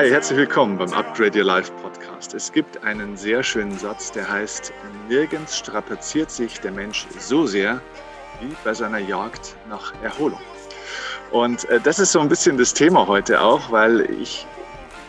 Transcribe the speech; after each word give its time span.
Hi, 0.00 0.08
herzlich 0.08 0.38
willkommen 0.38 0.78
beim 0.78 0.94
Upgrade 0.94 1.38
Your 1.38 1.44
Life 1.44 1.70
Podcast. 1.82 2.32
Es 2.32 2.50
gibt 2.50 2.82
einen 2.84 3.18
sehr 3.18 3.42
schönen 3.42 3.78
Satz, 3.78 4.10
der 4.10 4.26
heißt, 4.26 4.72
nirgends 5.10 5.58
strapaziert 5.58 6.30
sich 6.30 6.58
der 6.58 6.72
Mensch 6.72 7.06
so 7.18 7.44
sehr 7.44 7.82
wie 8.40 8.56
bei 8.64 8.72
seiner 8.72 8.96
Jagd 8.96 9.56
nach 9.68 9.92
Erholung. 10.02 10.40
Und 11.32 11.68
äh, 11.68 11.80
das 11.80 11.98
ist 11.98 12.12
so 12.12 12.20
ein 12.20 12.30
bisschen 12.30 12.56
das 12.56 12.72
Thema 12.72 13.06
heute 13.08 13.42
auch, 13.42 13.70
weil 13.70 14.10
ich 14.10 14.46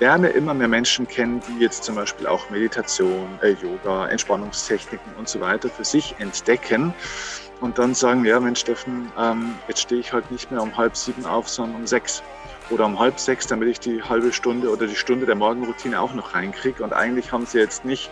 lerne 0.01 0.27
immer 0.27 0.53
mehr 0.53 0.67
Menschen 0.67 1.07
kennen, 1.07 1.41
die 1.47 1.63
jetzt 1.63 1.85
zum 1.85 1.95
Beispiel 1.95 2.27
auch 2.27 2.49
Meditation, 2.49 3.39
äh, 3.41 3.51
Yoga, 3.63 4.09
Entspannungstechniken 4.09 5.13
und 5.17 5.29
so 5.29 5.39
weiter 5.39 5.69
für 5.69 5.85
sich 5.85 6.15
entdecken 6.19 6.93
und 7.61 7.77
dann 7.77 7.93
sagen, 7.93 8.25
ja 8.25 8.41
Mensch 8.41 8.59
Steffen, 8.59 9.09
ähm, 9.17 9.55
jetzt 9.69 9.83
stehe 9.83 10.01
ich 10.01 10.11
halt 10.11 10.29
nicht 10.31 10.51
mehr 10.51 10.61
um 10.61 10.75
halb 10.75 10.97
sieben 10.97 11.25
auf, 11.25 11.47
sondern 11.47 11.77
um 11.77 11.87
sechs 11.87 12.21
oder 12.71 12.85
um 12.85 12.99
halb 12.99 13.19
sechs, 13.19 13.47
damit 13.47 13.69
ich 13.69 13.79
die 13.79 14.01
halbe 14.01 14.31
Stunde 14.33 14.69
oder 14.69 14.87
die 14.87 14.95
Stunde 14.95 15.25
der 15.25 15.35
Morgenroutine 15.35 15.99
auch 15.99 16.13
noch 16.13 16.33
reinkriege. 16.33 16.83
Und 16.83 16.93
eigentlich 16.93 17.31
haben 17.31 17.45
sie 17.45 17.59
jetzt 17.59 17.85
nicht 17.85 18.09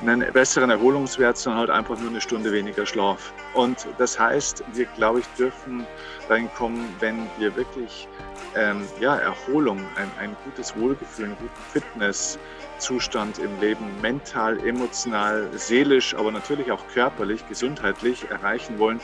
einen 0.00 0.24
besseren 0.32 0.70
Erholungswert, 0.70 1.36
sondern 1.36 1.60
halt 1.60 1.70
einfach 1.70 1.98
nur 1.98 2.10
eine 2.10 2.20
Stunde 2.20 2.52
weniger 2.52 2.86
Schlaf. 2.86 3.32
Und 3.54 3.86
das 3.98 4.18
heißt, 4.18 4.64
wir, 4.72 4.86
glaube 4.96 5.20
ich, 5.20 5.26
dürfen 5.38 5.86
reinkommen, 6.28 6.84
wenn 7.00 7.26
wir 7.38 7.54
wirklich 7.56 8.08
ähm, 8.54 8.86
ja, 9.00 9.16
Erholung, 9.16 9.78
ein, 9.96 10.10
ein 10.18 10.36
gutes 10.44 10.76
Wohlgefühl, 10.76 11.26
einen 11.26 11.36
guten 11.36 11.62
Fitnesszustand 11.72 13.38
im 13.38 13.60
Leben, 13.60 13.84
mental, 14.00 14.58
emotional, 14.66 15.48
seelisch, 15.52 16.14
aber 16.14 16.32
natürlich 16.32 16.70
auch 16.72 16.86
körperlich, 16.92 17.46
gesundheitlich 17.48 18.30
erreichen 18.30 18.78
wollen, 18.78 19.00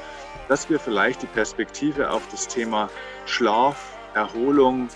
dass 0.49 0.69
wir 0.71 0.81
vielleicht 0.81 1.23
die 1.23 1.27
Perspektive 1.27 2.11
auf 2.11 2.23
das 2.31 2.49
Thema 2.49 2.89
Schlaf, 3.27 3.92
Erholung, 4.15 4.89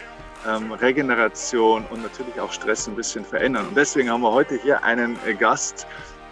ähm, 0.47 0.72
Regeneration 0.72 1.84
und 1.91 2.03
natürlich 2.03 2.39
auch 2.41 2.53
Stress 2.53 2.86
ein 2.86 2.95
bisschen 2.95 3.25
verändern. 3.25 3.67
Und 3.69 3.77
deswegen 3.77 4.11
haben 4.11 4.22
wir 4.22 4.33
heute 4.33 4.56
hier 4.61 4.84
einen 4.84 5.19
äh, 5.27 5.34
Gast 5.34 5.86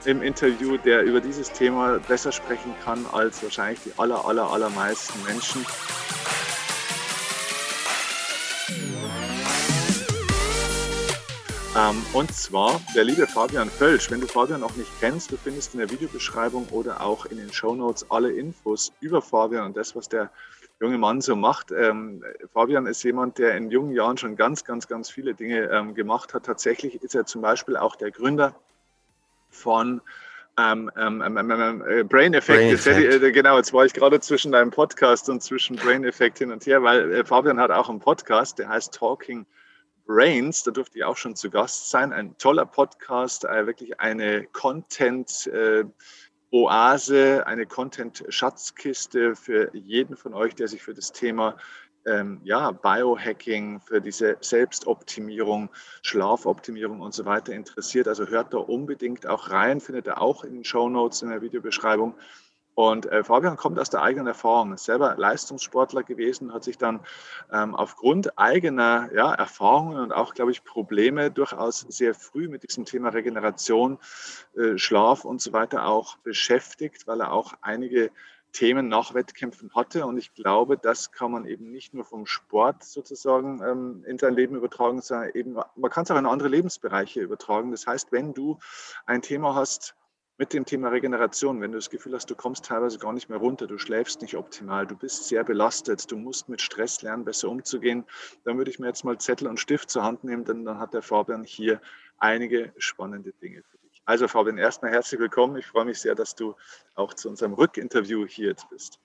im 0.05 0.23
Interview, 0.23 0.77
der 0.77 1.03
über 1.03 1.21
dieses 1.21 1.51
Thema 1.51 1.99
besser 1.99 2.31
sprechen 2.31 2.75
kann 2.85 3.07
als 3.12 3.43
wahrscheinlich 3.43 3.81
die 3.85 3.93
aller, 3.99 4.25
aller, 4.27 4.51
allermeisten 4.51 5.23
Menschen. 5.25 5.65
Ähm, 11.77 12.07
und 12.12 12.33
zwar 12.33 12.81
der 12.95 13.03
liebe 13.03 13.27
Fabian 13.27 13.69
Völsch. 13.69 14.09
Wenn 14.11 14.21
du 14.21 14.29
Fabian 14.29 14.61
noch 14.61 14.77
nicht 14.77 14.91
kennst, 15.01 15.33
du 15.33 15.37
findest 15.37 15.75
in 15.75 15.81
der 15.81 15.91
Videobeschreibung 15.91 16.69
oder 16.71 17.01
auch 17.01 17.27
in 17.27 17.39
den 17.39 17.53
Show 17.53 17.75
Notes 17.75 18.07
alle 18.11 18.31
Infos 18.31 18.93
über 19.01 19.21
Fabian 19.21 19.67
und 19.67 19.77
das, 19.77 19.97
was 19.97 20.09
der 20.09 20.31
junge 20.85 20.99
Mann 20.99 21.23
so 21.23 21.35
macht. 21.35 21.73
Ähm, 21.73 22.23
Fabian 22.53 22.87
ist 22.87 23.03
jemand, 23.03 23.39
der 23.39 23.57
in 23.57 23.71
jungen 23.71 23.93
Jahren 23.93 24.19
schon 24.19 24.37
ganz, 24.37 24.65
ganz, 24.65 24.87
ganz 24.87 25.11
viele 25.11 25.35
Dinge 25.35 25.71
ähm, 25.71 25.95
gemacht 25.95 26.35
hat. 26.35 26.45
Tatsächlich 26.45 27.03
ist 27.03 27.15
er 27.15 27.25
zum 27.25 27.41
Beispiel 27.41 27.77
auch 27.77 27.97
der 27.97 28.11
Gründer 28.11 28.55
von 29.49 30.03
ähm, 30.59 30.91
ähm, 30.97 31.23
ähm, 31.23 31.51
ähm 31.51 31.85
äh, 31.89 32.05
Brain 32.05 32.35
Effect. 32.35 32.85
Brain. 32.85 32.97
Hätte, 32.97 33.27
äh, 33.27 33.33
genau, 33.33 33.57
jetzt 33.57 33.73
war 33.73 33.87
ich 33.87 33.95
gerade 33.95 34.21
zwischen 34.21 34.53
deinem 34.53 34.71
Podcast 34.71 35.29
und 35.31 35.43
zwischen 35.43 35.77
Brain 35.77 36.05
Effect 36.05 36.39
hin 36.39 36.53
und 36.53 36.65
her, 36.67 36.83
weil 36.83 37.12
äh, 37.12 37.25
Fabian 37.25 37.59
hat 37.59 37.71
auch 37.71 37.89
einen 37.89 38.01
Podcast, 38.01 38.59
der 38.59 38.69
heißt 38.69 38.95
Talking 38.95 39.47
Brains. 40.07 40.65
Da 40.65 40.71
durfte 40.71 40.99
ich 40.99 41.05
auch 41.05 41.17
schon 41.17 41.35
zu 41.35 41.49
Gast 41.49 41.89
sein. 41.89 42.12
Ein 42.12 42.37
toller 42.37 42.67
Podcast, 42.67 43.47
äh, 43.47 43.67
wirklich 43.67 44.01
eine 44.01 44.45
Content- 44.53 45.47
äh, 45.47 45.85
Oase, 46.55 47.44
eine 47.48 47.66
Content-Schatzkiste 47.66 49.34
für 49.34 49.74
jeden 49.74 50.16
von 50.16 50.34
euch, 50.34 50.55
der 50.55 50.69
sich 50.69 50.83
für 50.83 50.94
das 50.94 51.10
Thema 51.10 51.56
ähm, 52.06 52.41
ja, 52.44 52.70
Biohacking, 52.70 53.81
für 53.81 54.00
diese 54.00 54.37
Selbstoptimierung, 54.41 55.69
Schlafoptimierung 56.03 57.00
und 57.00 57.12
so 57.12 57.25
weiter 57.25 57.53
interessiert. 57.54 58.06
Also 58.06 58.28
hört 58.28 58.54
da 58.54 58.59
unbedingt 58.59 59.26
auch 59.26 59.50
rein, 59.50 59.81
findet 59.81 60.06
ihr 60.06 60.20
auch 60.20 60.44
in 60.44 60.54
den 60.54 60.64
Show 60.64 60.88
Notes 60.88 61.22
in 61.22 61.31
der 61.31 61.43
Videobeschreibung. 61.43 62.14
Und 62.75 63.07
äh, 63.07 63.23
Fabian 63.23 63.57
kommt 63.57 63.79
aus 63.79 63.91
der 63.91 64.03
eigenen 64.03 64.27
Erfahrung, 64.27 64.73
ist 64.73 64.85
selber 64.85 65.15
Leistungssportler 65.17 66.03
gewesen, 66.03 66.53
hat 66.53 66.65
sich 66.65 66.77
dann 66.77 67.01
ähm, 67.53 67.75
aufgrund 67.75 68.39
eigener 68.39 69.11
ja, 69.15 69.33
Erfahrungen 69.33 69.99
und 69.99 70.12
auch, 70.12 70.35
glaube 70.35 70.51
ich, 70.51 70.65
Probleme 70.65 71.31
durchaus 71.31 71.81
sehr 71.81 72.15
früh 72.15 72.49
mit 72.49 72.62
diesem 72.69 72.85
Thema 72.85 73.11
Regeneration, 73.11 73.99
äh, 74.57 74.77
Schlaf 74.77 75.25
und 75.25 75.41
so 75.41 75.53
weiter 75.53 75.87
auch 75.87 76.17
beschäftigt, 76.19 77.07
weil 77.07 77.21
er 77.21 77.33
auch 77.33 77.55
einige 77.61 78.11
Themen 78.55 78.89
nach 78.89 79.15
Wettkämpfen 79.15 79.75
hatte. 79.75 80.06
Und 80.06 80.17
ich 80.17 80.33
glaube, 80.35 80.79
das 80.79 81.12
kann 81.12 81.33
man 81.33 81.45
eben 81.45 81.71
nicht 81.71 81.93
nur 81.93 82.05
vom 82.05 82.25
Sport 82.25 82.85
sozusagen 82.85 83.61
ähm, 83.62 84.05
in 84.06 84.19
sein 84.19 84.35
Leben 84.35 84.56
übertragen, 84.56 85.01
sondern 85.03 85.31
eben, 85.35 85.56
man 85.77 85.91
kann 85.91 86.05
es 86.05 86.11
auch 86.11 86.19
in 86.19 86.27
andere 86.27 86.49
Lebensbereiche 86.49 87.21
übertragen. 87.21 87.73
Das 87.73 87.87
heißt, 87.87 88.12
wenn 88.12 88.33
du 88.33 88.59
ein 89.06 89.23
Thema 89.23 89.55
hast, 89.55 89.95
mit 90.37 90.53
dem 90.53 90.65
Thema 90.65 90.89
Regeneration, 90.89 91.61
wenn 91.61 91.71
du 91.71 91.78
das 91.78 91.91
Gefühl 91.91 92.15
hast, 92.15 92.28
du 92.28 92.34
kommst 92.34 92.65
teilweise 92.65 92.99
gar 92.99 93.12
nicht 93.12 93.28
mehr 93.28 93.39
runter, 93.39 93.67
du 93.67 93.78
schläfst 93.78 94.21
nicht 94.21 94.37
optimal, 94.37 94.87
du 94.87 94.97
bist 94.97 95.28
sehr 95.28 95.45
belastet, 95.45 96.11
du 96.11 96.17
musst 96.17 96.49
mit 96.49 96.61
Stress 96.61 97.03
lernen, 97.03 97.25
besser 97.25 97.49
umzugehen, 97.49 98.05
dann 98.44 98.59
würde 98.59 98.71
ich 98.71 98.78
mir 98.78 98.89
jetzt 98.89 99.05
mal 99.05 99.17
Zettel 99.19 99.47
und 99.47 99.61
Stift 99.61 99.91
zur 99.91 100.03
Hand 100.03 100.25
nehmen, 100.25 100.44
denn 100.44 100.65
dann 100.65 100.78
hat 100.78 100.93
der 100.93 101.03
Fabian 101.03 101.44
hier 101.44 101.81
einige 102.19 102.73
spannende 102.78 103.33
Dinge 103.33 103.62
für 103.62 103.78
dich. 103.78 104.03
Also 104.06 104.27
Fabian, 104.27 104.59
erstmal 104.59 104.91
herzlich 104.91 105.21
willkommen. 105.21 105.56
Ich 105.56 105.67
freue 105.67 105.84
mich 105.84 106.00
sehr, 106.00 106.15
dass 106.15 106.34
du 106.34 106.55
auch 106.94 107.15
zu 107.15 107.28
unserem 107.28 107.55
Rückinterview 107.55 108.27
hier 108.27 108.49
jetzt 108.49 108.69
bist. 108.71 108.99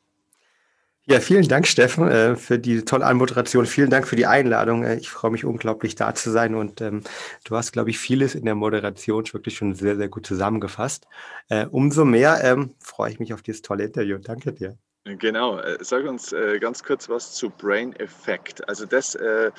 Ja, 1.10 1.20
vielen 1.22 1.48
Dank, 1.48 1.66
Steffen, 1.68 2.08
äh, 2.08 2.36
für 2.36 2.60
die 2.60 2.84
tolle 2.86 3.06
Anmoderation. 3.06 3.66
Vielen 3.66 3.90
Dank 3.90 4.08
für 4.08 4.16
die 4.16 4.28
Einladung. 4.28 4.84
Äh, 4.84 4.98
ich 4.98 5.10
freue 5.10 5.32
mich 5.32 5.44
unglaublich, 5.44 5.96
da 5.96 6.14
zu 6.14 6.30
sein. 6.30 6.54
Und 6.54 6.82
ähm, 6.82 7.02
du 7.46 7.56
hast, 7.56 7.72
glaube 7.72 7.90
ich, 7.90 7.98
vieles 7.98 8.36
in 8.36 8.46
der 8.46 8.54
Moderation 8.54 9.24
wirklich 9.34 9.58
schon 9.58 9.74
sehr, 9.74 9.98
sehr 9.98 10.08
gut 10.08 10.28
zusammengefasst. 10.28 11.08
Äh, 11.50 11.66
umso 11.66 12.06
mehr 12.06 12.44
ähm, 12.44 12.76
freue 12.80 13.12
ich 13.12 13.20
mich 13.20 13.34
auf 13.34 13.42
dieses 13.42 13.64
tolle 13.64 13.86
Interview. 13.86 14.20
Danke 14.20 14.54
dir. 14.54 14.78
Genau, 15.18 15.58
äh, 15.58 15.78
sag 15.82 16.06
uns 16.06 16.34
äh, 16.34 16.60
ganz 16.60 16.84
kurz 16.84 17.10
was 17.10 17.34
zu 17.34 17.50
Brain 17.50 17.94
Effect. 17.96 18.68
Also 18.68 18.86
das 18.86 19.16
äh, 19.16 19.52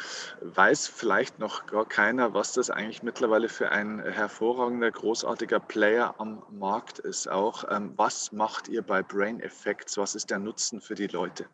weiß 0.42 0.86
vielleicht 0.86 1.38
noch 1.38 1.66
gar 1.66 1.86
keiner, 1.86 2.34
was 2.34 2.52
das 2.52 2.70
eigentlich 2.70 3.02
mittlerweile 3.02 3.48
für 3.48 3.70
ein 3.70 4.00
hervorragender, 4.00 4.90
großartiger 4.90 5.60
Player 5.60 6.14
am 6.18 6.42
Markt 6.50 6.98
ist. 7.00 7.28
Auch 7.28 7.64
ähm, 7.70 7.92
was 7.96 8.32
macht 8.32 8.68
ihr 8.68 8.82
bei 8.82 9.02
Brain 9.02 9.40
Effects? 9.40 9.96
Was 9.96 10.14
ist 10.14 10.30
der 10.30 10.38
Nutzen 10.38 10.80
für 10.80 10.94
die 10.94 11.08
Leute? 11.08 11.46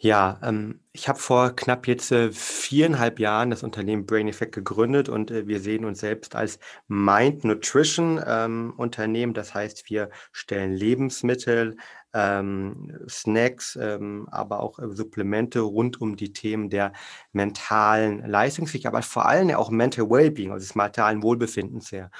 Ja, 0.00 0.38
ähm, 0.44 0.78
ich 0.92 1.08
habe 1.08 1.18
vor 1.18 1.56
knapp 1.56 1.88
jetzt 1.88 2.12
äh, 2.12 2.30
viereinhalb 2.30 3.18
Jahren 3.18 3.50
das 3.50 3.64
Unternehmen 3.64 4.06
Brain 4.06 4.28
Effect 4.28 4.54
gegründet 4.54 5.08
und 5.08 5.32
äh, 5.32 5.48
wir 5.48 5.58
sehen 5.58 5.84
uns 5.84 5.98
selbst 5.98 6.36
als 6.36 6.60
Mind 6.86 7.42
Nutrition 7.42 8.22
ähm, 8.24 8.74
Unternehmen. 8.76 9.34
Das 9.34 9.54
heißt, 9.54 9.90
wir 9.90 10.10
stellen 10.30 10.72
Lebensmittel, 10.72 11.76
ähm, 12.14 12.98
Snacks, 13.08 13.76
ähm, 13.80 14.28
aber 14.30 14.60
auch 14.60 14.78
äh, 14.78 14.88
Supplemente 14.94 15.60
rund 15.60 16.00
um 16.00 16.16
die 16.16 16.32
Themen 16.32 16.70
der 16.70 16.92
mentalen 17.32 18.26
Leistungsfähigkeit, 18.26 18.92
aber 18.92 19.02
vor 19.02 19.26
allem 19.26 19.50
auch 19.50 19.70
Mental 19.70 20.08
Wellbeing, 20.08 20.52
also 20.52 20.64
des 20.66 20.74
mentalen 20.74 21.22
Wohlbefindens 21.22 21.92
her. 21.92 22.10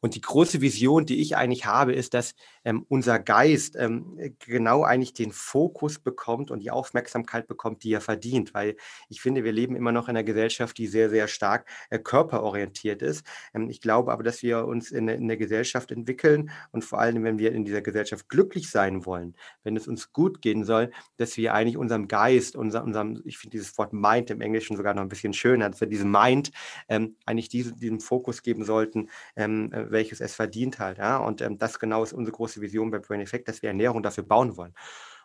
Und 0.00 0.14
die 0.14 0.20
große 0.20 0.60
Vision, 0.60 1.06
die 1.06 1.20
ich 1.20 1.36
eigentlich 1.36 1.66
habe, 1.66 1.92
ist, 1.92 2.14
dass 2.14 2.34
ähm, 2.66 2.84
unser 2.88 3.20
Geist 3.20 3.76
ähm, 3.78 4.18
genau 4.40 4.82
eigentlich 4.82 5.14
den 5.14 5.30
Fokus 5.30 6.00
bekommt 6.00 6.50
und 6.50 6.58
die 6.58 6.72
Aufmerksamkeit 6.72 7.46
bekommt, 7.46 7.84
die 7.84 7.92
er 7.92 8.00
verdient. 8.00 8.54
Weil 8.54 8.76
ich 9.08 9.20
finde, 9.22 9.44
wir 9.44 9.52
leben 9.52 9.76
immer 9.76 9.92
noch 9.92 10.08
in 10.08 10.16
einer 10.16 10.24
Gesellschaft, 10.24 10.76
die 10.76 10.88
sehr, 10.88 11.08
sehr 11.08 11.28
stark 11.28 11.68
äh, 11.90 12.00
körperorientiert 12.00 13.02
ist. 13.02 13.24
Ähm, 13.54 13.70
ich 13.70 13.80
glaube 13.80 14.12
aber, 14.12 14.24
dass 14.24 14.42
wir 14.42 14.66
uns 14.66 14.90
in, 14.90 15.06
in 15.06 15.28
der 15.28 15.36
Gesellschaft 15.36 15.92
entwickeln 15.92 16.50
und 16.72 16.84
vor 16.84 16.98
allem, 16.98 17.22
wenn 17.22 17.38
wir 17.38 17.52
in 17.52 17.64
dieser 17.64 17.82
Gesellschaft 17.82 18.28
glücklich 18.28 18.68
sein 18.68 19.06
wollen, 19.06 19.36
wenn 19.62 19.76
es 19.76 19.86
uns 19.86 20.12
gut 20.12 20.42
gehen 20.42 20.64
soll, 20.64 20.90
dass 21.18 21.36
wir 21.36 21.54
eigentlich 21.54 21.76
unserem 21.76 22.08
Geist, 22.08 22.56
unser, 22.56 22.82
unserem, 22.82 23.22
ich 23.24 23.38
finde 23.38 23.56
dieses 23.56 23.78
Wort 23.78 23.92
Mind 23.92 24.30
im 24.30 24.40
Englischen 24.40 24.76
sogar 24.76 24.92
noch 24.92 25.02
ein 25.02 25.08
bisschen 25.08 25.34
schöner, 25.34 25.70
dass 25.70 25.80
wir 25.80 25.88
diesem 25.88 26.10
Mind 26.10 26.50
ähm, 26.88 27.14
eigentlich 27.26 27.48
diese, 27.48 27.76
diesem 27.76 28.00
Fokus 28.00 28.42
geben 28.42 28.64
sollten, 28.64 29.08
ähm, 29.36 29.72
äh, 29.72 29.88
welches 29.92 30.20
es 30.20 30.34
verdient 30.34 30.80
hat. 30.80 30.98
Ja? 30.98 31.18
Und 31.18 31.42
ähm, 31.42 31.58
das 31.58 31.78
genau 31.78 32.02
ist 32.02 32.12
unsere 32.12 32.34
große 32.34 32.55
Vision 32.60 32.90
bei 32.90 32.98
Brain 32.98 33.20
Effect, 33.20 33.48
dass 33.48 33.62
wir 33.62 33.68
Ernährung 33.68 34.02
dafür 34.02 34.24
bauen 34.24 34.56
wollen. 34.56 34.74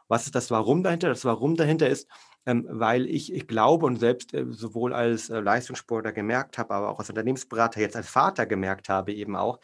Was 0.08 0.26
ist 0.26 0.36
das 0.36 0.52
Warum 0.52 0.84
dahinter? 0.84 1.08
Das 1.08 1.24
Warum 1.24 1.56
dahinter 1.56 1.88
ist, 1.88 2.08
ähm, 2.46 2.68
weil 2.70 3.06
ich, 3.06 3.34
ich 3.34 3.48
glaube 3.48 3.86
und 3.86 3.98
selbst 3.98 4.34
äh, 4.34 4.46
sowohl 4.50 4.94
als 4.94 5.30
äh, 5.30 5.40
Leistungssportler 5.40 6.12
gemerkt 6.12 6.58
habe, 6.58 6.74
aber 6.74 6.90
auch 6.90 7.00
als 7.00 7.10
Unternehmensberater, 7.10 7.80
jetzt 7.80 7.96
als 7.96 8.10
Vater 8.10 8.46
gemerkt 8.46 8.90
habe 8.90 9.14
eben 9.14 9.36
auch, 9.36 9.60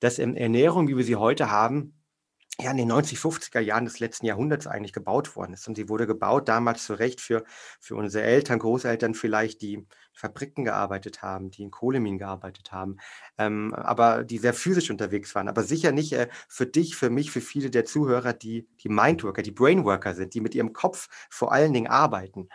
dass 0.00 0.18
ähm, 0.18 0.34
Ernährung, 0.34 0.88
wie 0.88 0.96
wir 0.96 1.04
sie 1.04 1.16
heute 1.16 1.50
haben, 1.50 1.94
ja, 2.62 2.70
in 2.70 2.76
den 2.76 2.88
90, 2.88 3.18
50er 3.18 3.60
Jahren 3.60 3.84
des 3.84 3.98
letzten 4.00 4.26
Jahrhunderts 4.26 4.66
eigentlich 4.66 4.92
gebaut 4.92 5.36
worden 5.36 5.54
ist. 5.54 5.66
Und 5.68 5.76
sie 5.76 5.88
wurde 5.88 6.06
gebaut 6.06 6.48
damals 6.48 6.84
zu 6.84 6.94
Recht 6.94 7.20
für, 7.20 7.44
für 7.80 7.96
unsere 7.96 8.24
Eltern, 8.24 8.58
Großeltern 8.58 9.14
vielleicht, 9.14 9.62
die 9.62 9.74
in 9.74 9.86
Fabriken 10.12 10.64
gearbeitet 10.64 11.22
haben, 11.22 11.50
die 11.50 11.62
in 11.62 11.70
Kohleminen 11.70 12.18
gearbeitet 12.18 12.72
haben, 12.72 12.98
ähm, 13.38 13.74
aber 13.74 14.24
die 14.24 14.38
sehr 14.38 14.54
physisch 14.54 14.90
unterwegs 14.90 15.34
waren. 15.34 15.48
Aber 15.48 15.62
sicher 15.62 15.92
nicht 15.92 16.12
äh, 16.12 16.28
für 16.48 16.66
dich, 16.66 16.96
für 16.96 17.10
mich, 17.10 17.30
für 17.30 17.40
viele 17.40 17.70
der 17.70 17.84
Zuhörer, 17.84 18.32
die 18.32 18.68
die 18.82 18.88
Mindworker, 18.88 19.42
die 19.42 19.50
Brainworker 19.50 20.14
sind, 20.14 20.34
die 20.34 20.40
mit 20.40 20.54
ihrem 20.54 20.72
Kopf 20.72 21.08
vor 21.30 21.52
allen 21.52 21.72
Dingen 21.72 21.88
arbeiten. 21.88 22.48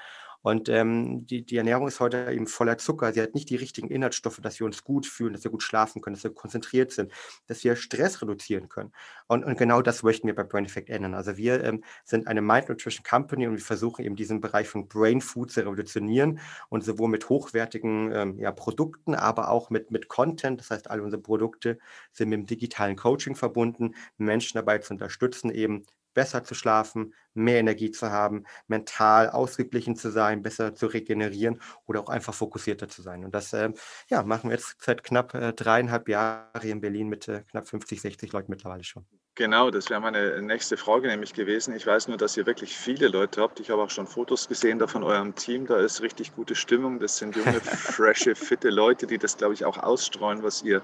Und 0.48 0.70
ähm, 0.70 1.28
die, 1.28 1.46
die 1.46 1.58
Ernährung 1.58 1.90
ist 1.90 2.00
heute 2.00 2.32
eben 2.32 2.48
voller 2.48 2.78
Zucker. 2.78 3.12
Sie 3.12 3.22
hat 3.22 3.36
nicht 3.36 3.50
die 3.50 3.58
richtigen 3.58 3.90
Inhaltsstoffe, 3.90 4.40
dass 4.42 4.62
wir 4.62 4.66
uns 4.66 4.86
gut 4.86 5.06
fühlen, 5.06 5.34
dass 5.34 5.44
wir 5.44 5.52
gut 5.52 5.62
schlafen 5.62 6.02
können, 6.02 6.16
dass 6.16 6.24
wir 6.24 6.34
konzentriert 6.34 6.94
sind, 6.94 7.12
dass 7.48 7.66
wir 7.66 7.76
Stress 7.76 8.22
reduzieren 8.22 8.70
können. 8.70 8.94
Und, 9.28 9.44
und 9.44 9.58
genau 9.58 9.82
das 9.82 10.04
möchten 10.04 10.26
wir 10.26 10.34
bei 10.34 10.44
Brain 10.44 10.64
Effect 10.64 10.90
ändern. 10.90 11.16
Also 11.16 11.36
wir 11.36 11.62
ähm, 11.66 11.84
sind 12.06 12.28
eine 12.28 12.42
Mind 12.42 12.70
Nutrition 12.70 13.04
Company 13.04 13.46
und 13.46 13.58
wir 13.58 13.62
versuchen 13.62 14.06
eben 14.06 14.16
diesen 14.16 14.40
Bereich 14.40 14.70
von 14.70 14.88
Brain 14.88 15.20
Food 15.20 15.52
zu 15.52 15.60
revolutionieren 15.60 16.40
und 16.70 16.86
sowohl 16.86 17.10
mit 17.10 17.28
hochwertigen 17.28 18.14
ähm, 18.14 18.40
ja, 18.40 18.54
Produkten, 18.54 19.16
aber 19.16 19.50
auch 19.50 19.70
mit, 19.70 19.92
mit 19.92 20.08
Content. 20.08 20.62
Das 20.62 20.72
heißt, 20.72 20.90
alle 20.90 21.04
unsere 21.04 21.22
Produkte 21.22 21.78
sind 22.14 22.30
mit 22.30 22.40
dem 22.40 22.46
digitalen 22.46 22.96
Coaching 22.96 23.36
verbunden, 23.36 23.96
Menschen 24.16 24.56
dabei 24.56 24.78
zu 24.78 24.94
unterstützen, 24.94 25.52
eben 25.52 25.84
besser 26.18 26.44
zu 26.44 26.56
schlafen, 26.56 27.14
mehr 27.36 27.60
Energie 27.60 27.92
zu 27.92 28.10
haben, 28.10 28.46
mental 28.66 29.30
ausgeglichen 29.30 29.96
zu 29.96 30.10
sein, 30.10 30.42
besser 30.42 30.74
zu 30.74 30.88
regenerieren 30.88 31.62
oder 31.86 32.02
auch 32.02 32.10
einfach 32.10 32.34
fokussierter 32.34 32.90
zu 32.90 33.04
sein. 33.04 33.24
Und 33.24 33.36
das 33.36 33.54
äh, 33.54 33.72
ja, 34.10 34.24
machen 34.24 34.50
wir 34.50 34.56
jetzt 34.56 34.78
seit 34.82 35.04
knapp 35.04 35.36
äh, 35.36 35.54
dreieinhalb 35.54 36.10
Jahren 36.10 36.68
in 36.68 36.82
Berlin 36.82 37.08
mit 37.08 37.28
äh, 37.28 37.44
knapp 37.52 37.68
50, 37.68 38.02
60 38.02 38.32
Leuten 38.32 38.50
mittlerweile 38.50 38.84
schon. 38.84 39.06
Genau, 39.38 39.70
das 39.70 39.92
wäre 39.92 40.02
meine 40.02 40.42
nächste 40.42 40.78
Frage 40.78 41.08
nämlich 41.08 41.32
gewesen. 41.32 41.76
Ich 41.76 41.86
weiß 41.86 42.08
nur, 42.08 42.18
dass 42.18 42.36
ihr 42.38 42.48
wirklich 42.48 42.76
viele 42.76 43.08
Leute 43.08 43.40
habt. 43.40 43.60
Ich 43.60 43.70
habe 43.70 43.84
auch 43.84 43.92
schon 43.92 44.08
Fotos 44.08 44.48
gesehen 44.48 44.80
da 44.80 44.88
von 44.88 45.04
eurem 45.04 45.36
Team. 45.36 45.68
Da 45.68 45.78
ist 45.78 46.02
richtig 46.02 46.36
gute 46.36 46.56
Stimmung. 46.56 47.00
Das 47.00 47.20
sind 47.20 47.36
junge, 47.36 47.54
frische, 47.62 48.34
fitte 48.34 48.72
Leute, 48.72 49.06
die 49.06 49.20
das, 49.20 49.38
glaube 49.38 49.54
ich, 49.54 49.64
auch 49.64 49.78
ausstreuen, 49.78 50.42
was 50.42 50.64
ihr 50.64 50.82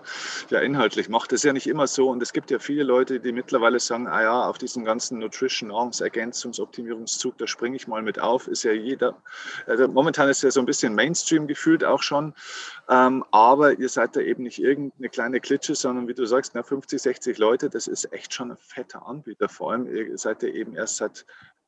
ja 0.52 0.60
inhaltlich 0.60 1.10
macht. 1.10 1.32
Das 1.32 1.40
ist 1.40 1.46
ja 1.46 1.54
nicht 1.54 1.66
immer 1.66 1.88
so. 1.88 2.12
Und 2.12 2.22
es 2.22 2.32
gibt 2.32 2.52
ja 2.52 2.60
viele 2.60 2.84
Leute, 2.84 3.20
die 3.20 3.32
mittlerweile 3.32 3.80
sagen, 3.80 4.06
ah 4.06 4.22
ja, 4.22 4.44
auf 4.48 4.60
diesen 4.60 4.86
ganzen 4.86 5.18
Nutrition 5.18 5.70
Nahrungsergänzungsoptimierungszug, 5.70 7.36
da 7.40 7.48
springe 7.48 7.76
ich 7.76 7.88
mal 7.88 8.04
mit 8.04 8.20
auf. 8.20 8.48
Ist 8.48 8.62
ja 8.62 8.72
jeder, 8.72 9.16
also 9.66 9.88
momentan 9.88 10.30
ist 10.30 10.44
ja 10.44 10.52
so 10.52 10.60
ein 10.60 10.68
bisschen 10.68 10.94
Mainstream 10.94 11.48
gefühlt 11.48 11.84
auch 11.84 12.04
schon. 12.04 12.36
Ähm, 12.88 13.26
aber 13.32 13.80
ihr 13.80 13.90
seid 13.90 14.16
da 14.16 14.20
eben 14.20 14.44
nicht 14.44 14.60
irgendeine 14.60 15.10
kleine 15.10 15.40
Klitsche, 15.40 15.74
sondern 15.74 16.08
wie 16.08 16.14
du 16.14 16.26
sagst, 16.26 16.52
na, 16.54 16.62
50, 16.62 17.02
60 17.02 17.38
Leute, 17.40 17.72
das 17.72 17.88
ist 17.88 18.12
echt 18.14 18.34
schon 18.34 18.43
schon 18.44 18.52
ein 18.52 18.58
fetter 18.58 19.06
Anbieter. 19.06 19.50
Vor 19.50 19.72
allem, 19.72 19.88
ihr 19.88 20.18
seid 20.18 20.44
ja 20.44 20.50
eben 20.50 20.76
erst 20.76 20.98
seit 20.98 21.26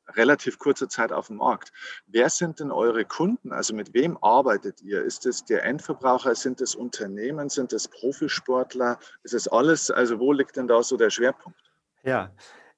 relativ 0.10 0.60
kurzer 0.60 0.88
Zeit 0.88 1.12
auf 1.12 1.27
dem 1.27 1.38
Markt. 1.38 1.72
Wer 2.06 2.30
sind 2.30 2.60
denn 2.60 2.72
eure 2.72 3.06
Kunden? 3.06 3.51
Also 3.51 3.74
mit 3.74 3.94
wem 3.94 4.18
arbeitet 4.22 4.81
ihr? 4.81 5.04
Ist 5.04 5.25
es 5.25 5.45
der 5.45 5.63
Endverbraucher? 5.63 6.36
Sind 6.36 6.62
es 6.62 6.75
Unternehmen? 6.75 7.50
Sind 7.50 7.74
es 7.74 7.88
Profisportler? 7.88 9.00
Ist 9.24 9.33
es 9.33 9.48
alles? 9.48 9.89
Also 9.89 10.19
wo 10.19 10.31
liegt 10.31 10.57
denn 10.57 10.68
da 10.68 10.83
so 10.83 10.95
der 10.95 11.10
Schwerpunkt? 11.10 11.60
Ja, 12.04 12.31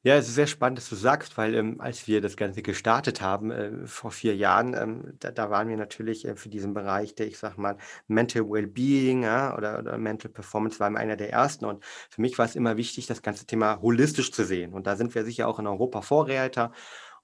ja, 0.08 0.16
es 0.16 0.30
ist 0.30 0.36
sehr 0.36 0.48
spannend, 0.48 0.78
dass 0.78 0.88
du 0.88 0.96
sagst, 0.96 1.38
weil 1.38 1.54
ähm, 1.54 1.82
als 1.82 2.08
wir 2.08 2.22
das 2.22 2.38
Ganze 2.38 2.62
gestartet 2.62 3.20
haben 3.20 3.52
äh, 3.52 3.86
vor 3.86 4.12
vier 4.12 4.38
Jahren, 4.38 4.74
ähm, 4.74 5.14
da, 5.20 5.32
da, 5.32 5.50
waren 5.50 5.68
wir 5.68 5.76
natürlich 5.76 6.26
äh, 6.26 6.38
für 6.38 6.48
diesen 6.48 6.74
Bereich 6.74 7.14
der, 7.14 7.28
ich 7.28 7.38
sag 7.38 7.58
mal, 7.58 7.76
Mental 8.08 8.50
Wellbeing 8.50 9.24
ja, 9.24 9.54
oder, 9.58 9.80
oder, 9.80 9.98
Mental 9.98 10.32
Performance, 10.32 10.80
waren 10.80 10.94
wir 10.94 11.00
einer 11.00 11.18
der 11.18 11.34
ersten. 11.34 11.66
Und 11.66 11.84
für 12.10 12.22
mich 12.22 12.38
war 12.38 12.46
es 12.46 12.56
immer 12.56 12.78
wichtig, 12.78 13.06
das 13.08 13.22
ganze 13.22 13.46
Thema 13.48 13.82
holistisch 13.82 14.32
zu 14.32 14.46
sehen. 14.46 14.74
Und 14.74 14.88
da 14.88 14.96
sind 14.96 15.14
wir 15.14 15.26
sicher 15.26 15.46
auch 15.50 15.60
in 15.60 15.68
Europa 15.68 16.02
Vorreiter. 16.02 16.72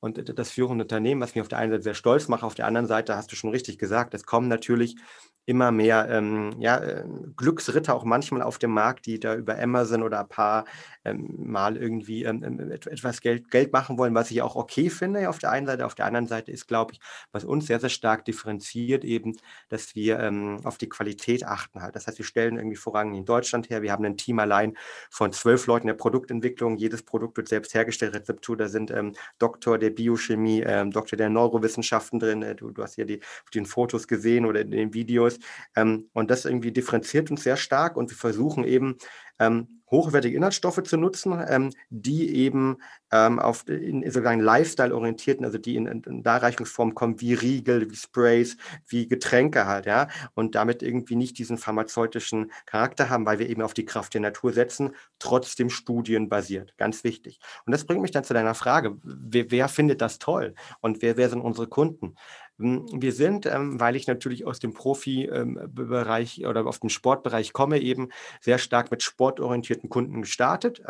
Und 0.02 0.38
das 0.38 0.52
führende 0.52 0.84
Unternehmen, 0.84 1.22
was 1.22 1.36
mich 1.36 1.42
auf 1.42 1.48
der 1.48 1.60
einen 1.60 1.72
Seite 1.72 1.84
sehr 1.84 1.94
stolz 1.94 2.28
macht, 2.28 2.44
auf 2.44 2.56
der 2.56 2.68
anderen 2.68 2.88
Seite 2.88 3.16
hast 3.16 3.32
du 3.32 3.38
schon 3.38 3.52
richtig 3.52 3.78
gesagt, 3.78 4.14
es 4.14 4.26
kommen 4.26 4.50
natürlich 4.50 4.98
immer 5.46 5.72
mehr 5.72 6.08
ähm, 6.10 6.56
ja, 6.60 6.78
äh, 6.78 7.04
Glücksritter 7.36 7.96
auch 7.96 8.06
manchmal 8.06 8.42
auf 8.42 8.60
dem 8.60 8.72
Markt, 8.72 9.06
die 9.06 9.20
da 9.20 9.36
über 9.36 9.60
Amazon 9.60 10.02
oder 10.02 10.22
ein 10.22 10.30
paar 10.30 10.66
ähm, 11.04 11.36
mal 11.38 11.76
irgendwie 11.76 12.24
ähm, 12.24 12.44
ähm 12.44 12.72
etwas 12.72 13.20
Geld, 13.20 13.52
Geld 13.52 13.74
machen 13.74 13.98
wollen, 13.98 14.16
was 14.16 14.32
ich 14.32 14.42
auch 14.42 14.56
okay 14.56 14.90
finde 14.90 15.28
auf 15.30 15.40
der 15.40 15.52
einen 15.52 15.68
Seite. 15.68 15.86
Auf 15.86 15.96
der 15.96 16.06
anderen 16.06 16.28
Seite 16.28 16.52
ist, 16.52 16.68
glaube 16.68 16.94
ich, 16.94 17.00
was 17.34 17.44
uns 17.44 17.68
sehr, 17.68 17.80
sehr 17.82 17.90
stark 17.90 18.24
differenziert 18.24 19.04
eben, 19.04 19.36
dass 19.68 19.96
wir 19.96 20.20
ähm, 20.20 20.60
auf 20.64 20.78
die 20.78 20.88
Qualität 20.88 21.46
achten 21.46 21.82
halt. 21.82 21.96
Das 21.96 22.08
heißt, 22.08 22.20
wir 22.20 22.26
stellen 22.26 22.56
irgendwie 22.56 22.78
vorrangig 22.78 23.18
in 23.18 23.26
Deutschland 23.26 23.70
her. 23.70 23.82
Wir 23.82 23.92
haben 23.92 24.06
ein 24.06 24.16
Team 24.16 24.40
allein 24.40 24.78
von 25.10 25.34
zwölf 25.34 25.68
Leuten 25.68 25.88
der 25.88 25.94
Produktentwicklung. 25.94 26.78
Jedes 26.78 27.04
Produkt 27.04 27.36
wird 27.36 27.50
selbst 27.50 27.74
hergestellt, 27.74 28.16
Rezeptur. 28.16 28.56
Da 28.56 28.70
sind 28.70 28.92
ähm, 28.92 29.14
Doktor 29.40 29.78
der 29.78 29.90
Biochemie, 29.90 30.64
Doktor 30.92 31.18
der 31.18 31.30
Neurowissenschaften 31.30 32.20
drin. 32.20 32.44
Äh, 32.44 32.56
du, 32.56 32.72
du 32.72 32.82
hast 32.82 32.96
ja 32.96 33.04
die, 33.04 33.20
den 33.54 33.66
Fotos 33.66 34.08
gesehen 34.08 34.46
oder 34.46 34.62
in 34.62 34.72
den 34.72 34.94
Videos 34.94 35.33
ist. 35.36 35.44
Ähm, 35.76 36.10
und 36.14 36.32
das 36.32 36.46
irgendwie 36.46 36.72
differenziert 36.72 37.32
uns 37.32 37.44
sehr 37.44 37.58
stark 37.58 37.98
und 37.98 38.10
wir 38.10 38.18
versuchen 38.18 38.64
eben 38.64 38.98
ähm, 39.40 39.82
hochwertige 39.94 40.36
Inhaltsstoffe 40.36 40.82
zu 40.84 40.98
nutzen, 40.98 41.40
ähm, 41.48 41.72
die 41.90 42.36
eben 42.36 42.78
ähm, 43.12 43.38
auf 43.40 43.68
in, 43.70 44.04
sozusagen 44.04 44.40
Lifestyle-orientierten, 44.42 45.46
also 45.46 45.60
die 45.60 45.76
in, 45.76 45.86
in 45.86 46.24
Darreichungsform 46.24 46.96
kommen, 46.96 47.22
wie 47.22 47.36
Riegel, 47.36 47.90
wie 47.92 47.96
Sprays, 47.96 48.58
wie 48.88 49.08
Getränke 49.08 49.68
halt, 49.68 49.86
ja, 49.86 50.08
und 50.34 50.56
damit 50.56 50.82
irgendwie 50.82 51.16
nicht 51.16 51.38
diesen 51.38 51.58
pharmazeutischen 51.58 52.52
Charakter 52.66 53.10
haben, 53.10 53.26
weil 53.26 53.38
wir 53.40 53.50
eben 53.50 53.62
auf 53.62 53.76
die 53.76 53.86
Kraft 53.86 54.16
der 54.16 54.22
Natur 54.22 54.52
setzen, 54.52 54.96
trotzdem 55.20 55.70
studienbasiert. 55.70 56.76
Ganz 56.78 57.04
wichtig. 57.04 57.40
Und 57.66 57.72
das 57.72 57.86
bringt 57.86 58.02
mich 58.02 58.12
dann 58.12 58.24
zu 58.24 58.34
deiner 58.34 58.56
Frage, 58.56 58.98
wer, 59.04 59.52
wer 59.52 59.68
findet 59.70 60.02
das 60.02 60.18
toll 60.18 60.56
und 60.82 61.04
wer, 61.04 61.18
wer 61.18 61.30
sind 61.30 61.42
unsere 61.42 61.68
Kunden? 61.68 62.16
Hm, 62.60 62.86
wir 63.02 63.12
sind, 63.14 63.46
ähm, 63.48 63.80
weil 63.80 63.96
ich 63.96 64.08
natürlich 64.08 64.46
aus 64.46 64.60
dem 64.60 64.74
Profibereich 64.74 66.40
ähm, 66.40 66.48
oder 66.48 66.66
auf 66.68 66.80
den 66.80 66.90
Sportbereich 66.90 67.52
komme, 67.54 67.80
eben 67.80 68.10
sehr 68.42 68.60
stark 68.60 68.92
mit 68.92 69.02
sportorientierten 69.04 69.90
Kunden 69.90 70.22
gestartet. 70.22 70.82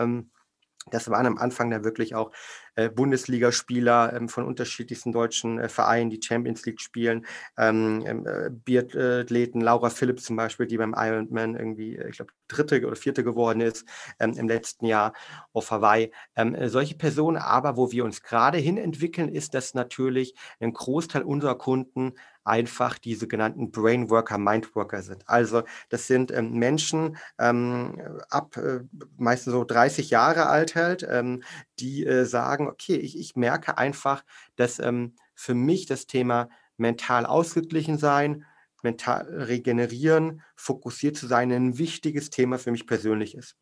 Das 0.92 1.10
waren 1.10 1.26
am 1.26 1.38
Anfang 1.38 1.70
da 1.72 1.84
wirklich 1.84 2.16
auch 2.16 2.32
äh, 2.76 2.90
Bundesligaspieler 2.90 4.14
ähm, 4.14 4.30
von 4.30 4.46
unterschiedlichsten 4.46 5.12
deutschen 5.12 5.60
äh, 5.60 5.70
Vereinen, 5.70 6.10
die 6.10 6.20
Champions 6.22 6.66
League 6.66 6.82
spielen, 6.82 7.26
ähm, 7.58 8.04
ähm 8.06 8.26
äh, 8.26 8.50
Biathleten, 8.50 9.62
Laura 9.62 9.90
Phillips 9.90 10.24
zum 10.24 10.36
Beispiel, 10.36 10.66
die 10.66 10.78
beim 10.78 10.96
Ironman 10.98 11.56
irgendwie, 11.56 11.98
äh, 11.98 12.10
ich 12.10 12.18
glaube, 12.18 12.34
dritte 12.48 12.86
oder 12.86 12.96
vierte 12.96 13.24
geworden 13.24 13.62
ist 13.62 13.86
ähm, 14.20 14.34
im 14.38 14.48
letzten 14.48 14.86
Jahr 14.86 15.14
auf 15.54 15.72
Hawaii. 15.72 16.12
Ähm, 16.36 16.56
äh, 16.56 16.70
solche 16.70 16.96
Personen, 16.96 17.38
aber 17.38 17.78
wo 17.78 17.92
wir 17.92 18.06
uns 18.06 18.24
gerade 18.24 18.58
hin 18.58 18.78
entwickeln, 18.78 19.30
ist, 19.30 19.54
dass 19.54 19.74
natürlich 19.74 20.36
ein 20.60 20.74
Großteil 20.74 21.24
unserer 21.24 21.58
Kunden 21.58 22.14
einfach 22.44 22.98
die 22.98 23.16
sogenannten 23.16 23.72
Brainworker, 23.72 24.38
Mindworker 24.38 25.02
sind. 25.02 25.28
Also 25.28 25.64
das 25.90 26.08
sind 26.08 26.32
ähm, 26.32 26.54
Menschen 26.54 27.18
ähm, 27.40 28.02
ab 28.30 28.58
äh, 28.58 28.82
meistens 29.18 29.54
so 29.54 29.64
30 29.64 30.10
Jahre 30.10 30.48
alt 30.48 30.76
halt, 30.76 31.06
ähm, 31.10 31.44
die 31.80 32.06
äh, 32.06 32.26
sagen, 32.26 32.68
okay, 32.68 32.96
ich, 32.96 33.18
ich 33.18 33.36
merke 33.36 33.78
einfach, 33.78 34.24
dass 34.56 34.80
ähm, 34.80 35.16
für 35.36 35.56
mich 35.56 35.86
das 35.86 36.08
Thema 36.08 36.50
mental 36.78 37.26
ausgeglichen 37.26 37.98
sein, 37.98 38.46
mental 38.84 39.24
regenerieren, 39.24 40.42
fokussiert 40.56 41.16
zu 41.18 41.28
sein, 41.28 41.52
ein 41.52 41.78
wichtiges 41.78 42.30
Thema 42.30 42.60
für 42.60 42.72
mich 42.72 42.86
persönlich 42.86 43.36
ist. 43.36 43.56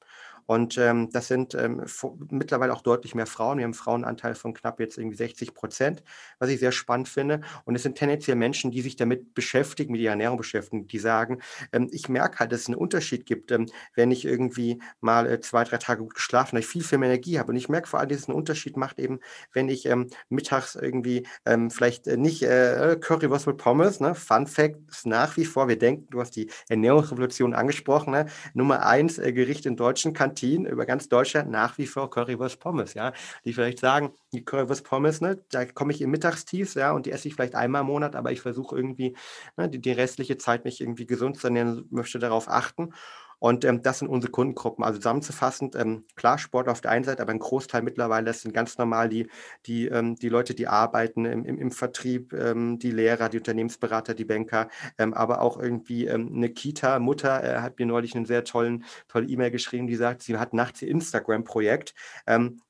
Und 0.52 0.78
ähm, 0.78 1.10
das 1.14 1.30
sind 1.30 1.56
ähm, 1.56 1.82
mittlerweile 2.30 2.74
auch 2.74 2.82
deutlich 2.82 3.16
mehr 3.16 3.26
Frauen. 3.26 3.58
Wir 3.58 3.64
haben 3.64 3.70
einen 3.70 3.74
Frauenanteil 3.74 4.36
von 4.36 4.54
knapp 4.54 4.82
jetzt 4.82 4.98
irgendwie 4.98 5.16
60 5.16 5.54
Prozent, 5.54 6.04
was 6.40 6.50
ich 6.50 6.60
sehr 6.60 6.74
spannend 6.74 7.08
finde. 7.08 7.40
Und 7.64 7.76
es 7.76 7.84
sind 7.84 7.98
tendenziell 7.98 8.36
Menschen, 8.36 8.70
die 8.70 8.82
sich 8.82 8.98
damit 8.98 9.34
beschäftigen, 9.34 9.94
mit 9.94 10.02
ihrer 10.02 10.12
Ernährung 10.12 10.38
beschäftigen, 10.38 10.88
die 10.88 11.00
sagen, 11.00 11.40
ähm, 11.72 11.88
ich 11.94 12.10
merke 12.10 12.40
halt, 12.40 12.52
dass 12.52 12.64
es 12.64 12.68
einen 12.68 12.76
Unterschied 12.76 13.26
gibt, 13.26 13.50
ähm, 13.54 13.68
wenn 13.96 14.12
ich 14.12 14.26
irgendwie 14.26 14.82
mal 15.00 15.26
äh, 15.26 15.40
zwei, 15.40 15.64
drei 15.64 15.78
Tage 15.78 16.02
gut 16.02 16.16
geschlafen 16.16 16.50
habe, 16.50 16.60
ich 16.60 16.68
viel, 16.68 16.84
viel 16.84 16.98
mehr 16.98 17.08
Energie 17.08 17.40
habe. 17.40 17.52
Und 17.52 17.56
ich 17.56 17.70
merke 17.70 17.88
vor 17.88 18.02
allem, 18.02 18.10
dass 18.10 18.18
es 18.18 18.28
einen 18.28 18.38
Unterschied 18.38 18.76
macht 18.76 19.00
eben, 19.00 19.22
wenn 19.54 19.70
ich 19.70 19.86
ähm, 19.86 20.10
mittags 20.28 20.76
irgendwie 20.76 21.26
ähm, 21.46 21.72
vielleicht 21.72 22.08
äh, 22.08 22.18
nicht 22.18 22.44
äh, 22.44 22.98
Currywurst 23.00 23.48
mit 23.48 23.56
Pommes, 23.56 24.02
ne? 24.02 24.16
Fun 24.16 24.48
Fact 24.48 24.76
ist 24.90 25.06
nach 25.06 25.38
wie 25.38 25.46
vor, 25.46 25.70
wir 25.70 25.80
denken, 25.80 26.08
du 26.10 26.20
hast 26.20 26.36
die 26.36 26.52
Ernährungsrevolution 26.68 27.54
angesprochen, 27.54 28.12
ne? 28.12 28.26
Nummer 28.54 28.86
eins 28.86 29.18
äh, 29.18 29.32
Gericht 29.32 29.66
in 29.66 29.78
deutschen 29.78 30.12
Kantinen 30.12 30.41
Kantinen 30.42 30.66
über 30.66 30.86
ganz 30.86 31.08
Deutschland 31.10 31.50
nach 31.52 31.78
wie 31.78 31.88
vor 31.88 32.10
Currywurst 32.10 32.60
Pommes, 32.60 32.94
ja. 32.94 33.14
Die 33.46 33.54
vielleicht 33.54 33.80
sagen, 33.80 34.14
die 34.34 34.44
Currywurst 34.44 34.84
Pommes, 34.84 35.22
ne, 35.22 35.44
da 35.52 35.66
komme 35.66 35.94
ich 35.94 36.02
im 36.02 36.12
Mittagstief, 36.12 36.76
ja, 36.76 36.92
und 36.94 37.06
die 37.06 37.12
esse 37.12 37.28
ich 37.28 37.36
vielleicht 37.36 37.56
einmal 37.56 37.82
im 37.82 37.88
Monat, 37.88 38.16
aber 38.16 38.32
ich 38.32 38.42
versuche 38.42 38.76
irgendwie 38.76 39.16
ne, 39.58 39.70
die, 39.70 39.80
die 39.80 39.92
restliche 39.92 40.38
Zeit 40.38 40.66
mich 40.66 40.82
irgendwie 40.82 41.06
gesund 41.06 41.38
zu 41.38 41.48
ernähren, 41.48 41.88
möchte 41.92 42.20
darauf 42.20 42.50
achten. 42.50 42.94
Und 43.42 43.66
ähm, 43.66 43.82
das 43.82 43.98
sind 44.00 44.08
unsere 44.08 44.32
Kundengruppen. 44.32 44.86
Also 44.86 45.00
zusammenzufassend, 45.00 45.76
ähm, 45.76 46.06
klar, 46.16 46.38
Sport 46.38 46.70
auf 46.70 46.80
der 46.80 46.92
einen 46.92 47.04
Seite, 47.04 47.24
aber 47.24 47.32
ein 47.32 47.40
Großteil 47.40 47.82
mittlerweile, 47.82 48.26
das 48.26 48.42
sind 48.42 48.54
ganz 48.54 48.78
normal 48.78 49.10
die, 49.10 49.28
die, 49.66 49.88
ähm, 49.88 50.16
die 50.16 50.30
Leute, 50.30 50.54
die 50.54 50.68
arbeiten 50.68 51.26
im, 51.26 51.44
im, 51.46 51.58
im 51.58 51.72
Vertrieb, 51.72 52.34
ähm, 52.34 52.78
die 52.78 52.92
Lehrer, 52.92 53.30
die 53.30 53.40
Unternehmensberater, 53.40 54.14
die 54.14 54.26
Banker, 54.26 54.70
ähm, 55.00 55.16
aber 55.16 55.42
auch 55.42 55.60
irgendwie 55.60 56.06
ähm, 56.06 56.32
eine 56.36 56.50
Kita-Mutter 56.50 57.44
äh, 57.44 57.62
hat 57.62 57.80
mir 57.80 57.88
neulich 57.88 58.16
einen 58.16 58.26
sehr 58.28 58.44
tollen, 58.44 58.86
tolle 59.08 59.26
E-Mail 59.26 59.50
geschrieben, 59.50 59.88
die 59.88 59.96
sagt, 59.96 60.22
sie 60.22 60.38
hat 60.38 60.54
nachts 60.54 60.84
ihr 60.84 60.90
Instagram-Projekt 60.90 61.96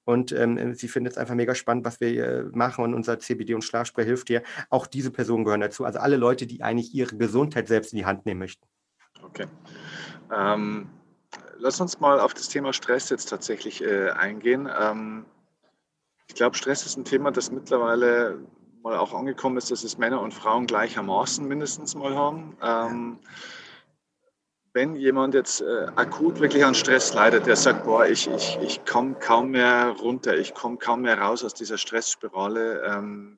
und 0.06 0.30
sie 0.30 0.88
findet 0.88 1.14
es 1.14 1.18
einfach 1.18 1.36
mega 1.36 1.54
spannend, 1.54 1.86
was 1.86 2.00
wir 2.00 2.26
äh, 2.26 2.44
machen 2.54 2.84
und 2.84 2.94
unser 2.94 3.20
CBD 3.20 3.54
und 3.56 3.64
Schlafspray 3.64 4.06
hilft 4.06 4.30
ihr. 4.30 4.42
Auch 4.70 4.88
diese 4.88 5.12
Personen 5.12 5.44
gehören 5.44 5.62
dazu. 5.62 5.84
Also 5.84 6.00
alle 6.00 6.18
Leute, 6.18 6.48
die 6.48 6.62
eigentlich 6.64 6.94
ihre 6.94 7.18
Gesundheit 7.18 7.68
selbst 7.68 7.94
in 7.94 7.98
die 7.98 8.06
Hand 8.06 8.26
nehmen 8.26 8.40
möchten. 8.40 8.66
Okay. 9.24 9.48
Ähm, 10.32 10.90
lass 11.58 11.80
uns 11.82 12.00
mal 12.00 12.20
auf 12.20 12.34
das 12.34 12.50
Thema 12.50 12.74
Stress 12.74 13.10
jetzt 13.10 13.30
tatsächlich 13.30 13.84
äh, 13.84 14.10
eingehen. 14.12 14.70
Ähm, 14.80 15.26
ich 16.28 16.36
glaube, 16.36 16.56
Stress 16.56 16.86
ist 16.86 16.98
ein 16.98 17.06
Thema, 17.06 17.32
das 17.32 17.52
mittlerweile 17.52 18.40
mal 18.84 18.98
auch 18.98 19.14
angekommen 19.14 19.58
ist, 19.58 19.70
dass 19.70 19.84
es 19.84 19.98
Männer 19.98 20.22
und 20.22 20.34
Frauen 20.34 20.66
gleichermaßen 20.66 21.48
mindestens 21.48 21.96
mal 21.96 22.16
haben. 22.16 22.58
Ähm, 22.62 23.20
wenn 24.74 24.96
jemand 24.96 25.34
jetzt 25.34 25.62
äh, 25.62 25.88
akut 25.96 26.40
wirklich 26.40 26.64
an 26.64 26.74
Stress 26.74 27.14
leidet, 27.14 27.46
der 27.46 27.58
sagt, 27.58 27.84
boah, 27.84 28.06
ich, 28.06 28.30
ich, 28.30 28.58
ich 28.62 28.86
komme 28.86 29.16
kaum 29.16 29.52
mehr 29.52 29.90
runter, 30.00 30.38
ich 30.38 30.54
komme 30.54 30.78
kaum 30.78 31.02
mehr 31.02 31.20
raus 31.20 31.44
aus 31.44 31.54
dieser 31.54 31.78
Stressspirale, 31.78 32.82
ähm, 32.86 33.38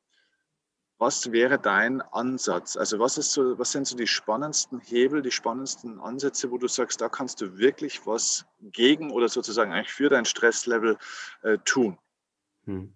was 1.04 1.34
wäre 1.34 1.60
dein 1.60 2.02
Ansatz? 2.02 2.78
Also 2.78 2.98
was, 2.98 3.18
ist 3.18 3.34
so, 3.34 3.60
was 3.60 3.74
sind 3.74 3.86
so 3.86 3.98
die 3.98 4.08
spannendsten 4.08 4.80
Hebel, 4.80 5.22
die 5.22 5.32
spannendsten 5.32 6.00
Ansätze, 6.00 6.50
wo 6.50 6.58
du 6.58 6.70
sagst, 6.70 7.02
da 7.02 7.10
kannst 7.10 7.42
du 7.42 7.58
wirklich 7.58 8.08
was 8.08 8.46
gegen 8.62 9.12
oder 9.12 9.28
sozusagen 9.28 9.74
eigentlich 9.74 9.92
für 9.92 10.08
dein 10.08 10.24
Stresslevel 10.24 10.98
äh, 11.42 11.58
tun? 11.66 11.98
Hm. 12.64 12.94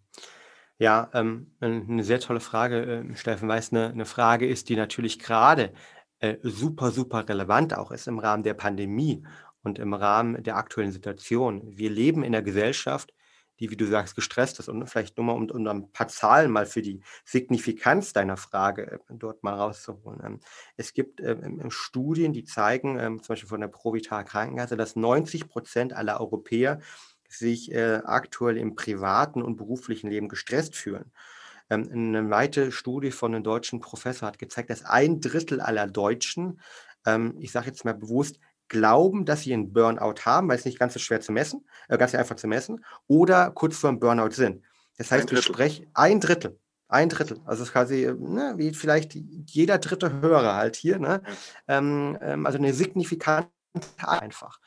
Ja, 0.80 1.10
ähm, 1.14 1.52
eine 1.60 2.04
sehr 2.06 2.22
tolle 2.22 2.40
Frage, 2.40 3.06
äh, 3.12 3.16
Steffen, 3.18 3.50
weil 3.50 3.60
es 3.60 3.74
eine, 3.74 3.90
eine 3.90 4.06
Frage 4.06 4.48
ist, 4.48 4.70
die 4.70 4.78
natürlich 4.78 5.20
gerade 5.20 5.74
äh, 6.20 6.38
super, 6.44 6.92
super 6.92 7.28
relevant 7.28 7.78
auch 7.78 7.92
ist 7.92 8.08
im 8.08 8.20
Rahmen 8.20 8.44
der 8.44 8.54
Pandemie 8.54 9.28
und 9.64 9.80
im 9.80 9.94
Rahmen 9.94 10.42
der 10.44 10.56
aktuellen 10.56 10.94
Situation. 10.94 11.62
Wir 11.78 11.90
leben 11.90 12.24
in 12.24 12.34
einer 12.34 12.42
Gesellschaft, 12.42 13.14
die, 13.60 13.70
wie 13.72 13.78
du 13.78 13.86
sagst, 13.86 14.16
gestresst 14.16 14.60
ist. 14.60 14.70
Und 14.70 14.88
vielleicht 14.88 15.18
nur 15.18 15.26
mal, 15.26 15.34
um, 15.34 15.50
um 15.50 15.68
ein 15.68 15.92
paar 15.92 16.08
Zahlen 16.08 16.52
mal 16.52 16.66
für 16.66 16.82
die 16.82 17.02
Signifikanz 17.26 18.14
deiner 18.14 18.38
Frage 18.38 18.92
äh, 18.92 19.00
dort 19.10 19.44
mal 19.44 19.56
rauszuholen. 19.56 20.22
Ähm, 20.24 20.40
es 20.76 20.94
gibt 20.94 21.22
ähm, 21.22 21.70
Studien, 21.70 22.34
die 22.34 22.44
zeigen, 22.44 23.00
ähm, 23.00 23.22
zum 23.22 23.34
Beispiel 23.34 23.50
von 23.50 23.62
der 23.62 23.68
Provitar 23.68 24.24
Krankenkasse, 24.24 24.78
dass 24.78 24.96
90 24.96 25.48
Prozent 25.48 25.94
aller 25.94 26.20
Europäer 26.20 26.80
sich 27.30 27.72
äh, 27.74 28.02
aktuell 28.06 28.58
im 28.58 28.76
privaten 28.76 29.42
und 29.42 29.58
beruflichen 29.58 30.10
Leben 30.10 30.30
gestresst 30.30 30.76
fühlen. 30.76 31.12
Eine 31.70 32.30
weitere 32.30 32.72
Studie 32.72 33.12
von 33.12 33.36
einem 33.36 33.44
deutschen 33.44 33.82
Professor 33.82 34.26
hat 34.26 34.40
gezeigt, 34.40 34.70
dass 34.70 34.86
ein 34.86 35.20
Drittel 35.20 35.60
aller 35.60 35.86
Deutschen, 35.86 36.62
ich 37.40 37.52
sage 37.52 37.68
jetzt 37.68 37.84
mal 37.84 37.94
bewusst, 37.94 38.40
glauben, 38.69 39.25
dass 39.25 39.41
sie 39.41 39.53
einen 39.53 39.74
Burnout 39.74 40.25
haben, 40.25 40.47
weil 40.47 40.57
es 40.57 40.65
nicht 40.65 40.79
ganz 40.79 40.93
so 40.93 41.00
schwer 41.00 41.21
zu 41.21 41.31
messen, 41.31 41.65
äh, 41.89 41.97
ganz 41.97 42.15
einfach 42.15 42.36
zu 42.36 42.47
messen, 42.47 42.83
oder 43.07 43.51
kurz 43.51 43.77
vor 43.77 43.89
einem 43.89 44.00
Burnout 44.00 44.31
sind. 44.31 44.63
Das 44.97 45.12
heißt, 45.12 45.31
ich 45.31 45.43
spreche 45.43 45.88
ein 45.93 46.19
Drittel. 46.19 46.59
Ein 46.89 47.09
Drittel. 47.09 47.39
Also 47.45 47.63
es 47.63 47.69
ist 47.69 47.74
quasi, 47.74 48.12
ne, 48.17 48.53
wie 48.57 48.74
vielleicht 48.74 49.13
jeder 49.13 49.77
dritte 49.77 50.21
Hörer 50.21 50.55
halt 50.55 50.75
hier. 50.75 51.00
Ne? 51.00 51.21
Ähm, 51.67 52.17
ähm, 52.21 52.45
also 52.45 52.57
eine 52.57 52.74
signifikante 52.74 53.50
einfach. 53.97 54.59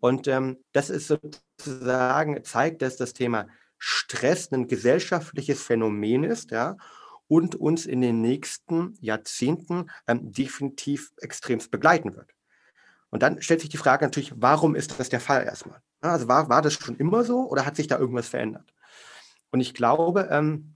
Und 0.00 0.26
ähm, 0.28 0.58
das 0.72 0.90
ist 0.90 1.08
sozusagen, 1.08 2.42
zeigt, 2.44 2.82
dass 2.82 2.96
das 2.96 3.12
Thema 3.12 3.46
Stress 3.78 4.50
ein 4.52 4.68
gesellschaftliches 4.68 5.62
Phänomen 5.62 6.24
ist, 6.24 6.50
ja, 6.50 6.76
und 7.28 7.54
uns 7.56 7.86
in 7.86 8.00
den 8.00 8.20
nächsten 8.20 8.94
Jahrzehnten 9.00 9.90
ähm, 10.06 10.32
definitiv 10.32 11.12
extremst 11.18 11.70
begleiten 11.70 12.14
wird. 12.14 12.35
Und 13.16 13.22
dann 13.22 13.40
stellt 13.40 13.62
sich 13.62 13.70
die 13.70 13.78
Frage 13.78 14.04
natürlich, 14.04 14.34
warum 14.36 14.74
ist 14.74 15.00
das 15.00 15.08
der 15.08 15.20
Fall 15.20 15.44
erstmal? 15.44 15.80
Also 16.02 16.28
war, 16.28 16.50
war 16.50 16.60
das 16.60 16.74
schon 16.74 16.98
immer 16.98 17.24
so 17.24 17.48
oder 17.48 17.64
hat 17.64 17.74
sich 17.74 17.86
da 17.86 17.98
irgendwas 17.98 18.28
verändert? 18.28 18.74
Und 19.50 19.60
ich 19.60 19.72
glaube, 19.72 20.28
ähm, 20.30 20.74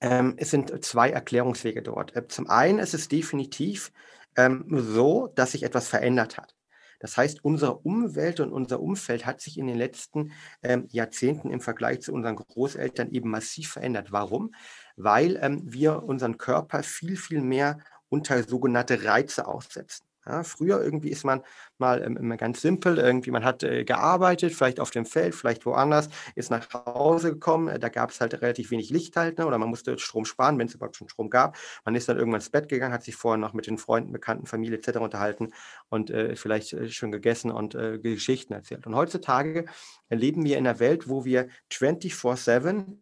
ähm, 0.00 0.34
es 0.36 0.50
sind 0.50 0.84
zwei 0.84 1.10
Erklärungswege 1.10 1.80
dort. 1.80 2.16
Äh, 2.16 2.26
zum 2.26 2.50
einen 2.50 2.80
ist 2.80 2.92
es 2.92 3.06
definitiv 3.06 3.92
ähm, 4.34 4.64
so, 4.68 5.28
dass 5.28 5.52
sich 5.52 5.62
etwas 5.62 5.86
verändert 5.86 6.38
hat. 6.38 6.56
Das 6.98 7.16
heißt, 7.16 7.44
unsere 7.44 7.76
Umwelt 7.76 8.40
und 8.40 8.50
unser 8.50 8.80
Umfeld 8.80 9.24
hat 9.24 9.40
sich 9.40 9.56
in 9.56 9.68
den 9.68 9.78
letzten 9.78 10.32
ähm, 10.64 10.88
Jahrzehnten 10.90 11.52
im 11.52 11.60
Vergleich 11.60 12.00
zu 12.00 12.12
unseren 12.12 12.34
Großeltern 12.34 13.12
eben 13.12 13.30
massiv 13.30 13.70
verändert. 13.70 14.10
Warum? 14.10 14.56
Weil 14.96 15.38
ähm, 15.40 15.62
wir 15.66 16.02
unseren 16.02 16.36
Körper 16.36 16.82
viel, 16.82 17.16
viel 17.16 17.42
mehr 17.42 17.78
unter 18.08 18.42
sogenannte 18.42 19.04
Reize 19.04 19.46
aussetzen. 19.46 20.09
Ja, 20.26 20.42
früher 20.42 20.82
irgendwie 20.82 21.08
ist 21.08 21.24
man 21.24 21.42
mal 21.78 22.02
ähm, 22.02 22.36
ganz 22.36 22.60
simpel, 22.60 22.98
irgendwie 22.98 23.30
man 23.30 23.42
hat 23.42 23.62
äh, 23.62 23.84
gearbeitet, 23.84 24.52
vielleicht 24.52 24.78
auf 24.78 24.90
dem 24.90 25.06
Feld, 25.06 25.34
vielleicht 25.34 25.64
woanders, 25.64 26.10
ist 26.34 26.50
nach 26.50 26.68
Hause 26.86 27.32
gekommen, 27.32 27.68
äh, 27.68 27.78
da 27.78 27.88
gab 27.88 28.10
es 28.10 28.20
halt 28.20 28.34
relativ 28.42 28.70
wenig 28.70 28.90
Licht 28.90 29.16
halt, 29.16 29.38
ne, 29.38 29.46
oder 29.46 29.56
man 29.56 29.70
musste 29.70 29.98
Strom 29.98 30.26
sparen, 30.26 30.58
wenn 30.58 30.66
es 30.66 30.74
überhaupt 30.74 30.96
schon 30.96 31.08
Strom 31.08 31.30
gab. 31.30 31.56
Man 31.86 31.94
ist 31.94 32.08
dann 32.08 32.18
irgendwann 32.18 32.40
ins 32.40 32.50
Bett 32.50 32.68
gegangen, 32.68 32.92
hat 32.92 33.02
sich 33.02 33.16
vorher 33.16 33.38
noch 33.38 33.54
mit 33.54 33.66
den 33.66 33.78
Freunden, 33.78 34.12
Bekannten, 34.12 34.46
Familie 34.46 34.78
etc. 34.78 34.98
unterhalten 34.98 35.52
und 35.88 36.10
äh, 36.10 36.36
vielleicht 36.36 36.74
äh, 36.74 36.88
schon 36.90 37.12
gegessen 37.12 37.50
und 37.50 37.74
äh, 37.74 37.98
Geschichten 37.98 38.52
erzählt. 38.52 38.86
Und 38.86 38.94
heutzutage 38.94 39.64
leben 40.10 40.44
wir 40.44 40.58
in 40.58 40.66
einer 40.66 40.80
Welt, 40.80 41.08
wo 41.08 41.24
wir 41.24 41.48
24-7 41.72 42.98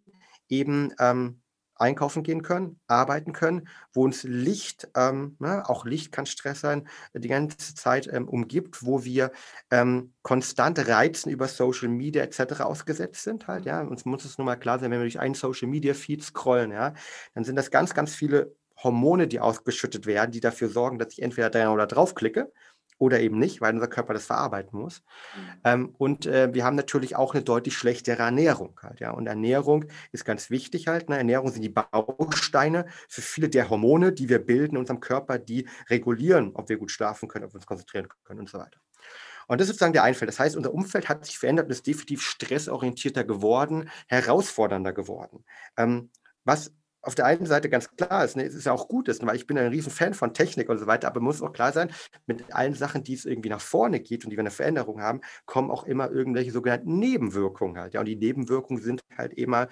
eben 0.49 0.95
ähm, 1.01 1.41
einkaufen 1.79 2.23
gehen 2.23 2.43
können, 2.43 2.81
arbeiten 2.87 3.33
können, 3.33 3.69
wo 3.93 4.05
uns 4.05 4.25
Licht, 4.25 4.89
ähm, 4.97 5.37
ne, 5.39 5.69
auch 5.69 5.85
Licht 5.85 6.13
kann 6.13 6.27
Stress 6.27 6.61
sein, 6.61 6.89
die 7.15 7.29
ganze 7.29 7.75
Zeit 7.75 8.09
ähm, 8.13 8.29
umgibt, 8.29 8.85
wo 8.85 9.05
wir 9.05 9.33
ähm, 9.71 10.13
konstant 10.23 10.87
Reizen 10.89 11.31
über 11.31 11.49
Social 11.49 11.89
Media 11.89 12.23
etc. 12.23 12.61
ausgesetzt 12.63 13.23
sind 13.23 13.47
halt, 13.49 13.65
ja. 13.67 13.81
Uns 13.83 14.05
muss 14.05 14.25
es 14.25 14.39
nun 14.39 14.47
mal 14.47 14.57
klar 14.57 14.79
sein, 14.79 14.91
wenn 14.91 14.99
wir 15.01 15.05
durch 15.05 15.21
einen 15.21 15.35
Social 15.35 15.69
Media 15.69 15.95
Feed 15.95 16.23
scrollen, 16.23 16.71
ja, 16.73 16.95
dann 17.35 17.45
sind 17.45 17.57
das 17.57 17.71
ganz, 17.71 17.95
ganz 17.95 18.15
viele 18.15 18.55
Hormone, 18.83 19.27
die 19.27 19.41
ausgeschüttet 19.41 20.07
werden, 20.07 20.31
die 20.31 20.41
dafür 20.41 20.69
sorgen, 20.69 20.99
dass 20.99 21.13
ich 21.13 21.23
entweder 21.23 21.51
da 21.51 21.73
oder 21.73 21.87
drauf 21.87 22.15
klicke 22.15 22.53
oder 22.99 23.21
eben 23.21 23.39
nicht, 23.39 23.61
weil 23.61 23.75
unser 23.75 23.89
Körper 23.89 24.13
das 24.13 24.27
verarbeiten 24.27 24.79
muss. 24.79 25.03
Mhm. 25.35 25.61
Ähm, 25.65 25.95
und 25.99 26.27
äh, 26.27 26.53
wir 26.53 26.65
haben 26.65 26.77
natürlich 26.77 27.17
auch 27.17 27.35
eine 27.35 27.43
deutlich 27.43 27.77
schlechtere 27.77 28.23
Ernährung 28.23 28.79
halt, 28.83 29.01
ja. 29.01 29.11
Und 29.13 29.27
Ernährung 29.27 29.87
ist 30.13 30.25
ganz 30.25 30.51
wichtig 30.51 30.89
halt. 30.89 31.09
Ne? 31.09 31.17
Ernährung 31.17 31.51
sind 31.51 31.63
die 31.63 31.69
Bausteine 31.69 32.87
für 33.09 33.23
viele 33.23 33.49
der 33.49 33.71
Hormone, 33.71 34.13
die 34.13 34.29
wir 34.29 34.39
bilden 34.39 34.75
in 34.75 34.81
unserem 34.81 35.01
Körper, 35.01 35.39
die 35.39 35.69
regulieren, 35.89 36.53
ob 36.55 36.69
wir 36.69 36.77
gut 36.77 36.91
schlafen 36.91 37.29
können, 37.29 37.45
ob 37.45 37.53
wir 37.53 37.57
uns 37.57 37.67
konzentrieren 37.67 38.09
können 38.25 38.41
und 38.41 38.49
so 38.49 38.59
weiter. 38.59 38.79
Und 39.47 39.61
das 39.61 39.67
ist 39.67 39.75
sozusagen 39.75 39.95
der 39.95 40.03
Einfeld. 40.05 40.29
Das 40.29 40.39
heißt, 40.39 40.57
unser 40.57 40.75
Umfeld 40.75 41.09
hat 41.09 41.25
sich 41.25 41.39
verändert 41.39 41.67
und 41.67 41.73
ist 41.73 41.87
definitiv 41.87 42.23
stressorientierter 42.23 43.25
geworden, 43.25 43.89
herausfordernder 44.07 44.93
geworden. 44.93 45.45
Ähm, 45.77 46.11
was 46.45 46.73
auf 47.09 47.15
der 47.15 47.25
einen 47.25 47.47
Seite 47.47 47.71
ganz 47.71 47.91
klar 47.97 48.23
ist, 48.23 48.37
ne, 48.37 48.45
es 48.45 48.55
ist 48.55 48.67
ja 48.67 48.73
auch 48.73 48.87
gut 48.87 49.09
ist, 49.09 49.25
weil 49.25 49.35
ich 49.35 49.47
bin 49.47 49.57
ein 49.57 49.69
riesen 49.69 49.91
Fan 49.91 50.13
von 50.13 50.35
Technik 50.35 50.69
und 50.69 50.77
so 50.77 50.87
weiter, 50.87 51.09
aber 51.09 51.21
muss 51.21 51.41
auch 51.41 51.55
klar 51.55 51.73
sein, 51.73 51.91
mit 52.27 52.55
allen 52.55 52.75
Sachen, 52.75 53.03
die 53.03 53.15
es 53.15 53.25
irgendwie 53.25 53.49
nach 53.49 53.63
vorne 53.63 53.99
geht 53.99 54.25
und 54.25 54.31
die 54.31 54.37
wir 54.37 54.43
eine 54.43 54.51
Veränderung 54.51 55.01
haben, 55.01 55.23
kommen 55.47 55.71
auch 55.71 55.85
immer 55.85 56.11
irgendwelche 56.11 56.53
sogenannten 56.53 56.99
Nebenwirkungen 56.99 57.79
halt. 57.79 57.95
Ja, 57.95 58.01
und 58.01 58.07
die 58.07 58.17
Nebenwirkungen 58.17 58.83
sind 58.83 59.01
halt 59.17 59.33
immer, 59.33 59.69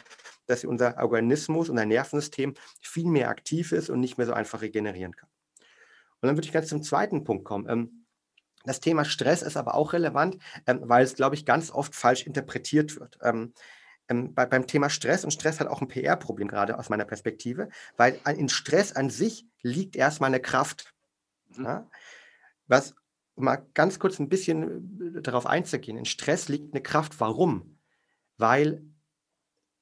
dass 0.46 0.64
unser 0.64 0.96
Organismus, 0.96 1.68
unser 1.68 1.84
Nervensystem 1.84 2.54
viel 2.80 3.06
mehr 3.06 3.28
aktiv 3.28 3.72
ist 3.72 3.90
und 3.90 4.00
nicht 4.00 4.16
mehr 4.16 4.26
so 4.26 4.32
einfach 4.32 4.62
regenerieren 4.62 5.14
kann. 5.14 5.28
Und 6.22 6.28
dann 6.28 6.36
würde 6.38 6.46
ich 6.46 6.54
ganz 6.54 6.68
zum 6.68 6.82
zweiten 6.82 7.22
Punkt 7.22 7.44
kommen. 7.44 7.68
Ähm, 7.68 8.06
das 8.64 8.80
Thema 8.80 9.04
Stress 9.04 9.42
ist 9.42 9.58
aber 9.58 9.74
auch 9.74 9.92
relevant, 9.92 10.38
ähm, 10.66 10.80
weil 10.84 11.04
es, 11.04 11.14
glaube 11.14 11.34
ich, 11.34 11.44
ganz 11.44 11.70
oft 11.70 11.94
falsch 11.94 12.26
interpretiert 12.26 12.98
wird. 12.98 13.18
Ähm, 14.08 14.34
bei, 14.34 14.46
beim 14.46 14.66
Thema 14.66 14.90
Stress 14.90 15.24
und 15.24 15.32
Stress 15.32 15.60
hat 15.60 15.68
auch 15.68 15.80
ein 15.80 15.88
PR-Problem 15.88 16.48
gerade 16.48 16.78
aus 16.78 16.88
meiner 16.88 17.04
Perspektive, 17.04 17.68
weil 17.96 18.20
in 18.36 18.48
Stress 18.48 18.92
an 18.92 19.10
sich 19.10 19.46
liegt 19.62 19.96
erstmal 19.96 20.28
eine 20.28 20.40
Kraft. 20.40 20.94
Mhm. 21.56 21.64
Ja? 21.64 21.90
Was, 22.66 22.94
um 23.34 23.44
mal 23.44 23.66
ganz 23.74 23.98
kurz 23.98 24.18
ein 24.18 24.28
bisschen 24.28 25.16
äh, 25.16 25.22
darauf 25.22 25.46
einzugehen, 25.46 25.98
in 25.98 26.04
Stress 26.04 26.48
liegt 26.48 26.74
eine 26.74 26.82
Kraft. 26.82 27.20
Warum? 27.20 27.78
Weil 28.38 28.82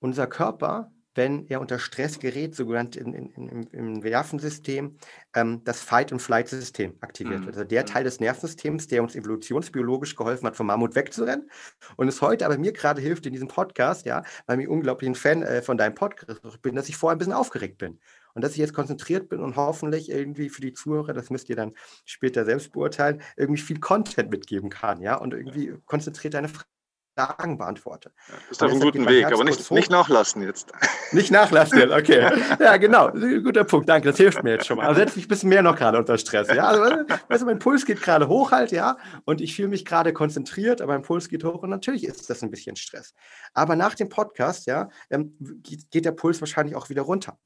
unser 0.01 0.27
Körper 0.27 0.93
wenn 1.15 1.47
er 1.49 1.61
unter 1.61 1.79
Stress 1.79 2.19
gerät, 2.19 2.55
sogenannt 2.55 2.97
in, 2.97 3.13
in, 3.15 3.31
in, 3.31 3.63
im 3.69 3.93
Nervensystem, 3.95 4.97
ähm, 5.35 5.63
das 5.65 5.81
Fight-and-Flight-System 5.81 6.97
aktiviert 7.01 7.43
mhm. 7.43 7.49
Also 7.49 7.65
der 7.65 7.83
mhm. 7.83 7.87
Teil 7.87 8.05
des 8.05 8.21
Nervensystems, 8.21 8.89
der 8.89 9.03
uns 9.03 9.15
evolutionsbiologisch 9.15 10.17
geholfen 10.17 10.47
hat, 10.47 10.57
vom 10.57 10.67
Mammut 10.67 10.95
wegzurennen 10.95 11.51
und 11.97 12.09
es 12.09 12.21
heute 12.21 12.47
aber 12.47 12.59
mir 12.59 12.73
gerade 12.73 13.01
hilft 13.01 13.27
in 13.27 13.33
diesem 13.33 13.49
Podcast, 13.49 14.07
ja, 14.07 14.23
weil 14.47 14.61
ich 14.61 14.69
unglaublich 14.69 15.09
ein 15.09 15.15
Fan 15.15 15.43
äh, 15.43 15.63
von 15.63 15.77
deinem 15.77 15.95
Podcast 15.95 16.41
bin, 16.63 16.75
dass 16.75 16.89
ich 16.89 16.97
vorher 16.97 17.17
ein 17.17 17.19
bisschen 17.19 17.33
aufgeregt 17.33 17.79
bin. 17.79 17.99
Und 18.35 18.43
dass 18.43 18.53
ich 18.53 18.59
jetzt 18.59 18.75
konzentriert 18.75 19.29
bin 19.29 19.41
und 19.41 19.55
hoffentlich 19.55 20.11
irgendwie 20.11 20.49
für 20.49 20.61
die 20.61 20.73
Zuhörer, 20.73 21.13
das 21.13 21.31
müsst 21.31 21.49
ihr 21.51 21.55
dann 21.55 21.73
später 22.05 22.45
selbst 22.45 22.73
beurteilen, 22.73 23.23
irgendwie 23.37 23.63
viel 23.63 23.79
Content 23.79 24.29
mitgeben 24.31 24.71
kann, 24.71 25.01
ja, 25.01 25.15
und 25.15 25.35
irgendwie 25.35 25.75
konzentriert 25.87 26.35
deine 26.35 26.49
Frage 26.49 26.74
Fragen 27.15 27.59
beantworte. 27.59 28.13
Ja, 28.29 28.35
bist 28.49 28.63
auf 28.63 28.71
einem 28.71 28.81
guten 28.81 29.07
Weg, 29.07 29.27
aber 29.27 29.45
nicht, 29.45 29.71
nicht 29.71 29.91
nachlassen 29.91 30.43
jetzt. 30.43 30.73
Nicht 31.13 31.31
nachlassen 31.31 31.79
jetzt, 31.79 31.93
okay. 31.93 32.31
Ja, 32.59 32.77
genau. 32.77 33.11
Guter 33.11 33.63
Punkt, 33.65 33.89
danke, 33.89 34.09
das 34.09 34.17
hilft 34.17 34.43
mir 34.43 34.53
jetzt 34.53 34.67
schon 34.67 34.79
mal. 34.79 34.87
Also 34.87 35.01
setze 35.01 35.17
mich 35.17 35.27
ein 35.27 35.29
bisschen 35.29 35.49
mehr 35.49 35.63
noch 35.63 35.77
gerade 35.77 35.97
unter 35.99 36.19
Stress. 36.19 36.49
Ja, 36.49 36.67
also, 36.67 36.83
weißt 37.29 37.43
du, 37.43 37.47
mein 37.47 37.61
Puls 37.61 37.87
geht 37.87 38.03
gerade 38.03 38.27
hoch 38.27 38.51
halt, 38.51 38.73
ja, 38.73 38.97
und 39.25 39.41
ich 39.41 39.55
fühle 39.55 39.69
mich 39.69 39.85
gerade 39.85 40.13
konzentriert, 40.13 40.81
aber 40.81 40.93
mein 40.95 41.03
Puls 41.03 41.29
geht 41.29 41.45
hoch 41.45 41.63
und 41.63 41.71
natürlich 41.71 42.05
ist 42.05 42.29
das 42.29 42.43
ein 42.43 42.51
bisschen 42.51 42.75
Stress. 42.75 43.15
Aber 43.53 43.77
nach 43.77 43.95
dem 43.95 44.09
Podcast, 44.09 44.67
ja, 44.67 44.89
ähm, 45.11 45.37
geht 45.63 46.05
der 46.05 46.13
Puls 46.13 46.41
wahrscheinlich 46.41 46.75
auch 46.75 46.89
wieder 46.89 47.03
runter. 47.03 47.39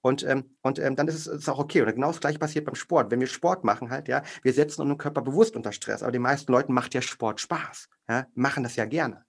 Und, 0.00 0.22
ähm, 0.24 0.56
und 0.62 0.78
ähm, 0.78 0.94
dann 0.96 1.08
ist 1.08 1.14
es, 1.14 1.26
ist 1.26 1.48
auch 1.48 1.58
okay. 1.58 1.82
Und 1.82 1.92
genau 1.92 2.08
das 2.08 2.20
gleiche 2.20 2.38
passiert 2.38 2.64
beim 2.64 2.76
Sport. 2.76 3.10
Wenn 3.10 3.20
wir 3.20 3.26
Sport 3.26 3.64
machen 3.64 3.90
halt, 3.90 4.08
ja, 4.08 4.22
wir 4.42 4.52
setzen 4.52 4.82
unseren 4.82 4.98
Körper 4.98 5.22
bewusst 5.22 5.56
unter 5.56 5.72
Stress. 5.72 6.02
Aber 6.02 6.12
den 6.12 6.22
meisten 6.22 6.52
Leuten 6.52 6.72
macht 6.72 6.94
ja 6.94 7.02
Sport 7.02 7.40
Spaß. 7.40 7.88
Ja, 8.08 8.26
machen 8.34 8.62
das 8.62 8.76
ja 8.76 8.84
gerne. 8.84 9.24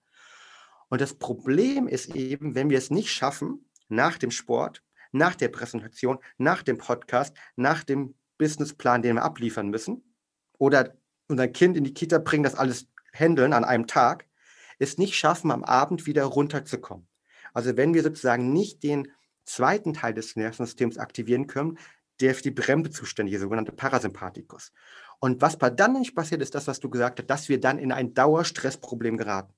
Und 0.89 1.01
das 1.01 1.15
Problem 1.15 1.87
ist 1.87 2.15
eben, 2.15 2.55
wenn 2.55 2.69
wir 2.69 2.77
es 2.77 2.91
nicht 2.91 3.11
schaffen, 3.11 3.69
nach 3.87 4.17
dem 4.17 4.31
Sport 4.31 4.83
nach 5.11 5.35
der 5.35 5.49
Präsentation, 5.49 6.19
nach 6.37 6.63
dem 6.63 6.77
Podcast, 6.77 7.35
nach 7.55 7.83
dem 7.83 8.15
Businessplan, 8.37 9.01
den 9.01 9.15
wir 9.15 9.23
abliefern 9.23 9.69
müssen, 9.69 10.03
oder 10.57 10.95
unser 11.27 11.47
Kind 11.47 11.77
in 11.77 11.83
die 11.83 11.93
Kita 11.93 12.17
bringen, 12.19 12.43
das 12.43 12.55
alles 12.55 12.87
handeln 13.13 13.53
an 13.53 13.63
einem 13.63 13.87
Tag, 13.87 14.27
es 14.77 14.97
nicht 14.97 15.15
schaffen, 15.15 15.51
am 15.51 15.63
Abend 15.63 16.05
wieder 16.05 16.23
runterzukommen. 16.25 17.07
Also 17.53 17.75
wenn 17.77 17.93
wir 17.93 18.03
sozusagen 18.03 18.53
nicht 18.53 18.83
den 18.83 19.11
zweiten 19.49 19.93
Teil 19.93 20.13
des 20.13 20.35
Nervensystems 20.35 20.97
aktivieren 20.97 21.47
können, 21.47 21.77
der 22.21 22.35
für 22.35 22.43
die 22.43 22.51
Bremse 22.51 22.91
zuständig 22.91 23.35
ist, 23.35 23.41
sogenannte 23.41 23.71
Parasympathikus. 23.71 24.71
Und 25.19 25.41
was 25.41 25.57
dann 25.57 25.93
nicht 25.93 26.15
passiert, 26.15 26.41
ist 26.41 26.55
das, 26.55 26.67
was 26.67 26.79
du 26.79 26.89
gesagt 26.89 27.19
hast, 27.19 27.27
dass 27.27 27.49
wir 27.49 27.59
dann 27.59 27.79
in 27.79 27.91
ein 27.91 28.13
Dauerstressproblem 28.13 29.17
geraten. 29.17 29.53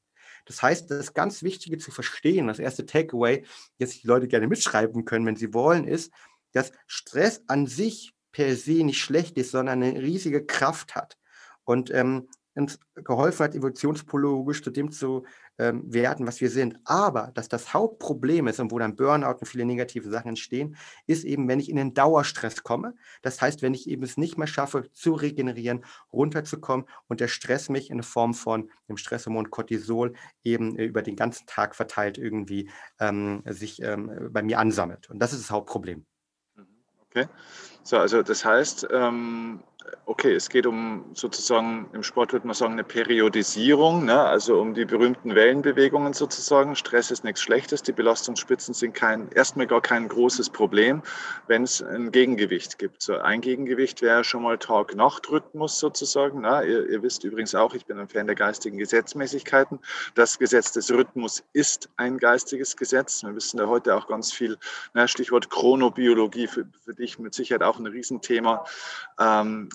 Das 0.46 0.62
heißt, 0.62 0.90
das 0.90 1.14
ganz 1.14 1.44
Wichtige 1.44 1.78
zu 1.78 1.92
verstehen, 1.92 2.48
das 2.48 2.60
erste 2.60 2.86
Takeaway, 2.86 3.46
jetzt 3.78 4.02
die 4.02 4.08
Leute 4.08 4.28
gerne 4.28 4.48
mitschreiben 4.48 5.06
können, 5.06 5.26
wenn 5.26 5.36
sie 5.36 5.54
wollen, 5.54 5.88
ist, 5.88 6.12
dass 6.52 6.72
Stress 6.88 7.44
an 7.48 7.68
sich 7.68 8.14
per 8.32 8.56
se 8.56 8.84
nicht 8.84 9.00
schlecht 9.00 9.38
ist, 9.38 9.52
sondern 9.52 9.84
eine 9.84 10.02
riesige 10.02 10.46
Kraft 10.46 10.96
hat. 10.96 11.18
Und 11.64 11.92
ähm, 11.92 12.28
uns 12.56 12.80
geholfen 12.96 13.44
hat, 13.44 13.56
evolutionspologisch 13.56 14.64
zu 14.64 14.72
dem 14.72 14.92
zu 14.92 15.26
ähm, 15.62 15.94
werden, 15.94 16.26
was 16.26 16.42
wir 16.42 16.50
sind. 16.50 16.80
Aber 16.86 17.32
dass 17.36 17.48
das 17.48 17.72
Hauptproblem 17.72 18.48
ist 18.48 18.60
und 18.60 18.72
wo 18.72 18.80
dann 18.80 18.96
Burnout 18.96 19.38
und 19.40 19.46
viele 19.46 19.64
negative 19.64 20.10
Sachen 20.10 20.30
entstehen, 20.30 20.76
ist 21.06 21.24
eben, 21.24 21.48
wenn 21.48 21.60
ich 21.60 21.70
in 21.70 21.76
den 21.76 21.94
Dauerstress 21.94 22.64
komme. 22.64 22.96
Das 23.22 23.40
heißt, 23.40 23.62
wenn 23.62 23.76
ich 23.76 23.88
eben 23.88 24.02
es 24.02 24.18
nicht 24.18 24.40
mehr 24.40 24.48
schaffe, 24.48 24.92
zu 24.92 25.14
regenerieren, 25.14 25.86
runterzukommen 26.12 26.88
und 27.08 27.20
der 27.20 27.28
Stress 27.28 27.70
mich 27.70 27.92
in 27.92 28.02
Form 28.02 28.34
von 28.34 28.72
dem 28.90 28.98
Stresshormon 28.98 29.52
Cortisol 29.52 30.14
eben 30.44 30.76
äh, 30.80 30.86
über 30.86 31.04
den 31.04 31.16
ganzen 31.16 31.46
Tag 31.46 31.76
verteilt 31.76 32.18
irgendwie 32.18 32.72
ähm, 33.00 33.44
sich 33.46 33.84
ähm, 33.84 34.30
bei 34.32 34.42
mir 34.42 34.58
ansammelt. 34.58 35.12
Und 35.12 35.20
das 35.20 35.32
ist 35.32 35.44
das 35.44 35.52
Hauptproblem. 35.52 36.06
Mhm. 36.56 36.66
Okay. 37.06 37.28
So, 37.84 37.98
also 37.98 38.22
das 38.22 38.46
heißt, 38.46 38.88
ähm, 38.92 39.60
okay, 40.06 40.34
es 40.34 40.50
geht 40.50 40.66
um 40.66 41.06
sozusagen, 41.14 41.90
im 41.94 42.04
Sport 42.04 42.34
würde 42.34 42.46
man 42.48 42.54
sagen, 42.54 42.74
eine 42.74 42.84
Periodisierung, 42.84 44.06
ne? 44.06 44.20
also 44.20 44.60
um 44.60 44.74
die 44.74 44.86
berühmten 44.86 45.36
Wellenbewegungen 45.36 46.14
sozusagen. 46.14 46.76
Stress 46.76 47.12
ist 47.12 47.24
nichts 47.24 47.42
Schlechtes, 47.42 47.82
die 47.84 47.92
Belastungsspitzen 47.92 48.74
sind 48.74 48.94
kein, 48.94 49.30
erstmal 49.32 49.68
gar 49.68 49.82
kein 49.82 50.08
großes 50.08 50.50
Problem, 50.50 51.02
wenn 51.48 51.64
es 51.64 51.82
ein 51.82 52.12
Gegengewicht 52.12 52.78
gibt. 52.78 53.02
So 53.02 53.18
ein 53.18 53.42
Gegengewicht 53.42 54.02
wäre 54.02 54.24
schon 54.24 54.44
mal 54.44 54.58
Tag-Nacht-Rhythmus 54.58 55.80
sozusagen. 55.80 56.42
Ne? 56.42 56.64
Ihr, 56.66 56.90
ihr, 56.90 57.04
wisst 57.04 57.24
übrigens 57.24 57.56
auch, 57.56 57.74
ich 57.74 57.86
bin 57.86 57.98
ein 57.98 58.08
Fan 58.08 58.28
der 58.28 58.36
geistigen 58.36 58.78
Gesetzmäßigkeiten. 58.78 59.80
Das 60.16 60.40
Gesetz 60.40 60.72
des 60.74 60.92
Rhythmus 60.92 61.44
ist 61.54 61.90
ein 61.98 62.18
geistiges 62.18 62.76
Gesetz. 62.76 63.24
Wir 63.24 63.36
wissen 63.36 63.58
da 63.58 63.68
heute 63.68 63.96
auch 63.96 64.08
ganz 64.08 64.32
viel, 64.32 64.58
ne? 64.94 65.08
Stichwort 65.08 65.50
Chronobiologie, 65.50 66.48
für, 66.48 66.66
für 66.84 66.94
dich 66.94 67.20
mit 67.20 67.34
Sicherheit 67.34 67.64
auch 67.64 67.71
ein 67.80 67.88
Riesenthema. 67.88 68.66
Ähm, 69.20 69.70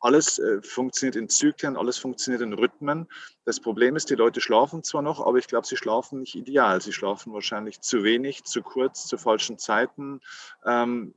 alles 0.00 0.38
äh, 0.38 0.62
funktioniert 0.62 1.16
in 1.16 1.28
Zyklen, 1.28 1.76
alles 1.76 1.98
funktioniert 1.98 2.42
in 2.42 2.52
Rhythmen. 2.52 3.08
Das 3.44 3.60
Problem 3.60 3.96
ist, 3.96 4.10
die 4.10 4.14
Leute 4.14 4.40
schlafen 4.40 4.82
zwar 4.82 5.02
noch, 5.02 5.24
aber 5.26 5.38
ich 5.38 5.48
glaube, 5.48 5.66
sie 5.66 5.76
schlafen 5.76 6.20
nicht 6.20 6.34
ideal. 6.34 6.80
Sie 6.80 6.92
schlafen 6.92 7.32
wahrscheinlich 7.32 7.80
zu 7.80 8.04
wenig, 8.04 8.44
zu 8.44 8.62
kurz, 8.62 9.06
zu 9.06 9.18
falschen 9.18 9.58
Zeiten. 9.58 10.20
Ähm, 10.64 11.14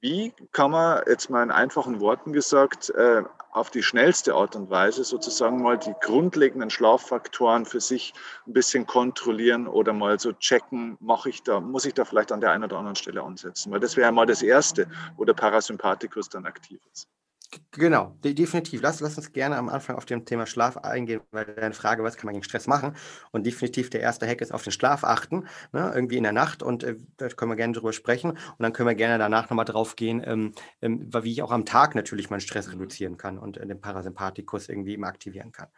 wie 0.00 0.32
kann 0.52 0.70
man 0.70 1.02
jetzt 1.08 1.30
mal 1.30 1.42
in 1.42 1.50
einfachen 1.50 2.00
Worten 2.00 2.32
gesagt 2.32 2.90
äh, 2.90 3.22
auf 3.50 3.70
die 3.70 3.82
schnellste 3.82 4.34
Art 4.34 4.56
und 4.56 4.70
Weise 4.70 5.04
sozusagen 5.04 5.62
mal 5.62 5.78
die 5.78 5.94
grundlegenden 6.00 6.70
Schlaffaktoren 6.70 7.64
für 7.64 7.80
sich 7.80 8.14
ein 8.46 8.52
bisschen 8.52 8.86
kontrollieren 8.86 9.66
oder 9.66 9.92
mal 9.92 10.18
so 10.18 10.32
checken, 10.32 10.96
mache 11.00 11.30
ich 11.30 11.42
da, 11.42 11.60
muss 11.60 11.84
ich 11.84 11.94
da 11.94 12.04
vielleicht 12.04 12.32
an 12.32 12.40
der 12.40 12.52
einen 12.52 12.64
oder 12.64 12.78
anderen 12.78 12.96
Stelle 12.96 13.22
ansetzen? 13.22 13.72
Weil 13.72 13.80
das 13.80 13.96
wäre 13.96 14.06
ja 14.06 14.12
mal 14.12 14.26
das 14.26 14.42
Erste, 14.42 14.88
wo 15.16 15.24
der 15.24 15.34
Parasympathikus 15.34 16.28
dann 16.28 16.46
aktiv 16.46 16.80
ist. 16.92 17.08
Genau, 17.72 18.14
definitiv. 18.22 18.82
Lass, 18.82 19.00
lass 19.00 19.16
uns 19.16 19.32
gerne 19.32 19.56
am 19.56 19.70
Anfang 19.70 19.96
auf 19.96 20.04
dem 20.04 20.26
Thema 20.26 20.44
Schlaf 20.44 20.76
eingehen, 20.76 21.22
weil 21.30 21.46
deine 21.46 21.72
Frage, 21.72 22.02
was 22.02 22.16
kann 22.16 22.26
man 22.26 22.34
gegen 22.34 22.44
Stress 22.44 22.66
machen? 22.66 22.94
Und 23.30 23.46
definitiv 23.46 23.88
der 23.88 24.00
erste 24.02 24.26
Hack 24.26 24.42
ist 24.42 24.52
auf 24.52 24.62
den 24.64 24.72
Schlaf 24.72 25.02
achten, 25.02 25.46
ne, 25.72 25.90
irgendwie 25.94 26.18
in 26.18 26.24
der 26.24 26.32
Nacht. 26.32 26.62
Und 26.62 26.82
äh, 26.82 26.96
da 27.16 27.28
können 27.28 27.50
wir 27.50 27.56
gerne 27.56 27.72
drüber 27.72 27.94
sprechen. 27.94 28.32
Und 28.32 28.38
dann 28.58 28.74
können 28.74 28.88
wir 28.88 28.94
gerne 28.94 29.16
danach 29.16 29.48
nochmal 29.48 29.64
drauf 29.64 29.96
gehen, 29.96 30.22
ähm, 30.26 30.52
ähm, 30.82 31.08
wie 31.22 31.32
ich 31.32 31.42
auch 31.42 31.50
am 31.52 31.64
Tag 31.64 31.94
natürlich 31.94 32.28
meinen 32.28 32.40
Stress 32.40 32.70
reduzieren 32.70 33.16
kann 33.16 33.38
und 33.38 33.56
äh, 33.56 33.66
den 33.66 33.80
Parasympathikus 33.80 34.68
irgendwie 34.68 34.92
eben 34.92 35.04
aktivieren 35.04 35.52
kann. 35.52 35.68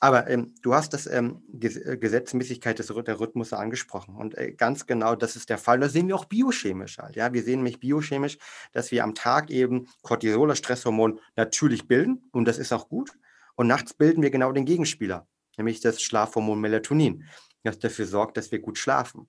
Aber 0.00 0.28
ähm, 0.28 0.54
du 0.62 0.74
hast 0.74 0.92
das 0.92 1.06
ähm, 1.06 1.42
äh, 1.60 1.96
Gesetzmäßigkeit 1.96 2.78
des 2.78 2.86
der 2.86 3.20
Rhythmus 3.20 3.52
angesprochen. 3.52 4.14
Und 4.14 4.36
äh, 4.38 4.52
ganz 4.52 4.86
genau 4.86 5.16
das 5.16 5.34
ist 5.34 5.50
der 5.50 5.58
Fall. 5.58 5.80
Das 5.80 5.92
sehen 5.92 6.08
wir 6.08 6.14
auch 6.14 6.26
biochemisch 6.26 6.98
halt. 6.98 7.16
Ja? 7.16 7.32
Wir 7.32 7.42
sehen 7.42 7.56
nämlich 7.56 7.80
biochemisch, 7.80 8.38
dass 8.72 8.92
wir 8.92 9.02
am 9.02 9.14
Tag 9.14 9.50
eben 9.50 9.88
Cortisol, 10.02 10.54
Stresshormon, 10.54 11.20
natürlich 11.36 11.88
bilden. 11.88 12.28
Und 12.32 12.46
das 12.46 12.58
ist 12.58 12.72
auch 12.72 12.88
gut. 12.88 13.12
Und 13.56 13.66
nachts 13.66 13.92
bilden 13.92 14.22
wir 14.22 14.30
genau 14.30 14.52
den 14.52 14.64
Gegenspieler, 14.64 15.26
nämlich 15.56 15.80
das 15.80 16.00
Schlafhormon 16.00 16.60
Melatonin, 16.60 17.24
das 17.64 17.80
dafür 17.80 18.06
sorgt, 18.06 18.36
dass 18.36 18.52
wir 18.52 18.60
gut 18.60 18.78
schlafen. 18.78 19.28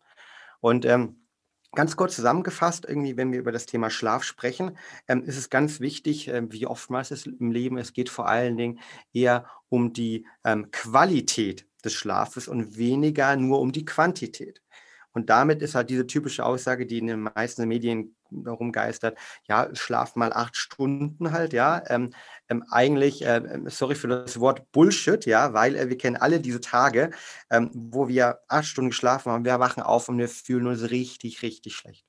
Und 0.60 0.86
ähm, 0.86 1.26
Ganz 1.76 1.96
kurz 1.96 2.16
zusammengefasst, 2.16 2.86
irgendwie, 2.88 3.16
wenn 3.16 3.32
wir 3.32 3.40
über 3.40 3.52
das 3.52 3.68
Thema 3.68 3.92
Schlaf 3.92 4.24
sprechen, 4.24 4.76
ähm, 5.08 5.24
ist 5.24 5.38
es 5.38 5.52
ganz 5.52 5.80
wichtig, 5.80 6.28
äh, 6.28 6.42
wie 6.52 6.66
oftmals 6.66 7.12
ist 7.12 7.28
im 7.28 7.52
Leben, 7.52 7.78
es 7.78 7.94
geht 7.94 8.10
vor 8.10 8.28
allen 8.28 8.58
Dingen 8.58 8.80
eher 9.14 9.46
um 9.70 9.94
die 9.94 10.26
ähm, 10.44 10.72
Qualität 10.72 11.68
des 11.86 11.94
Schlafes 11.94 12.48
und 12.48 12.78
weniger 12.78 13.36
nur 13.36 13.60
um 13.62 13.72
die 13.72 13.86
Quantität. 13.86 14.62
Und 15.12 15.30
damit 15.30 15.62
ist 15.62 15.76
halt 15.76 15.90
diese 15.90 16.08
typische 16.08 16.46
Aussage, 16.46 16.86
die 16.88 16.98
in 17.00 17.08
den 17.08 17.22
meisten 17.22 17.68
Medien 17.68 18.16
rumgeistert, 18.32 19.18
ja, 19.48 19.70
schlaf 19.74 20.16
mal 20.16 20.34
acht 20.34 20.56
Stunden 20.56 21.32
halt, 21.32 21.54
ja. 21.54 21.84
Ähm, 21.88 22.12
ähm, 22.50 22.64
eigentlich, 22.72 23.26
äh, 23.26 23.42
sorry 23.66 23.96
für 23.96 24.08
das 24.08 24.40
Wort 24.40 24.72
Bullshit, 24.72 25.26
ja, 25.26 25.54
weil 25.54 25.76
äh, 25.76 25.90
wir 25.90 25.98
kennen 25.98 26.16
alle 26.16 26.40
diese 26.40 26.62
Tage, 26.62 27.12
ähm, 27.50 27.70
wo 27.74 28.08
wir 28.08 28.40
acht 28.48 28.66
Stunden 28.66 28.90
geschlafen 28.92 29.32
haben, 29.32 29.46
wir 29.46 29.60
wachen 29.60 29.84
auf 29.84 30.10
und 30.10 30.18
wir 30.18 30.30
fühlen 30.30 30.68
uns 30.68 30.90
richtig, 30.92 31.42
richtig 31.42 31.76
schlecht. 31.76 32.06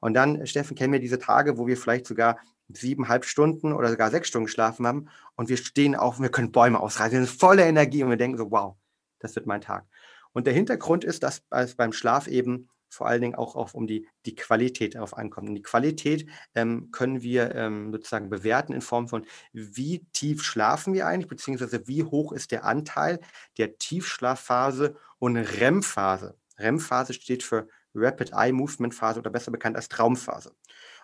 Und 0.00 0.14
dann, 0.14 0.46
Steffen, 0.46 0.76
kennen 0.76 0.92
wir 0.92 1.00
diese 1.00 1.18
Tage, 1.18 1.58
wo 1.58 1.66
wir 1.66 1.76
vielleicht 1.76 2.06
sogar 2.06 2.38
siebeneinhalb 2.68 3.24
Stunden 3.24 3.72
oder 3.72 3.88
sogar 3.88 4.10
sechs 4.10 4.28
Stunden 4.28 4.46
geschlafen 4.46 4.86
haben 4.86 5.08
und 5.36 5.48
wir 5.48 5.56
stehen 5.56 5.96
auf 5.96 6.18
und 6.18 6.22
wir 6.22 6.30
können 6.30 6.52
Bäume 6.52 6.78
ausreißen, 6.78 7.18
wir 7.18 7.26
sind 7.26 7.40
voller 7.40 7.66
Energie 7.66 8.02
und 8.02 8.10
wir 8.10 8.16
denken 8.16 8.38
so, 8.38 8.50
wow, 8.50 8.76
das 9.20 9.34
wird 9.34 9.46
mein 9.46 9.60
Tag. 9.60 9.86
Und 10.32 10.46
der 10.46 10.54
Hintergrund 10.54 11.04
ist, 11.04 11.22
dass 11.22 11.42
beim 11.76 11.92
Schlaf 11.92 12.28
eben 12.28 12.68
vor 12.88 13.06
allen 13.06 13.20
Dingen 13.20 13.34
auch 13.34 13.56
auf, 13.56 13.74
um 13.74 13.86
die, 13.86 14.08
die 14.26 14.34
Qualität 14.34 14.94
darauf 14.94 15.16
ankommt. 15.16 15.48
Und 15.48 15.54
die 15.54 15.62
Qualität 15.62 16.28
ähm, 16.54 16.90
können 16.90 17.22
wir 17.22 17.54
ähm, 17.54 17.92
sozusagen 17.92 18.30
bewerten 18.30 18.72
in 18.72 18.80
Form 18.80 19.08
von, 19.08 19.26
wie 19.52 20.06
tief 20.12 20.42
schlafen 20.42 20.94
wir 20.94 21.06
eigentlich, 21.06 21.28
beziehungsweise 21.28 21.86
wie 21.86 22.02
hoch 22.04 22.32
ist 22.32 22.52
der 22.52 22.64
Anteil 22.64 23.20
der 23.56 23.78
Tiefschlafphase 23.78 24.96
und 25.18 25.36
REM-Phase. 25.36 26.36
REM-Phase 26.58 27.12
steht 27.12 27.42
für 27.42 27.68
Rapid 27.94 28.32
Eye 28.32 28.52
Movement 28.52 28.94
Phase 28.94 29.20
oder 29.20 29.30
besser 29.30 29.50
bekannt 29.50 29.76
als 29.76 29.88
Traumphase. 29.88 30.50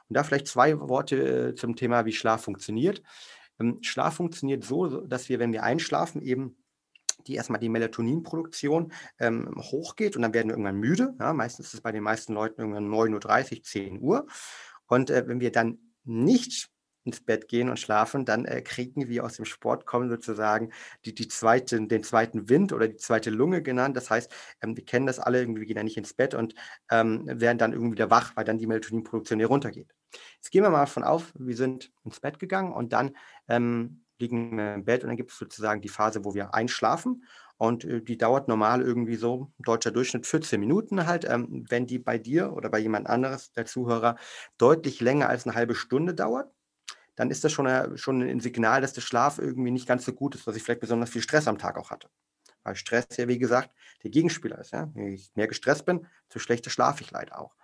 Und 0.08 0.16
da 0.16 0.22
vielleicht 0.22 0.48
zwei 0.48 0.78
Worte 0.78 1.48
äh, 1.50 1.54
zum 1.54 1.76
Thema, 1.76 2.04
wie 2.04 2.12
Schlaf 2.12 2.44
funktioniert. 2.44 3.02
Ähm, 3.58 3.78
Schlaf 3.82 4.16
funktioniert 4.16 4.64
so, 4.64 5.00
dass 5.00 5.28
wir, 5.28 5.38
wenn 5.38 5.52
wir 5.52 5.62
einschlafen, 5.62 6.22
eben 6.22 6.56
die 7.26 7.34
erstmal 7.34 7.60
die 7.60 7.68
Melatoninproduktion 7.68 8.92
ähm, 9.18 9.54
hochgeht 9.56 10.16
und 10.16 10.22
dann 10.22 10.34
werden 10.34 10.48
wir 10.48 10.54
irgendwann 10.54 10.76
müde. 10.76 11.14
Ja, 11.18 11.32
meistens 11.32 11.68
ist 11.68 11.74
es 11.74 11.80
bei 11.80 11.92
den 11.92 12.02
meisten 12.02 12.34
Leuten 12.34 12.60
irgendwann 12.60 12.88
9.30 12.88 13.56
Uhr, 13.56 13.62
10 13.62 14.00
Uhr. 14.00 14.26
Und 14.86 15.10
äh, 15.10 15.26
wenn 15.26 15.40
wir 15.40 15.52
dann 15.52 15.78
nicht 16.04 16.70
ins 17.04 17.20
Bett 17.20 17.48
gehen 17.48 17.68
und 17.68 17.78
schlafen, 17.78 18.24
dann 18.24 18.44
äh, 18.46 18.62
kriegen 18.62 19.08
wir 19.08 19.24
aus 19.24 19.34
dem 19.34 19.44
Sport 19.44 19.86
kommen 19.86 20.08
sozusagen 20.08 20.72
die, 21.04 21.14
die 21.14 21.28
zweite, 21.28 21.80
den 21.86 22.02
zweiten 22.02 22.48
Wind 22.48 22.72
oder 22.72 22.88
die 22.88 22.96
zweite 22.96 23.30
Lunge 23.30 23.62
genannt. 23.62 23.96
Das 23.96 24.10
heißt, 24.10 24.32
ähm, 24.62 24.76
wir 24.76 24.84
kennen 24.84 25.06
das 25.06 25.18
alle, 25.18 25.40
irgendwie, 25.40 25.60
wir 25.60 25.66
gehen 25.66 25.76
dann 25.76 25.84
nicht 25.84 25.98
ins 25.98 26.14
Bett 26.14 26.34
und 26.34 26.54
ähm, 26.90 27.24
werden 27.26 27.58
dann 27.58 27.72
irgendwie 27.72 27.92
wieder 27.92 28.10
wach, 28.10 28.34
weil 28.36 28.44
dann 28.44 28.58
die 28.58 28.66
Melatoninproduktion 28.66 29.38
hier 29.38 29.48
runtergeht. 29.48 29.94
Jetzt 30.36 30.50
gehen 30.50 30.62
wir 30.62 30.70
mal 30.70 30.80
davon 30.80 31.04
auf, 31.04 31.32
wir 31.36 31.56
sind 31.56 31.92
ins 32.04 32.20
Bett 32.20 32.38
gegangen 32.38 32.72
und 32.72 32.92
dann 32.92 33.16
ähm, 33.48 34.03
liegen 34.24 34.58
im 34.58 34.84
Bett 34.84 35.02
und 35.02 35.08
dann 35.08 35.16
gibt 35.16 35.32
es 35.32 35.38
sozusagen 35.38 35.80
die 35.80 35.88
Phase, 35.88 36.24
wo 36.24 36.34
wir 36.34 36.54
einschlafen. 36.54 37.24
Und 37.56 37.84
äh, 37.84 38.02
die 38.02 38.18
dauert 38.18 38.48
normal 38.48 38.82
irgendwie 38.82 39.16
so, 39.16 39.52
deutscher 39.58 39.90
Durchschnitt 39.90 40.26
14 40.26 40.58
Minuten 40.58 41.06
halt. 41.06 41.24
Ähm, 41.24 41.64
wenn 41.68 41.86
die 41.86 41.98
bei 41.98 42.18
dir 42.18 42.52
oder 42.52 42.68
bei 42.68 42.78
jemand 42.78 43.08
anderes, 43.08 43.52
der 43.52 43.66
Zuhörer, 43.66 44.16
deutlich 44.58 45.00
länger 45.00 45.28
als 45.28 45.46
eine 45.46 45.54
halbe 45.54 45.74
Stunde 45.74 46.14
dauert, 46.14 46.52
dann 47.16 47.30
ist 47.30 47.44
das 47.44 47.52
schon, 47.52 47.66
eine, 47.66 47.96
schon 47.96 48.22
ein 48.22 48.40
Signal, 48.40 48.80
dass 48.80 48.92
der 48.92 49.02
Schlaf 49.02 49.38
irgendwie 49.38 49.70
nicht 49.70 49.86
ganz 49.86 50.04
so 50.04 50.12
gut 50.12 50.34
ist, 50.34 50.46
dass 50.46 50.56
ich 50.56 50.62
vielleicht 50.62 50.80
besonders 50.80 51.10
viel 51.10 51.22
Stress 51.22 51.46
am 51.46 51.58
Tag 51.58 51.78
auch 51.78 51.90
hatte. 51.90 52.08
Weil 52.64 52.74
Stress 52.74 53.06
ja, 53.16 53.28
wie 53.28 53.38
gesagt, 53.38 53.70
der 54.02 54.10
Gegenspieler 54.10 54.58
ist. 54.58 54.72
Ja? 54.72 54.90
Ich 54.96 55.30
mehr 55.34 55.46
gestresst 55.46 55.84
bin, 55.84 56.06
so 56.32 56.38
schlechter 56.38 56.70
schlafe 56.70 57.02
ich 57.02 57.10
leider 57.12 57.38
auch. 57.38 57.54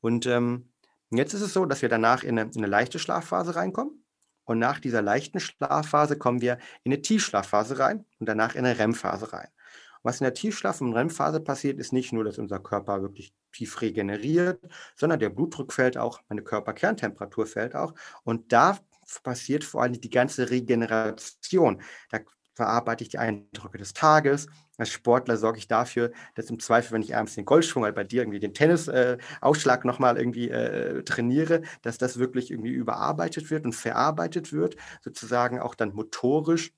Und 0.00 0.26
ähm, 0.26 0.70
jetzt 1.10 1.34
ist 1.34 1.40
es 1.40 1.52
so, 1.52 1.64
dass 1.64 1.82
wir 1.82 1.88
danach 1.88 2.22
in 2.22 2.38
eine, 2.38 2.50
in 2.50 2.58
eine 2.58 2.66
leichte 2.66 2.98
Schlafphase 2.98 3.56
reinkommen. 3.56 4.03
Und 4.44 4.58
nach 4.58 4.80
dieser 4.80 5.02
leichten 5.02 5.40
Schlafphase 5.40 6.18
kommen 6.18 6.40
wir 6.40 6.58
in 6.84 6.92
eine 6.92 7.02
Tiefschlafphase 7.02 7.78
rein 7.78 8.04
und 8.18 8.28
danach 8.28 8.54
in 8.54 8.64
eine 8.64 8.78
REM-Phase 8.78 9.32
rein. 9.32 9.48
was 10.02 10.20
in 10.20 10.24
der 10.24 10.34
Tiefschlaf- 10.34 10.82
und 10.82 10.92
REM-Phase 10.92 11.40
passiert, 11.40 11.78
ist 11.78 11.92
nicht 11.94 12.12
nur, 12.12 12.24
dass 12.24 12.38
unser 12.38 12.60
Körper 12.60 13.00
wirklich 13.00 13.34
tief 13.52 13.80
regeneriert, 13.80 14.60
sondern 14.96 15.18
der 15.18 15.30
Blutdruck 15.30 15.72
fällt 15.72 15.96
auch, 15.96 16.20
meine 16.28 16.42
Körperkerntemperatur 16.42 17.46
fällt 17.46 17.74
auch. 17.74 17.94
Und 18.22 18.52
da 18.52 18.78
passiert 19.22 19.64
vor 19.64 19.82
allem 19.82 19.98
die 19.98 20.10
ganze 20.10 20.50
Regeneration. 20.50 21.82
Da 22.10 22.20
verarbeite 22.54 23.04
ich 23.04 23.10
die 23.10 23.18
Eindrücke 23.18 23.78
des 23.78 23.92
Tages. 23.92 24.46
Als 24.78 24.90
Sportler 24.90 25.36
sorge 25.36 25.58
ich 25.58 25.68
dafür, 25.68 26.12
dass 26.34 26.50
im 26.50 26.58
Zweifel, 26.58 26.92
wenn 26.92 27.02
ich 27.02 27.14
abends 27.14 27.34
den 27.34 27.44
Golfschwung, 27.44 27.84
halt 27.84 27.94
bei 27.94 28.04
dir 28.04 28.22
irgendwie 28.22 28.40
den 28.40 28.54
Tennisausschlag 28.54 29.84
äh, 29.84 29.86
nochmal 29.86 30.16
irgendwie 30.16 30.50
äh, 30.50 31.02
trainiere, 31.04 31.62
dass 31.82 31.98
das 31.98 32.18
wirklich 32.18 32.50
irgendwie 32.50 32.72
überarbeitet 32.72 33.50
wird 33.50 33.64
und 33.64 33.74
verarbeitet 33.74 34.52
wird, 34.52 34.76
sozusagen 35.02 35.60
auch 35.60 35.74
dann 35.74 35.94
motorisch 35.94 36.72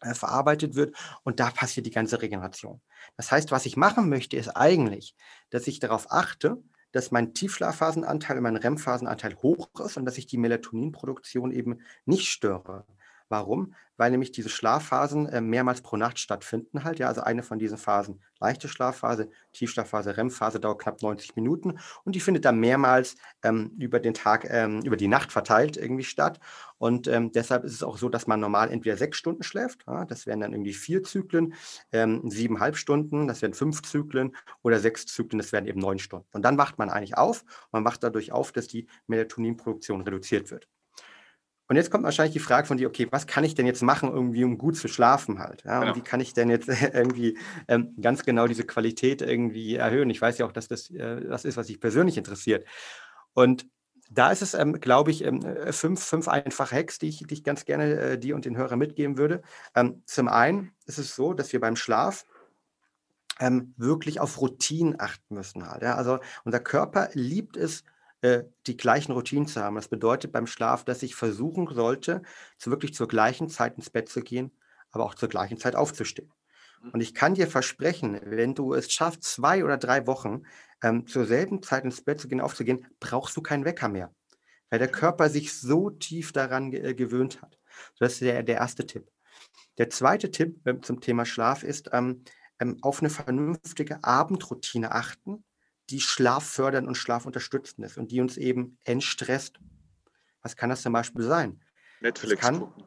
äh, 0.00 0.14
verarbeitet 0.14 0.74
wird 0.74 0.94
und 1.22 1.40
da 1.40 1.50
passiert 1.50 1.86
die 1.86 1.90
ganze 1.90 2.20
Regeneration. 2.20 2.80
Das 3.16 3.30
heißt, 3.30 3.50
was 3.50 3.66
ich 3.66 3.76
machen 3.76 4.08
möchte, 4.08 4.36
ist 4.36 4.48
eigentlich, 4.48 5.14
dass 5.50 5.66
ich 5.66 5.78
darauf 5.78 6.10
achte, 6.10 6.62
dass 6.92 7.10
mein 7.10 7.34
Tiefschlafphasenanteil 7.34 8.36
und 8.36 8.44
mein 8.44 8.56
REM-Phasenanteil 8.56 9.34
hoch 9.36 9.68
ist 9.84 9.96
und 9.96 10.04
dass 10.04 10.16
ich 10.16 10.26
die 10.26 10.38
Melatoninproduktion 10.38 11.50
eben 11.50 11.80
nicht 12.04 12.28
störe. 12.28 12.86
Warum? 13.28 13.74
Weil 13.96 14.10
nämlich 14.10 14.32
diese 14.32 14.48
Schlafphasen 14.48 15.26
äh, 15.28 15.40
mehrmals 15.40 15.80
pro 15.80 15.96
Nacht 15.96 16.18
stattfinden 16.18 16.84
halt. 16.84 16.98
Ja, 16.98 17.08
also 17.08 17.20
eine 17.20 17.42
von 17.42 17.58
diesen 17.58 17.78
Phasen, 17.78 18.20
leichte 18.40 18.68
Schlafphase, 18.68 19.30
Tiefschlafphase, 19.52 20.16
REM-Phase 20.16 20.60
dauert 20.60 20.82
knapp 20.82 21.00
90 21.00 21.36
Minuten 21.36 21.78
und 22.04 22.14
die 22.14 22.20
findet 22.20 22.44
dann 22.44 22.58
mehrmals 22.58 23.16
ähm, 23.42 23.72
über 23.78 24.00
den 24.00 24.14
Tag, 24.14 24.46
ähm, 24.50 24.82
über 24.82 24.96
die 24.96 25.08
Nacht 25.08 25.32
verteilt 25.32 25.76
irgendwie 25.76 26.04
statt. 26.04 26.40
Und 26.76 27.06
ähm, 27.06 27.30
deshalb 27.32 27.64
ist 27.64 27.72
es 27.72 27.82
auch 27.82 27.96
so, 27.96 28.08
dass 28.08 28.26
man 28.26 28.40
normal 28.40 28.70
entweder 28.70 28.96
sechs 28.96 29.16
Stunden 29.16 29.42
schläft, 29.44 29.84
ja, 29.86 30.04
das 30.04 30.26
wären 30.26 30.40
dann 30.40 30.52
irgendwie 30.52 30.74
vier 30.74 31.02
Zyklen, 31.04 31.54
ähm, 31.92 32.28
siebeneinhalb 32.28 32.76
Stunden, 32.76 33.28
das 33.28 33.42
wären 33.42 33.54
fünf 33.54 33.82
Zyklen 33.82 34.36
oder 34.62 34.80
sechs 34.80 35.06
Zyklen, 35.06 35.38
das 35.38 35.52
wären 35.52 35.66
eben 35.66 35.80
neun 35.80 35.98
Stunden. 35.98 36.26
Und 36.32 36.42
dann 36.42 36.58
wacht 36.58 36.78
man 36.78 36.90
eigentlich 36.90 37.16
auf 37.16 37.44
man 37.72 37.84
wacht 37.84 38.02
dadurch 38.02 38.32
auf, 38.32 38.52
dass 38.52 38.68
die 38.68 38.86
Melatoninproduktion 39.06 40.00
reduziert 40.02 40.50
wird. 40.50 40.68
Und 41.66 41.76
jetzt 41.76 41.90
kommt 41.90 42.04
wahrscheinlich 42.04 42.34
die 42.34 42.40
Frage 42.40 42.66
von 42.66 42.76
dir, 42.76 42.88
okay, 42.88 43.08
was 43.10 43.26
kann 43.26 43.42
ich 43.42 43.54
denn 43.54 43.66
jetzt 43.66 43.82
machen, 43.82 44.10
irgendwie, 44.10 44.44
um 44.44 44.58
gut 44.58 44.76
zu 44.76 44.86
schlafen 44.86 45.38
halt? 45.38 45.64
Ja? 45.64 45.80
Genau. 45.80 45.92
Und 45.92 45.96
wie 45.96 46.02
kann 46.02 46.20
ich 46.20 46.34
denn 46.34 46.50
jetzt 46.50 46.68
irgendwie 46.92 47.38
ähm, 47.68 47.94
ganz 48.00 48.24
genau 48.24 48.46
diese 48.46 48.64
Qualität 48.64 49.22
irgendwie 49.22 49.76
erhöhen? 49.76 50.10
Ich 50.10 50.20
weiß 50.20 50.38
ja 50.38 50.46
auch, 50.46 50.52
dass 50.52 50.68
das 50.68 50.90
äh, 50.90 51.22
das 51.22 51.44
ist, 51.44 51.56
was 51.56 51.68
dich 51.68 51.80
persönlich 51.80 52.18
interessiert. 52.18 52.66
Und 53.32 53.66
da 54.10 54.30
ist 54.30 54.42
es, 54.42 54.54
ähm, 54.54 54.80
glaube 54.80 55.10
ich, 55.10 55.24
ähm, 55.24 55.42
fünf, 55.70 56.02
fünf 56.02 56.28
einfache 56.28 56.76
Hacks, 56.76 56.98
die 56.98 57.08
ich, 57.08 57.24
die 57.26 57.34
ich 57.34 57.44
ganz 57.44 57.64
gerne 57.64 57.94
äh, 57.94 58.18
dir 58.18 58.34
und 58.34 58.44
den 58.44 58.56
Hörern 58.56 58.78
mitgeben 58.78 59.16
würde. 59.16 59.42
Ähm, 59.74 60.02
zum 60.06 60.28
einen 60.28 60.72
ist 60.86 60.98
es 60.98 61.16
so, 61.16 61.32
dass 61.32 61.52
wir 61.52 61.60
beim 61.60 61.76
Schlaf 61.76 62.26
ähm, 63.40 63.74
wirklich 63.76 64.20
auf 64.20 64.40
Routinen 64.40 65.00
achten 65.00 65.34
müssen. 65.34 65.68
Halt, 65.68 65.82
ja? 65.82 65.94
Also 65.94 66.18
unser 66.44 66.60
Körper 66.60 67.08
liebt 67.14 67.56
es, 67.56 67.84
äh, 68.24 68.44
die 68.66 68.78
gleichen 68.78 69.12
Routinen 69.12 69.46
zu 69.46 69.60
haben. 69.60 69.76
Das 69.76 69.88
bedeutet 69.88 70.32
beim 70.32 70.46
Schlaf, 70.46 70.82
dass 70.82 71.02
ich 71.02 71.14
versuchen 71.14 71.68
sollte, 71.74 72.22
zu 72.56 72.70
wirklich 72.70 72.94
zur 72.94 73.06
gleichen 73.06 73.50
Zeit 73.50 73.76
ins 73.76 73.90
Bett 73.90 74.08
zu 74.08 74.22
gehen, 74.22 74.50
aber 74.90 75.04
auch 75.04 75.14
zur 75.14 75.28
gleichen 75.28 75.58
Zeit 75.58 75.76
aufzustehen. 75.76 76.32
Mhm. 76.82 76.90
Und 76.92 77.00
ich 77.02 77.12
kann 77.12 77.34
dir 77.34 77.46
versprechen, 77.46 78.18
wenn 78.24 78.54
du 78.54 78.72
es 78.72 78.90
schaffst, 78.90 79.24
zwei 79.24 79.62
oder 79.62 79.76
drei 79.76 80.06
Wochen 80.06 80.44
ähm, 80.82 81.06
zur 81.06 81.26
selben 81.26 81.62
Zeit 81.62 81.84
ins 81.84 82.02
Bett 82.02 82.18
zu 82.18 82.28
gehen, 82.28 82.40
aufzugehen, 82.40 82.86
brauchst 82.98 83.36
du 83.36 83.42
keinen 83.42 83.66
Wecker 83.66 83.90
mehr, 83.90 84.10
weil 84.70 84.78
der 84.78 84.90
Körper 84.90 85.28
sich 85.28 85.52
so 85.52 85.90
tief 85.90 86.32
daran 86.32 86.70
ge 86.70 86.80
äh, 86.80 86.94
gewöhnt 86.94 87.42
hat. 87.42 87.58
Das 87.98 88.14
ist 88.14 88.22
der, 88.22 88.42
der 88.42 88.56
erste 88.56 88.86
Tipp. 88.86 89.06
Der 89.76 89.90
zweite 89.90 90.30
Tipp 90.30 90.66
äh, 90.66 90.80
zum 90.80 91.02
Thema 91.02 91.26
Schlaf 91.26 91.62
ist, 91.62 91.90
ähm, 91.92 92.24
ähm, 92.58 92.78
auf 92.80 93.00
eine 93.00 93.10
vernünftige 93.10 94.02
Abendroutine 94.02 94.92
achten, 94.92 95.44
die 95.90 96.00
schlaffördernd 96.00 96.88
und 96.88 96.94
schlafunterstützend 96.94 97.86
ist 97.86 97.98
und 97.98 98.10
die 98.10 98.20
uns 98.20 98.36
eben 98.36 98.78
entstresst. 98.84 99.58
Was 100.42 100.56
kann 100.56 100.70
das 100.70 100.82
zum 100.82 100.92
Beispiel 100.92 101.24
sein? 101.24 101.60
Netflix 102.00 102.40
kann, 102.40 102.60
gucken. 102.60 102.84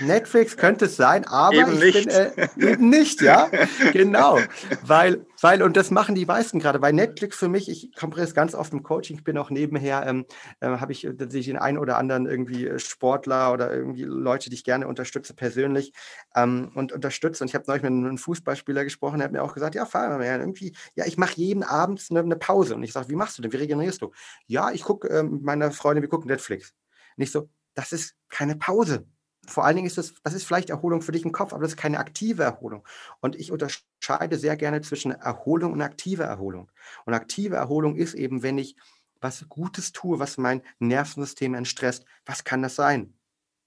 Netflix 0.00 0.56
könnte 0.56 0.86
es 0.86 0.96
sein, 0.96 1.26
aber 1.26 1.54
eben 1.54 1.82
ich 1.82 1.94
nicht. 1.94 2.08
bin 2.08 2.68
äh, 2.68 2.72
eben 2.72 2.88
nicht, 2.88 3.20
ja, 3.20 3.50
genau, 3.92 4.38
weil, 4.82 5.26
weil 5.40 5.62
und 5.62 5.76
das 5.76 5.90
machen 5.90 6.14
die 6.14 6.26
meisten 6.26 6.58
gerade. 6.58 6.78
Bei 6.78 6.92
Netflix 6.92 7.36
für 7.36 7.48
mich, 7.48 7.68
ich 7.68 7.94
komme 7.94 8.16
jetzt 8.16 8.34
ganz 8.34 8.54
oft 8.54 8.72
im 8.72 8.82
Coaching, 8.82 9.18
ich 9.18 9.24
bin 9.24 9.38
auch 9.38 9.50
nebenher, 9.50 10.04
ähm, 10.06 10.26
äh, 10.60 10.68
habe 10.68 10.92
ich 10.92 11.02
tatsächlich 11.02 11.46
den 11.46 11.56
einen 11.56 11.78
oder 11.78 11.96
anderen 11.96 12.26
irgendwie 12.26 12.66
äh, 12.66 12.78
Sportler 12.78 13.52
oder 13.52 13.72
irgendwie 13.72 14.04
Leute, 14.04 14.50
die 14.50 14.56
ich 14.56 14.64
gerne 14.64 14.86
unterstütze 14.86 15.34
persönlich 15.34 15.92
ähm, 16.34 16.70
und 16.74 16.92
unterstütze. 16.92 17.44
Und 17.44 17.48
ich 17.48 17.54
habe 17.54 17.64
neulich 17.66 17.82
mit 17.82 17.92
einem 17.92 18.18
Fußballspieler 18.18 18.84
gesprochen, 18.84 19.18
der 19.18 19.26
hat 19.26 19.32
mir 19.32 19.42
auch 19.42 19.54
gesagt, 19.54 19.74
ja, 19.74 19.86
Fabian, 19.86 20.40
irgendwie, 20.40 20.74
ja, 20.94 21.06
ich 21.06 21.18
mache 21.18 21.34
jeden 21.36 21.62
Abend 21.62 22.04
eine, 22.10 22.20
eine, 22.20 22.36
Pause. 22.36 22.76
Und 22.76 22.82
ich 22.82 22.92
sage, 22.92 23.08
wie 23.08 23.16
machst 23.16 23.36
du 23.38 23.42
denn? 23.42 23.52
Wie 23.52 23.56
regenerierst 23.56 24.00
du? 24.02 24.12
Ja, 24.46 24.70
ich 24.70 24.82
gucke 24.82 25.08
äh, 25.08 25.22
mit 25.22 25.42
meiner 25.42 25.70
Freundin, 25.72 26.02
wir 26.02 26.08
gucken 26.08 26.28
Netflix. 26.28 26.74
Nicht 27.16 27.32
so, 27.32 27.48
das 27.74 27.92
ist 27.92 28.14
keine 28.28 28.56
Pause 28.56 29.06
vor 29.48 29.64
allen 29.64 29.76
Dingen 29.76 29.86
ist 29.86 29.98
das, 29.98 30.14
das 30.22 30.34
ist 30.34 30.44
vielleicht 30.44 30.70
Erholung 30.70 31.02
für 31.02 31.12
dich 31.12 31.24
im 31.24 31.32
Kopf, 31.32 31.52
aber 31.52 31.62
das 31.62 31.72
ist 31.72 31.76
keine 31.76 31.98
aktive 31.98 32.42
Erholung. 32.42 32.86
Und 33.20 33.36
ich 33.36 33.50
unterscheide 33.50 34.38
sehr 34.38 34.56
gerne 34.56 34.80
zwischen 34.82 35.10
Erholung 35.10 35.72
und 35.72 35.82
aktiver 35.82 36.24
Erholung. 36.24 36.70
Und 37.04 37.14
aktive 37.14 37.56
Erholung 37.56 37.96
ist 37.96 38.14
eben, 38.14 38.42
wenn 38.42 38.58
ich 38.58 38.76
was 39.20 39.48
Gutes 39.48 39.92
tue, 39.92 40.18
was 40.18 40.38
mein 40.38 40.62
Nervensystem 40.78 41.54
entstresst. 41.54 42.04
Was 42.24 42.44
kann 42.44 42.62
das 42.62 42.76
sein? 42.76 43.14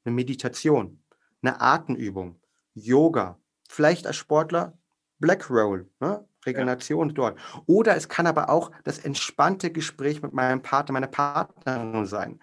Eine 0.05 0.15
Meditation, 0.15 1.03
eine 1.41 1.59
Atemübung, 1.59 2.39
Yoga, 2.73 3.37
vielleicht 3.69 4.07
als 4.07 4.15
Sportler 4.15 4.77
Black 5.19 5.49
Roll, 5.49 5.89
ne? 5.99 6.25
Regeneration 6.43 7.09
ja. 7.09 7.13
dort. 7.13 7.39
Oder 7.67 7.95
es 7.95 8.09
kann 8.09 8.25
aber 8.25 8.49
auch 8.49 8.71
das 8.83 8.97
entspannte 8.97 9.71
Gespräch 9.71 10.23
mit 10.23 10.33
meinem 10.33 10.63
Partner, 10.63 10.93
meiner 10.93 11.07
Partnerin 11.07 12.05
sein. 12.07 12.39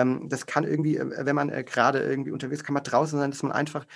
Ähm, 0.00 0.28
das 0.28 0.46
kann 0.46 0.64
irgendwie, 0.64 0.96
äh, 0.96 1.26
wenn 1.26 1.36
man 1.36 1.50
äh, 1.50 1.64
gerade 1.64 2.00
irgendwie 2.00 2.32
unterwegs 2.32 2.60
ist, 2.60 2.66
kann 2.66 2.74
man 2.74 2.82
draußen 2.82 3.18
sein, 3.18 3.30
dass 3.30 3.42
man 3.42 3.52
einfach 3.52 3.86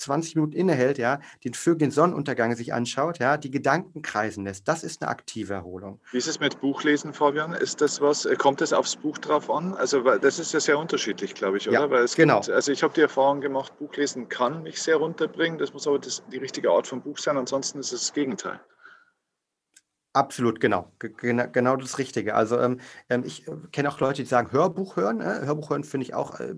20 0.00 0.34
Minuten 0.34 0.54
innehält, 0.54 0.98
ja, 0.98 1.20
den 1.44 1.54
Vögel, 1.54 1.78
den 1.78 1.90
Sonnenuntergang 1.90 2.56
sich 2.56 2.72
anschaut, 2.72 3.18
ja, 3.18 3.36
die 3.36 3.50
Gedanken 3.50 4.02
kreisen 4.02 4.44
lässt. 4.44 4.66
Das 4.66 4.82
ist 4.82 5.02
eine 5.02 5.10
aktive 5.10 5.54
Erholung. 5.54 6.00
Wie 6.10 6.18
ist 6.18 6.26
es 6.26 6.40
mit 6.40 6.60
Buchlesen, 6.60 7.12
Fabian? 7.12 7.52
Ist 7.52 7.80
das 7.80 8.00
was, 8.00 8.24
äh, 8.24 8.34
kommt 8.36 8.60
es 8.62 8.72
aufs 8.72 8.96
Buch 8.96 9.18
drauf 9.18 9.50
an? 9.50 9.74
Also, 9.74 10.02
das 10.02 10.38
ist 10.38 10.52
ja 10.52 10.60
sehr 10.60 10.78
unterschiedlich, 10.78 11.34
glaube 11.34 11.58
ich, 11.58 11.68
oder? 11.68 11.80
Ja, 11.80 11.90
Weil 11.90 12.06
genau. 12.06 12.40
Gibt, 12.40 12.50
also, 12.50 12.72
ich 12.72 12.82
habe 12.82 12.94
die 12.94 13.02
Erfahrung 13.02 13.40
gemacht, 13.40 13.78
Buchlesen 13.78 14.28
kann 14.28 14.62
mich 14.62 14.82
sehr 14.82 14.96
runterbringen. 14.96 15.58
Das 15.58 15.72
muss 15.72 15.86
aber 15.86 15.98
das, 15.98 16.22
die 16.32 16.38
richtige 16.38 16.70
Art 16.70 16.86
von 16.86 17.02
Buch 17.02 17.18
sein. 17.18 17.36
Ansonsten 17.36 17.78
ist 17.78 17.92
es 17.92 18.00
das 18.00 18.12
Gegenteil. 18.12 18.60
Absolut, 20.12 20.58
genau. 20.58 20.90
Genau, 20.98 21.44
genau 21.52 21.76
das 21.76 21.98
Richtige. 21.98 22.34
Also 22.34 22.58
ähm, 22.58 22.80
ähm 23.08 23.22
ich 23.24 23.46
äh, 23.46 23.52
kenne 23.70 23.88
auch 23.88 24.00
Leute, 24.00 24.22
die 24.22 24.28
sagen, 24.28 24.50
Hörbuch 24.50 24.96
hören. 24.96 25.20
Äh? 25.20 25.46
Hörbuch 25.46 25.70
hören 25.70 25.84
finde 25.84 26.04
ich 26.04 26.14
auch 26.14 26.40
äh, 26.40 26.54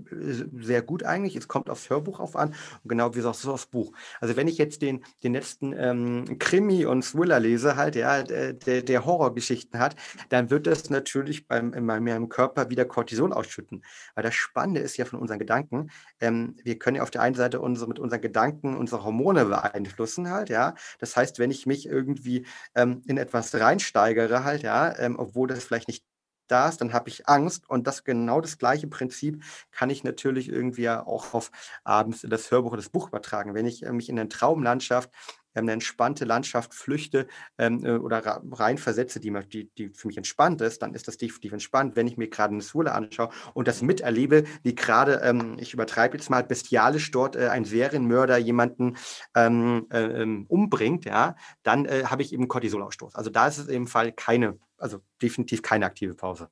sehr 0.58 0.80
gut 0.80 1.02
eigentlich. 1.02 1.36
Es 1.36 1.48
kommt 1.48 1.68
aufs 1.68 1.90
Hörbuch 1.90 2.18
auf 2.18 2.34
an 2.34 2.54
und 2.82 2.88
genau 2.88 3.14
wie 3.14 3.22
auch 3.22 3.34
so 3.34 3.52
aufs 3.52 3.66
Buch. 3.66 3.92
Also 4.22 4.36
wenn 4.36 4.48
ich 4.48 4.56
jetzt 4.56 4.80
den, 4.80 5.04
den 5.22 5.34
letzten 5.34 5.74
ähm, 5.76 6.38
Krimi 6.38 6.86
und 6.86 7.04
Thriller 7.04 7.40
lese, 7.40 7.76
halt, 7.76 7.94
ja, 7.94 8.22
der, 8.22 8.54
der 8.54 9.04
Horrorgeschichten 9.04 9.78
hat, 9.78 9.96
dann 10.30 10.48
wird 10.48 10.66
das 10.66 10.88
natürlich 10.88 11.46
beim, 11.46 11.74
in 11.74 11.84
meinem 11.84 12.30
Körper 12.30 12.70
wieder 12.70 12.86
Cortisol 12.86 13.34
ausschütten. 13.34 13.84
Weil 14.14 14.24
das 14.24 14.34
Spannende 14.34 14.80
ist 14.80 14.96
ja 14.96 15.04
von 15.04 15.18
unseren 15.18 15.38
Gedanken, 15.38 15.90
ähm, 16.20 16.56
wir 16.64 16.78
können 16.78 16.96
ja 16.96 17.02
auf 17.02 17.10
der 17.10 17.20
einen 17.20 17.34
Seite 17.34 17.60
unsere, 17.60 17.86
mit 17.86 17.98
unseren 17.98 18.22
Gedanken 18.22 18.78
unsere 18.78 19.04
Hormone 19.04 19.44
beeinflussen 19.44 20.30
halt, 20.30 20.48
ja. 20.48 20.74
Das 21.00 21.16
heißt, 21.16 21.38
wenn 21.38 21.50
ich 21.50 21.66
mich 21.66 21.86
irgendwie 21.86 22.46
ähm, 22.74 23.02
in 23.06 23.18
etwas 23.18 23.41
was 23.42 23.60
reinsteigere 23.60 24.44
halt, 24.44 24.62
ja, 24.62 24.96
ähm, 24.98 25.16
obwohl 25.18 25.48
das 25.48 25.64
vielleicht 25.64 25.88
nicht 25.88 26.04
da 26.48 26.68
ist, 26.68 26.80
dann 26.80 26.92
habe 26.92 27.08
ich 27.08 27.28
Angst 27.28 27.68
und 27.68 27.86
das 27.86 28.04
genau 28.04 28.40
das 28.40 28.58
gleiche 28.58 28.86
Prinzip 28.86 29.42
kann 29.70 29.90
ich 29.90 30.04
natürlich 30.04 30.48
irgendwie 30.48 30.88
auch 30.90 31.34
auf 31.34 31.50
abends 31.84 32.24
das 32.28 32.50
Hörbuch 32.50 32.72
oder 32.72 32.82
das 32.82 32.90
Buch 32.90 33.08
übertragen. 33.08 33.54
Wenn 33.54 33.66
ich 33.66 33.84
äh, 33.84 33.92
mich 33.92 34.08
in 34.08 34.18
eine 34.18 34.28
Traumlandschaft 34.28 35.10
eine 35.54 35.72
entspannte 35.72 36.24
Landschaft 36.24 36.74
flüchte 36.74 37.26
ähm, 37.58 37.84
äh, 37.84 37.96
oder 37.96 38.42
rein 38.50 38.78
versetze, 38.78 39.20
die, 39.20 39.32
die, 39.48 39.70
die 39.76 39.88
für 39.90 40.06
mich 40.06 40.16
entspannt 40.16 40.60
ist, 40.60 40.82
dann 40.82 40.94
ist 40.94 41.08
das 41.08 41.16
definitiv 41.16 41.52
entspannt. 41.52 41.96
Wenn 41.96 42.06
ich 42.06 42.16
mir 42.16 42.28
gerade 42.28 42.52
eine 42.52 42.62
Sule 42.62 42.92
anschaue 42.92 43.30
und 43.54 43.68
das 43.68 43.82
miterlebe, 43.82 44.44
wie 44.62 44.74
gerade, 44.74 45.20
ähm, 45.24 45.56
ich 45.58 45.74
übertreibe 45.74 46.16
jetzt 46.16 46.30
mal, 46.30 46.42
bestialisch 46.44 47.10
dort 47.10 47.36
äh, 47.36 47.48
ein 47.48 47.64
Serienmörder 47.64 48.38
jemanden 48.38 48.96
ähm, 49.34 49.86
äh, 49.90 50.00
ähm, 50.00 50.46
umbringt, 50.48 51.04
ja, 51.04 51.36
dann 51.62 51.84
äh, 51.86 52.04
habe 52.04 52.22
ich 52.22 52.32
eben 52.32 52.48
Cortisolausstoß. 52.48 53.14
Also 53.14 53.30
da 53.30 53.46
ist 53.46 53.58
es 53.58 53.68
im 53.68 53.86
Fall 53.86 54.12
keine, 54.12 54.58
also 54.78 55.00
definitiv 55.20 55.62
keine 55.62 55.86
aktive 55.86 56.14
Pause. 56.14 56.48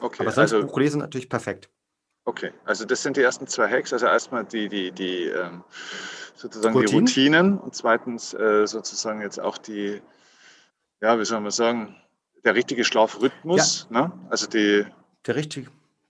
Okay, 0.00 0.22
Aber 0.22 0.32
sonst 0.32 0.52
also, 0.52 0.66
Buchlesen 0.66 1.00
natürlich 1.00 1.28
perfekt. 1.28 1.70
Okay, 2.26 2.52
also 2.64 2.84
das 2.84 3.02
sind 3.02 3.16
die 3.16 3.22
ersten 3.22 3.46
zwei 3.46 3.68
Hacks. 3.70 3.92
Also 3.92 4.06
erstmal 4.06 4.44
die, 4.44 4.68
die, 4.68 4.90
die 4.92 5.24
ähm, 5.26 5.62
sozusagen 6.34 6.74
Routine. 6.74 6.90
die 7.04 7.10
Routinen 7.22 7.58
und 7.58 7.74
zweitens 7.74 8.34
äh, 8.34 8.66
sozusagen 8.66 9.20
jetzt 9.20 9.40
auch 9.40 9.56
die, 9.58 10.02
ja, 11.00 11.18
wie 11.18 11.24
soll 11.24 11.40
man 11.40 11.52
sagen, 11.52 11.96
der 12.44 12.54
richtige 12.54 12.84
Schlafrhythmus. 12.84 13.86
Ja. 13.90 14.08
Ne? 14.08 14.12
Also 14.28 14.46
die. 14.48 14.84
Der 15.26 15.36
richtige. 15.36 15.68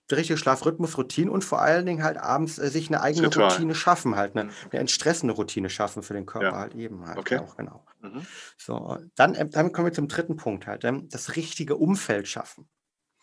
der 0.09 0.17
richtige 0.17 0.37
Schlafrhythmus, 0.37 0.97
Routine 0.97 1.29
und 1.31 1.43
vor 1.43 1.61
allen 1.61 1.85
Dingen 1.85 2.03
halt 2.03 2.17
abends 2.17 2.57
äh, 2.57 2.67
sich 2.69 2.87
eine 2.89 3.01
eigene 3.01 3.29
Total. 3.29 3.51
Routine 3.51 3.75
schaffen, 3.75 4.15
halt 4.15 4.35
eine, 4.35 4.45
Mhm. 4.45 4.51
eine 4.71 4.79
entstressende 4.81 5.33
Routine 5.35 5.69
schaffen 5.69 6.01
für 6.01 6.13
den 6.13 6.25
Körper 6.25 6.47
Ja. 6.47 6.57
halt 6.57 6.73
eben 6.75 7.05
halt 7.05 7.17
Okay. 7.19 7.37
auch, 7.39 7.55
genau. 7.57 7.83
Mhm. 8.01 8.25
So, 8.57 8.97
dann, 9.15 9.35
ähm, 9.35 9.51
dann 9.51 9.71
kommen 9.71 9.87
wir 9.87 9.93
zum 9.93 10.07
dritten 10.07 10.35
Punkt 10.35 10.65
halt, 10.65 10.83
ähm, 10.83 11.09
das 11.09 11.35
richtige 11.35 11.75
Umfeld 11.75 12.27
schaffen. 12.27 12.67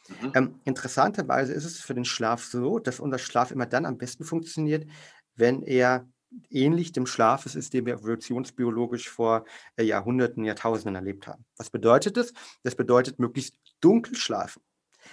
Mhm. 0.08 0.32
Ähm, 0.34 0.60
interessanterweise 0.64 1.52
ist 1.52 1.64
es 1.64 1.80
für 1.80 1.94
den 1.94 2.04
Schlaf 2.04 2.44
so, 2.44 2.78
dass 2.78 3.00
unser 3.00 3.18
Schlaf 3.18 3.50
immer 3.50 3.66
dann 3.66 3.86
am 3.86 3.98
besten 3.98 4.24
funktioniert, 4.24 4.86
wenn 5.34 5.62
er 5.62 6.06
ähnlich 6.50 6.92
dem 6.92 7.06
Schlaf 7.06 7.46
ist, 7.46 7.72
den 7.72 7.86
wir 7.86 7.94
evolutionsbiologisch 7.94 9.08
vor 9.08 9.44
äh, 9.76 9.84
Jahrhunderten, 9.84 10.44
Jahrtausenden 10.44 10.96
erlebt 10.96 11.26
haben. 11.26 11.44
Was 11.56 11.70
bedeutet 11.70 12.16
das? 12.16 12.32
Das 12.62 12.74
bedeutet 12.74 13.18
möglichst 13.18 13.56
dunkel 13.80 14.16
schlafen. 14.16 14.62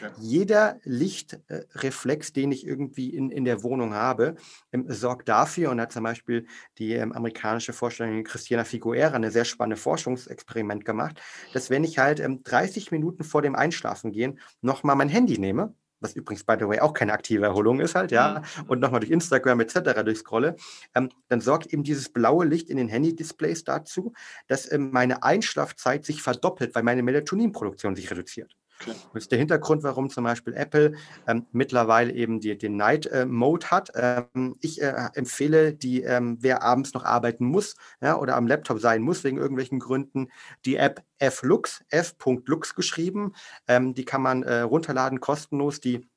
Ja. 0.02 0.12
Jeder 0.20 0.80
Lichtreflex, 0.84 2.34
den 2.34 2.52
ich 2.52 2.66
irgendwie 2.66 3.10
in, 3.10 3.30
in 3.30 3.46
der 3.46 3.64
Wohnung 3.64 3.94
habe, 3.94 4.36
ähm, 4.72 4.86
sorgt 4.90 5.30
dafür, 5.30 5.72
und 5.72 5.78
da 5.78 5.84
hat 5.84 5.92
zum 5.92 6.04
Beispiel 6.04 6.48
die 6.78 6.94
ähm, 6.94 7.12
amerikanische 7.14 7.74
Forscherin 7.74 8.24
Christina 8.24 8.64
Figuera 8.64 9.14
eine 9.16 9.32
sehr 9.32 9.46
spannende 9.46 9.78
Forschungsexperiment 9.78 10.86
gemacht, 10.86 11.22
dass 11.54 11.70
wenn 11.70 11.84
ich 11.84 11.98
halt 12.00 12.20
ähm, 12.20 12.44
30 12.44 12.92
Minuten 12.92 13.24
vor 13.24 13.42
dem 13.42 13.56
Einschlafen 13.56 14.12
gehen 14.12 14.40
nochmal 14.62 14.96
mein 14.96 15.10
Handy 15.10 15.38
nehme, 15.40 15.74
was 16.04 16.16
übrigens, 16.16 16.44
by 16.44 16.56
the 16.60 16.68
way, 16.68 16.80
auch 16.80 16.94
keine 16.94 17.14
aktive 17.14 17.46
Erholung 17.46 17.80
ist 17.80 17.94
halt, 17.94 18.12
ja, 18.12 18.42
Mhm. 18.58 18.64
und 18.70 18.80
nochmal 18.80 19.02
durch 19.02 19.12
Instagram 19.12 19.60
etc. 19.60 20.02
durchscrolle, 20.04 20.56
ähm, 20.96 21.10
dann 21.28 21.42
sorgt 21.42 21.68
eben 21.68 21.84
dieses 21.84 22.10
blaue 22.10 22.44
Licht 22.46 22.70
in 22.72 22.78
den 22.78 22.88
Handy-Displays 22.88 23.64
dazu, 23.66 24.14
dass 24.48 24.72
ähm, 24.72 24.90
meine 24.92 25.22
Einschlafzeit 25.22 26.04
sich 26.06 26.24
verdoppelt, 26.24 26.74
weil 26.74 26.82
meine 26.84 27.04
Melatoninproduktion 27.04 27.96
sich 27.96 28.10
reduziert. 28.10 28.56
Okay. 28.82 28.96
Das 29.14 29.24
ist 29.24 29.32
der 29.32 29.40
Hintergrund, 29.40 29.84
warum 29.84 30.10
zum 30.10 30.24
Beispiel 30.24 30.54
Apple 30.54 30.94
ähm, 31.28 31.46
mittlerweile 31.52 32.14
eben 32.14 32.40
die, 32.40 32.58
den 32.58 32.78
Night 32.78 33.06
äh, 33.06 33.26
Mode 33.26 33.68
hat. 33.70 33.92
Ähm, 33.96 34.56
ich 34.62 34.82
äh, 34.82 35.10
empfehle, 35.14 35.74
die, 35.74 36.02
ähm, 36.02 36.38
wer 36.42 36.64
abends 36.64 36.94
noch 36.94 37.06
arbeiten 37.06 37.46
muss 37.46 37.76
ja, 38.02 38.18
oder 38.18 38.36
am 38.36 38.48
Laptop 38.48 38.80
sein 38.80 39.02
muss, 39.02 39.24
wegen 39.24 39.38
irgendwelchen 39.38 39.80
Gründen, 39.80 40.30
die 40.66 40.78
App 40.78 41.04
Flux, 41.30 41.84
f.lux 41.90 42.74
geschrieben. 42.74 43.34
Ähm, 43.68 43.94
die 43.94 44.06
kann 44.06 44.24
man 44.24 44.42
äh, 44.44 44.62
runterladen, 44.62 45.20
kostenlos. 45.20 45.80
Die 45.80 46.10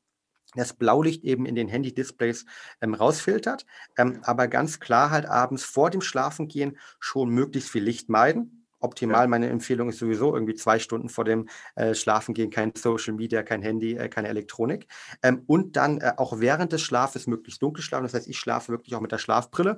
das 0.56 0.72
Blaulicht 0.72 1.24
eben 1.24 1.46
in 1.46 1.56
den 1.56 1.68
Handy-Displays 1.68 2.44
ähm, 2.80 2.94
rausfiltert, 2.94 3.66
ähm, 3.98 4.20
aber 4.22 4.46
ganz 4.46 4.78
klar 4.78 5.10
halt 5.10 5.26
abends 5.26 5.64
vor 5.64 5.90
dem 5.90 6.00
Schlafengehen 6.00 6.78
schon 7.00 7.30
möglichst 7.30 7.70
viel 7.70 7.82
Licht 7.82 8.08
meiden. 8.08 8.63
Optimal, 8.84 9.22
Ja. 9.22 9.26
meine 9.28 9.48
Empfehlung 9.48 9.88
ist 9.88 9.98
sowieso 9.98 10.34
irgendwie 10.34 10.54
zwei 10.54 10.78
Stunden 10.78 11.08
vor 11.08 11.24
dem 11.24 11.48
äh, 11.74 11.94
Schlafengehen 11.94 12.50
kein 12.50 12.72
Social 12.76 13.14
Media, 13.14 13.42
kein 13.42 13.62
Handy, 13.62 13.94
äh, 13.96 14.08
keine 14.08 14.28
Elektronik. 14.28 14.86
Ähm, 15.22 15.42
und 15.46 15.76
dann 15.76 15.98
äh, 16.00 16.12
auch 16.16 16.38
während 16.40 16.72
des 16.72 16.82
Schlafes 16.82 17.26
möglichst 17.26 17.62
dunkel 17.62 17.82
schlafen. 17.82 18.04
Das 18.04 18.14
heißt, 18.14 18.28
ich 18.28 18.38
schlafe 18.38 18.72
wirklich 18.72 18.94
auch 18.94 19.00
mit 19.00 19.12
der 19.12 19.18
Schlafbrille. 19.18 19.76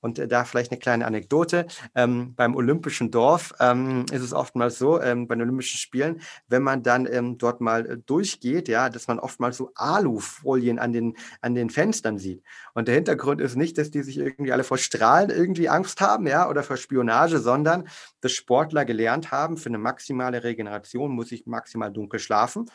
Und 0.00 0.18
äh, 0.18 0.28
da 0.28 0.44
vielleicht 0.44 0.70
eine 0.70 0.78
kleine 0.78 1.06
Anekdote. 1.06 1.66
Ähm, 1.94 2.34
beim 2.34 2.54
Olympischen 2.54 3.10
Dorf 3.10 3.52
ähm, 3.60 4.06
ist 4.12 4.22
es 4.22 4.32
oftmals 4.32 4.78
so, 4.78 5.00
ähm, 5.00 5.26
bei 5.26 5.34
den 5.34 5.42
Olympischen 5.42 5.78
Spielen, 5.78 6.20
wenn 6.48 6.62
man 6.62 6.82
dann 6.82 7.06
ähm, 7.10 7.38
dort 7.38 7.60
mal 7.60 7.86
äh, 7.86 7.98
durchgeht, 7.98 8.68
ja, 8.68 8.88
dass 8.88 9.08
man 9.08 9.18
oftmals 9.18 9.56
so 9.56 9.72
Alufolien 9.74 10.78
an 10.78 10.92
den, 10.92 11.16
an 11.40 11.54
den 11.54 11.70
Fenstern 11.70 12.18
sieht. 12.18 12.42
Und 12.74 12.88
der 12.88 12.94
Hintergrund 12.94 13.40
ist 13.40 13.56
nicht, 13.56 13.78
dass 13.78 13.90
die 13.90 14.02
sich 14.02 14.18
irgendwie 14.18 14.52
alle 14.52 14.64
vor 14.64 14.78
Strahlen 14.78 15.30
irgendwie 15.30 15.68
Angst 15.68 16.00
haben, 16.00 16.26
ja, 16.26 16.48
oder 16.48 16.62
vor 16.62 16.76
Spionage, 16.76 17.38
sondern 17.38 17.88
dass 18.20 18.32
Sportler 18.32 18.84
gelernt 18.84 19.30
haben, 19.30 19.56
für 19.56 19.68
eine 19.68 19.78
maximale 19.78 20.44
Regeneration 20.44 21.12
muss 21.12 21.32
ich 21.32 21.46
maximal 21.46 21.92
dunkel 21.92 22.20
schlafen. 22.20 22.70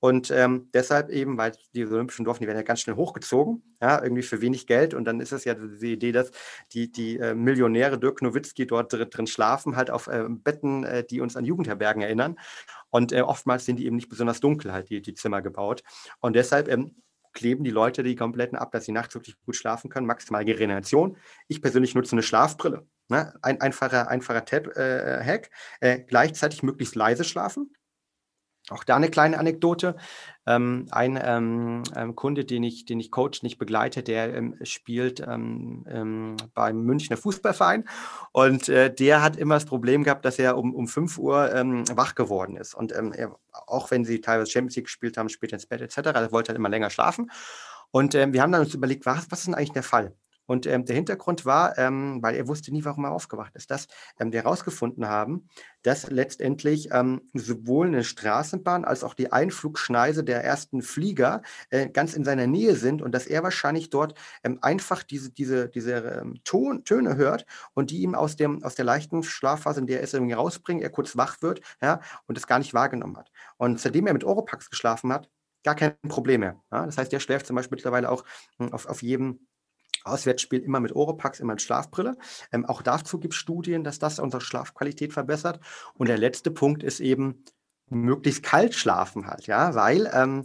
Und 0.00 0.30
ähm, 0.30 0.68
deshalb 0.74 1.08
eben, 1.08 1.38
weil 1.38 1.52
diese 1.74 1.94
Olympischen 1.94 2.24
Dorfen, 2.24 2.42
die 2.42 2.46
werden 2.46 2.58
ja 2.58 2.62
ganz 2.62 2.80
schnell 2.80 2.96
hochgezogen, 2.96 3.62
ja, 3.80 4.02
irgendwie 4.02 4.22
für 4.22 4.42
wenig 4.42 4.66
Geld. 4.66 4.92
Und 4.92 5.06
dann 5.06 5.20
ist 5.20 5.32
es 5.32 5.44
ja 5.44 5.54
die 5.54 5.92
Idee, 5.92 6.12
dass 6.12 6.30
die, 6.72 6.92
die 6.92 7.18
äh, 7.18 7.34
Millionäre 7.34 7.98
Dirk 7.98 8.20
Nowitzki 8.20 8.66
dort 8.66 8.92
drin, 8.92 9.08
drin 9.08 9.26
schlafen, 9.26 9.76
halt 9.76 9.90
auf 9.90 10.06
äh, 10.08 10.26
Betten, 10.28 10.84
äh, 10.84 11.04
die 11.04 11.20
uns 11.20 11.36
an 11.36 11.44
Jugendherbergen 11.44 12.02
erinnern. 12.02 12.36
Und 12.90 13.12
äh, 13.12 13.22
oftmals 13.22 13.64
sind 13.64 13.78
die 13.78 13.86
eben 13.86 13.96
nicht 13.96 14.08
besonders 14.08 14.40
dunkel, 14.40 14.72
halt 14.72 14.90
die, 14.90 15.00
die 15.00 15.14
Zimmer 15.14 15.40
gebaut. 15.40 15.82
Und 16.20 16.36
deshalb 16.36 16.68
ähm, 16.68 16.96
kleben 17.32 17.64
die 17.64 17.70
Leute 17.70 18.02
die 18.02 18.14
kompletten 18.14 18.56
ab, 18.56 18.72
dass 18.72 18.84
sie 18.84 18.92
nachts 18.92 19.14
wirklich 19.14 19.36
gut 19.44 19.56
schlafen 19.56 19.90
können, 19.90 20.06
maximale 20.06 20.46
Regeneration. 20.46 21.16
Ich 21.48 21.60
persönlich 21.60 21.94
nutze 21.94 22.12
eine 22.12 22.22
Schlafbrille. 22.22 22.86
Ne? 23.08 23.34
Ein 23.42 23.60
einfacher, 23.60 24.08
einfacher 24.08 24.44
Tab-Hack. 24.44 25.50
Äh, 25.80 26.00
gleichzeitig 26.00 26.62
möglichst 26.62 26.94
leise 26.94 27.24
schlafen. 27.24 27.74
Auch 28.70 28.82
da 28.82 28.96
eine 28.96 29.10
kleine 29.10 29.38
Anekdote. 29.38 29.96
Ähm, 30.46 30.86
ein 30.90 31.18
ähm, 31.22 31.82
ähm, 31.94 32.16
Kunde, 32.16 32.46
den 32.46 32.62
ich, 32.62 32.86
den 32.86 32.98
ich 32.98 33.10
coach, 33.10 33.42
nicht 33.42 33.58
begleite, 33.58 34.02
der 34.02 34.34
ähm, 34.34 34.56
spielt 34.62 35.20
ähm, 35.20 35.84
ähm, 35.88 36.36
beim 36.54 36.82
Münchner 36.82 37.16
Fußballverein 37.16 37.88
und 38.32 38.68
äh, 38.68 38.92
der 38.94 39.22
hat 39.22 39.36
immer 39.36 39.54
das 39.54 39.64
Problem 39.66 40.02
gehabt, 40.04 40.24
dass 40.24 40.38
er 40.38 40.56
um, 40.56 40.74
um 40.74 40.86
5 40.86 41.18
Uhr 41.18 41.34
wach 41.94 42.14
geworden 42.14 42.56
ist. 42.56 42.74
Und 42.74 42.92
er, 42.92 43.36
auch 43.66 43.90
wenn 43.90 44.04
sie 44.04 44.20
teilweise 44.20 44.50
Champions 44.50 44.76
League 44.76 44.86
gespielt 44.86 45.16
haben, 45.16 45.28
später 45.28 45.54
ins 45.54 45.66
Bett 45.66 45.80
etc., 45.80 45.96
er 46.14 46.32
wollte 46.32 46.48
halt 46.48 46.58
immer 46.58 46.68
länger 46.68 46.90
schlafen. 46.90 47.30
Und 47.90 48.14
wir 48.14 48.42
haben 48.42 48.52
dann 48.52 48.62
uns 48.62 48.74
überlegt, 48.74 49.06
was, 49.06 49.30
was 49.30 49.40
ist 49.40 49.46
denn 49.46 49.54
eigentlich 49.54 49.72
der 49.72 49.82
Fall? 49.82 50.14
Und 50.46 50.66
ähm, 50.66 50.84
der 50.84 50.96
Hintergrund 50.96 51.46
war, 51.46 51.78
ähm, 51.78 52.18
weil 52.22 52.34
er 52.34 52.48
wusste 52.48 52.72
nie, 52.72 52.84
warum 52.84 53.04
er 53.04 53.12
aufgewacht 53.12 53.54
ist, 53.54 53.70
dass 53.70 53.86
ähm, 54.18 54.32
wir 54.32 54.42
herausgefunden 54.42 55.08
haben, 55.08 55.48
dass 55.82 56.10
letztendlich 56.10 56.88
ähm, 56.92 57.30
sowohl 57.34 57.86
eine 57.86 58.04
Straßenbahn 58.04 58.84
als 58.84 59.04
auch 59.04 59.14
die 59.14 59.32
Einflugschneise 59.32 60.24
der 60.24 60.44
ersten 60.44 60.82
Flieger 60.82 61.42
äh, 61.70 61.88
ganz 61.88 62.14
in 62.14 62.24
seiner 62.24 62.46
Nähe 62.46 62.74
sind 62.76 63.02
und 63.02 63.12
dass 63.12 63.26
er 63.26 63.42
wahrscheinlich 63.42 63.90
dort 63.90 64.18
ähm, 64.42 64.58
einfach 64.62 65.02
diese, 65.02 65.30
diese, 65.30 65.68
diese 65.68 65.92
ähm, 65.92 66.40
Ton, 66.44 66.84
Töne 66.84 67.16
hört 67.16 67.46
und 67.74 67.90
die 67.90 68.02
ihm 68.02 68.14
aus, 68.14 68.36
dem, 68.36 68.62
aus 68.62 68.74
der 68.74 68.84
leichten 68.84 69.22
Schlafphase, 69.22 69.80
in 69.80 69.86
der 69.86 69.98
er 69.98 70.04
ist, 70.04 70.14
irgendwie 70.14 70.34
rausbringen, 70.34 70.82
er 70.82 70.90
kurz 70.90 71.16
wach 71.16 71.42
wird 71.42 71.60
ja, 71.82 72.00
und 72.26 72.38
es 72.38 72.46
gar 72.46 72.58
nicht 72.58 72.74
wahrgenommen 72.74 73.16
hat. 73.16 73.30
Und 73.56 73.80
seitdem 73.80 74.06
er 74.06 74.12
mit 74.12 74.24
Oropax 74.24 74.70
geschlafen 74.70 75.12
hat, 75.12 75.28
gar 75.64 75.74
kein 75.74 75.96
Problem 76.08 76.40
mehr. 76.40 76.60
Ja? 76.70 76.86
Das 76.86 76.98
heißt, 76.98 77.12
er 77.12 77.20
schläft 77.20 77.46
zum 77.46 77.56
Beispiel 77.56 77.76
mittlerweile 77.76 78.10
auch 78.10 78.24
hm, 78.58 78.72
auf, 78.72 78.86
auf 78.86 79.02
jedem 79.02 79.46
Auswärtsspiel 80.04 80.60
immer 80.60 80.80
mit 80.80 80.94
Oropax, 80.94 81.40
immer 81.40 81.54
mit 81.54 81.62
Schlafbrille. 81.62 82.16
Ähm, 82.52 82.64
auch 82.64 82.82
dazu 82.82 83.18
gibt 83.18 83.34
es 83.34 83.38
Studien, 83.38 83.84
dass 83.84 83.98
das 83.98 84.18
unsere 84.18 84.40
Schlafqualität 84.40 85.12
verbessert. 85.12 85.60
Und 85.94 86.08
der 86.08 86.18
letzte 86.18 86.50
Punkt 86.50 86.82
ist 86.82 87.00
eben 87.00 87.44
möglichst 87.94 88.42
kalt 88.42 88.74
schlafen 88.74 89.26
halt, 89.26 89.46
ja, 89.46 89.74
weil 89.74 90.10
ähm, 90.12 90.44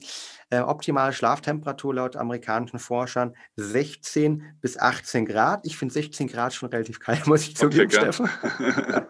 äh, 0.51 0.61
optimale 0.61 1.13
Schlaftemperatur 1.13 1.93
laut 1.93 2.15
amerikanischen 2.15 2.79
Forschern 2.79 3.35
16 3.55 4.43
bis 4.61 4.79
18 4.79 5.25
Grad. 5.25 5.65
Ich 5.65 5.77
finde 5.77 5.93
16 5.93 6.27
Grad 6.27 6.53
schon 6.53 6.69
relativ 6.69 6.99
kalt, 6.99 7.27
muss 7.27 7.43
ich 7.43 7.49
Okay, 7.49 7.87
zugeben, 7.87 7.89
gern. 7.89 8.13
Steffen. 8.13 8.29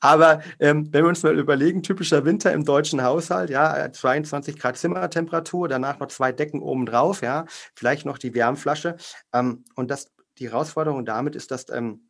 Aber 0.00 0.40
ähm, 0.60 0.88
wenn 0.92 1.04
wir 1.04 1.08
uns 1.08 1.22
mal 1.22 1.36
überlegen, 1.36 1.82
typischer 1.82 2.24
Winter 2.24 2.52
im 2.52 2.64
deutschen 2.64 3.02
Haushalt, 3.02 3.50
ja, 3.50 3.86
äh, 3.86 3.92
22 3.92 4.58
Grad 4.58 4.76
Zimmertemperatur, 4.76 5.68
danach 5.68 5.98
noch 5.98 6.08
zwei 6.08 6.30
Decken 6.30 6.60
oben 6.60 6.86
drauf, 6.86 7.22
ja, 7.22 7.46
vielleicht 7.74 8.06
noch 8.06 8.18
die 8.18 8.34
Wärmflasche. 8.34 8.96
Ähm, 9.32 9.64
und 9.74 9.90
das, 9.90 10.12
die 10.38 10.48
Herausforderung 10.48 11.04
damit 11.04 11.34
ist, 11.34 11.50
dass 11.50 11.68
ähm, 11.70 12.08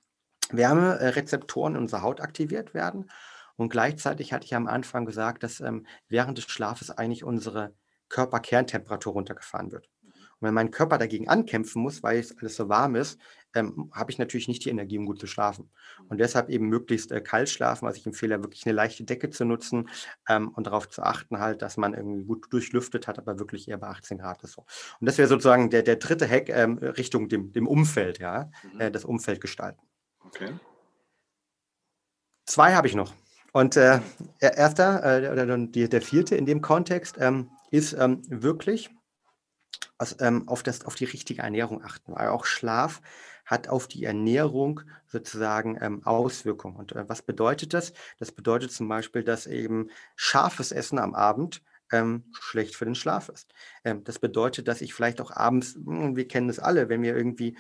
Wärmerezeptoren 0.50 1.74
in 1.74 1.83
unserer 1.83 2.02
Haut 2.02 2.20
aktiviert 2.20 2.74
werden. 2.74 3.11
Und 3.59 3.68
gleichzeitig 3.71 4.33
hatte 4.33 4.47
ich 4.47 4.55
am 4.55 4.66
Anfang 4.68 5.05
gesagt, 5.05 5.42
dass 5.42 5.61
ähm, 5.61 5.85
während 6.09 6.38
des 6.38 6.44
Schlafes 6.47 6.90
eigentlich 6.90 7.25
unsere 7.25 7.75
Körperkerntemperatur 8.09 9.12
runtergefahren 9.12 9.73
wird. 9.73 9.90
Und 10.40 10.47
wenn 10.47 10.55
mein 10.55 10.71
Körper 10.71 10.99
dagegen 10.99 11.29
ankämpfen 11.29 11.83
muss, 11.83 12.05
weil 12.05 12.18
es 12.21 12.38
alles 12.38 12.55
so 12.55 12.68
warm 12.68 12.94
ist, 12.94 13.18
ähm, 13.55 13.90
habe 13.92 14.12
ich 14.12 14.18
natürlich 14.18 14.47
nicht 14.47 14.64
die 14.64 14.71
Energie, 14.71 14.97
um 14.97 15.07
gut 15.07 15.18
zu 15.18 15.27
schlafen. 15.27 15.71
Und 16.09 16.18
deshalb 16.18 16.49
eben 16.49 16.68
möglichst 16.68 17.11
äh, 17.11 17.21
kalt 17.21 17.49
schlafen. 17.49 17.87
Also 17.88 17.99
ich 17.99 18.07
empfehle 18.07 18.40
wirklich 18.44 18.64
eine 18.64 18.75
leichte 18.75 19.03
Decke 19.03 19.31
zu 19.31 19.44
nutzen 19.44 19.88
ähm, 20.29 20.51
und 20.51 20.68
darauf 20.68 20.88
zu 20.88 21.03
achten, 21.03 21.40
halt, 21.40 21.61
dass 21.61 21.77
man 21.77 21.92
irgendwie 21.94 22.25
gut 22.25 22.47
durchlüftet 22.53 23.09
hat, 23.09 23.18
aber 23.18 23.40
wirklich 23.40 23.68
eher 23.68 23.79
bei 23.79 23.88
18 23.88 24.18
Grad 24.18 24.44
ist 24.44 24.53
so. 24.53 24.64
Und 25.01 25.07
das 25.07 25.18
wäre 25.18 25.27
sozusagen 25.29 25.71
der, 25.71 25.83
der 25.83 25.97
dritte 25.97 26.29
Hack 26.31 26.49
ähm, 26.51 26.79
Richtung 26.79 27.29
dem, 27.29 27.53
dem 27.53 27.66
Umfeld, 27.66 28.21
ja, 28.21 28.51
Mhm. 28.73 28.81
äh, 28.81 28.90
das 28.92 29.05
Umfeld 29.05 29.40
gestalten. 29.40 29.81
Okay. 30.25 30.53
Zwei 32.47 32.75
habe 32.75 32.87
ich 32.87 32.94
noch. 32.94 33.12
Und 33.52 33.76
äh, 33.76 34.00
er- 34.40 34.56
erster, 34.56 35.22
äh, 35.24 35.30
oder 35.30 35.58
die, 35.58 35.88
der 35.88 36.02
vierte 36.02 36.37
in 36.37 36.46
dem 36.46 36.61
Kontext, 36.61 37.16
ähm, 37.18 37.50
ist 37.70 37.94
ähm, 37.94 38.22
wirklich 38.28 38.90
aus, 39.98 40.16
ähm, 40.20 40.48
auf, 40.48 40.62
das, 40.62 40.84
auf 40.84 40.94
die 40.94 41.04
richtige 41.04 41.42
Ernährung 41.42 41.82
achten, 41.82 42.12
weil 42.14 42.28
auch 42.28 42.44
Schlaf 42.44 43.00
hat 43.44 43.68
auf 43.68 43.88
die 43.88 44.04
Ernährung 44.04 44.82
sozusagen 45.06 45.78
ähm, 45.80 46.02
Auswirkungen. 46.04 46.76
Und 46.76 46.92
äh, 46.92 47.08
was 47.08 47.22
bedeutet 47.22 47.74
das? 47.74 47.92
Das 48.18 48.30
bedeutet 48.32 48.72
zum 48.72 48.88
Beispiel, 48.88 49.24
dass 49.24 49.46
eben 49.46 49.88
scharfes 50.16 50.70
Essen 50.70 50.98
am 50.98 51.14
Abend 51.14 51.62
ähm, 51.90 52.24
schlecht 52.38 52.76
für 52.76 52.84
den 52.84 52.94
Schlaf 52.94 53.30
ist. 53.30 53.52
Ähm, 53.84 54.04
das 54.04 54.18
bedeutet, 54.18 54.68
dass 54.68 54.82
ich 54.82 54.92
vielleicht 54.92 55.20
auch 55.20 55.30
abends, 55.30 55.74
hm, 55.74 56.16
wir 56.16 56.28
kennen 56.28 56.48
das 56.48 56.58
alle, 56.58 56.88
wenn 56.90 57.02
wir 57.02 57.16
irgendwie 57.16 57.56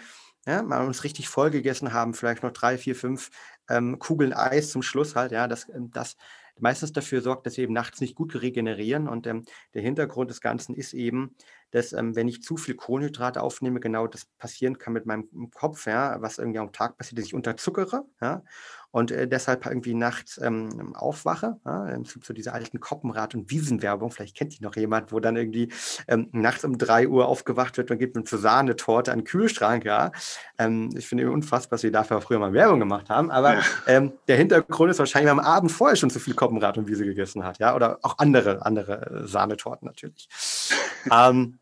ja, 0.48 0.62
mal 0.62 0.86
uns 0.86 1.04
richtig 1.04 1.28
voll 1.28 1.50
gegessen 1.50 1.92
haben, 1.92 2.14
vielleicht 2.14 2.42
noch 2.42 2.52
drei, 2.52 2.78
vier, 2.78 2.96
fünf 2.96 3.30
ähm, 3.68 3.98
Kugeln 3.98 4.32
Eis 4.32 4.70
zum 4.70 4.82
Schluss 4.82 5.14
halt, 5.14 5.32
ja, 5.32 5.46
das, 5.46 5.68
ähm, 5.68 5.90
das 5.92 6.16
meistens 6.58 6.92
dafür 6.92 7.20
sorgt, 7.20 7.46
dass 7.46 7.56
wir 7.56 7.64
eben 7.64 7.72
nachts 7.74 8.00
nicht 8.00 8.14
gut 8.14 8.34
regenerieren. 8.40 9.08
Und 9.08 9.26
ähm, 9.26 9.44
der 9.74 9.82
Hintergrund 9.82 10.30
des 10.30 10.40
Ganzen 10.40 10.74
ist 10.74 10.92
eben, 10.94 11.36
dass 11.70 11.92
ähm, 11.92 12.16
wenn 12.16 12.28
ich 12.28 12.42
zu 12.42 12.56
viel 12.56 12.74
Kohlenhydrate 12.74 13.42
aufnehme, 13.42 13.78
genau 13.80 14.06
das 14.06 14.24
passieren 14.38 14.78
kann 14.78 14.94
mit 14.94 15.06
meinem 15.06 15.28
Kopf, 15.54 15.86
ja, 15.86 16.20
was 16.20 16.38
irgendwie 16.38 16.58
am 16.58 16.72
Tag 16.72 16.96
passiert, 16.96 17.18
dass 17.18 17.26
ich 17.26 17.34
unterzuckere. 17.34 18.06
Ja, 18.20 18.42
und 18.90 19.10
äh, 19.10 19.28
deshalb 19.28 19.66
irgendwie 19.66 19.94
nachts 19.94 20.40
ähm, 20.42 20.94
aufwache. 20.94 21.56
Ja? 21.64 21.88
Es 21.90 22.14
gibt 22.14 22.24
so 22.24 22.32
diese 22.32 22.52
alten 22.52 22.80
Koppenrad- 22.80 23.34
und 23.34 23.50
Wiesenwerbung, 23.50 24.10
vielleicht 24.10 24.36
kennt 24.36 24.58
die 24.58 24.62
noch 24.62 24.76
jemand, 24.76 25.12
wo 25.12 25.20
dann 25.20 25.36
irgendwie 25.36 25.70
ähm, 26.08 26.28
nachts 26.32 26.64
um 26.64 26.78
drei 26.78 27.06
Uhr 27.08 27.28
aufgewacht 27.28 27.76
wird 27.76 27.90
und 27.90 27.98
gibt 27.98 28.16
eine 28.16 28.24
Sahnetorte 28.26 29.12
an 29.12 29.20
den 29.20 29.24
Kühlschrank. 29.24 29.84
Ja? 29.84 30.12
Ähm, 30.58 30.90
ich 30.96 31.06
finde 31.06 31.30
unfassbar, 31.30 31.76
dass 31.76 31.82
wir 31.82 31.92
dafür 31.92 32.20
früher 32.20 32.38
mal 32.38 32.52
Werbung 32.52 32.80
gemacht 32.80 33.10
haben, 33.10 33.30
aber 33.30 33.54
ja. 33.54 33.62
Ähm, 33.86 34.12
der 34.26 34.36
Hintergrund 34.36 34.90
ist 34.90 34.98
wahrscheinlich, 34.98 35.28
weil 35.28 35.36
man 35.36 35.44
am 35.44 35.50
Abend 35.50 35.72
vorher 35.72 35.96
schon 35.96 36.10
zu 36.10 36.20
viel 36.20 36.34
Koppenrad 36.34 36.76
und 36.76 36.88
Wiese 36.88 37.04
gegessen 37.04 37.44
hat, 37.44 37.58
ja, 37.58 37.74
oder 37.74 37.98
auch 38.02 38.18
andere, 38.18 38.64
andere 38.66 39.22
äh, 39.22 39.26
Sahnetorten 39.26 39.86
natürlich. 39.86 40.28
ähm, 41.10 41.58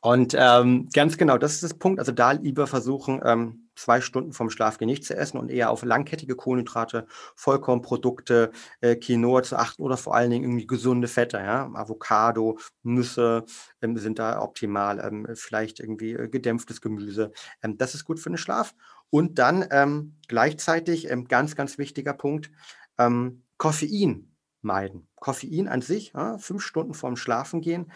und 0.00 0.36
ähm, 0.38 0.88
ganz 0.92 1.16
genau, 1.16 1.38
das 1.38 1.54
ist 1.54 1.62
das 1.62 1.74
Punkt. 1.74 1.98
Also 1.98 2.12
da 2.12 2.32
lieber 2.32 2.66
versuchen, 2.66 3.22
ähm, 3.24 3.63
zwei 3.76 4.00
Stunden 4.00 4.32
vom 4.32 4.50
Schlafgehen 4.50 4.88
nicht 4.88 5.04
zu 5.04 5.16
essen 5.16 5.38
und 5.38 5.50
eher 5.50 5.70
auf 5.70 5.84
langkettige 5.84 6.36
Kohlenhydrate, 6.36 7.06
Vollkornprodukte, 7.34 8.50
äh, 8.80 8.96
Quinoa 8.96 9.42
zu 9.42 9.56
achten 9.56 9.82
oder 9.82 9.96
vor 9.96 10.14
allen 10.14 10.30
Dingen 10.30 10.44
irgendwie 10.44 10.66
gesunde 10.66 11.08
Fette. 11.08 11.38
Ja? 11.38 11.70
Avocado, 11.74 12.58
Nüsse 12.82 13.44
ähm, 13.82 13.96
sind 13.98 14.18
da 14.18 14.40
optimal. 14.40 15.00
Ähm, 15.00 15.26
vielleicht 15.34 15.80
irgendwie 15.80 16.12
äh, 16.12 16.28
gedämpftes 16.28 16.80
Gemüse. 16.80 17.32
Ähm, 17.62 17.76
das 17.78 17.94
ist 17.94 18.04
gut 18.04 18.20
für 18.20 18.30
den 18.30 18.38
Schlaf. 18.38 18.74
Und 19.10 19.38
dann 19.38 19.66
ähm, 19.70 20.16
gleichzeitig, 20.28 21.10
ähm, 21.10 21.26
ganz, 21.26 21.54
ganz 21.54 21.78
wichtiger 21.78 22.14
Punkt, 22.14 22.50
ähm, 22.98 23.44
Koffein 23.58 24.34
meiden. 24.60 25.08
Koffein 25.16 25.68
an 25.68 25.82
sich, 25.82 26.12
ja, 26.14 26.38
fünf 26.38 26.62
Stunden 26.62 26.94
vorm 26.94 27.16
Schlafen 27.16 27.60
gehen, 27.60 27.92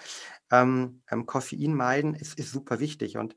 ähm, 0.51 1.03
Koffein 1.27 1.75
meiden 1.75 2.15
ist, 2.15 2.39
ist 2.39 2.53
super 2.53 2.79
wichtig. 2.79 3.17
Und 3.17 3.35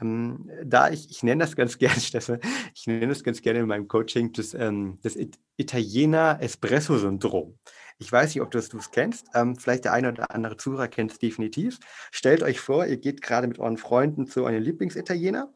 ähm, 0.00 0.50
da 0.64 0.90
ich, 0.90 1.10
ich 1.10 1.22
nenne 1.22 1.44
das 1.44 1.56
ganz 1.56 1.78
gerne, 1.78 2.00
Steffen, 2.00 2.40
ich 2.74 2.86
nenne 2.86 3.08
das 3.08 3.22
ganz 3.24 3.42
gerne 3.42 3.60
in 3.60 3.66
meinem 3.66 3.88
Coaching 3.88 4.32
das, 4.32 4.54
ähm, 4.54 4.98
das 5.02 5.16
Italiener 5.56 6.38
Espresso-Syndrom. 6.40 7.58
Ich 7.98 8.12
weiß 8.12 8.34
nicht, 8.34 8.42
ob 8.42 8.50
du 8.50 8.58
es 8.58 8.70
kennst. 8.92 9.26
Ähm, 9.34 9.56
vielleicht 9.56 9.84
der 9.84 9.92
eine 9.92 10.10
oder 10.10 10.30
andere 10.30 10.56
Zuhörer 10.56 10.86
kennt 10.86 11.10
es 11.12 11.18
definitiv. 11.18 11.78
Stellt 12.12 12.42
euch 12.42 12.60
vor, 12.60 12.86
ihr 12.86 12.96
geht 12.96 13.22
gerade 13.22 13.48
mit 13.48 13.58
euren 13.58 13.76
Freunden 13.76 14.26
zu 14.26 14.44
eurem 14.44 14.62
Lieblingsitaliener 14.62 15.52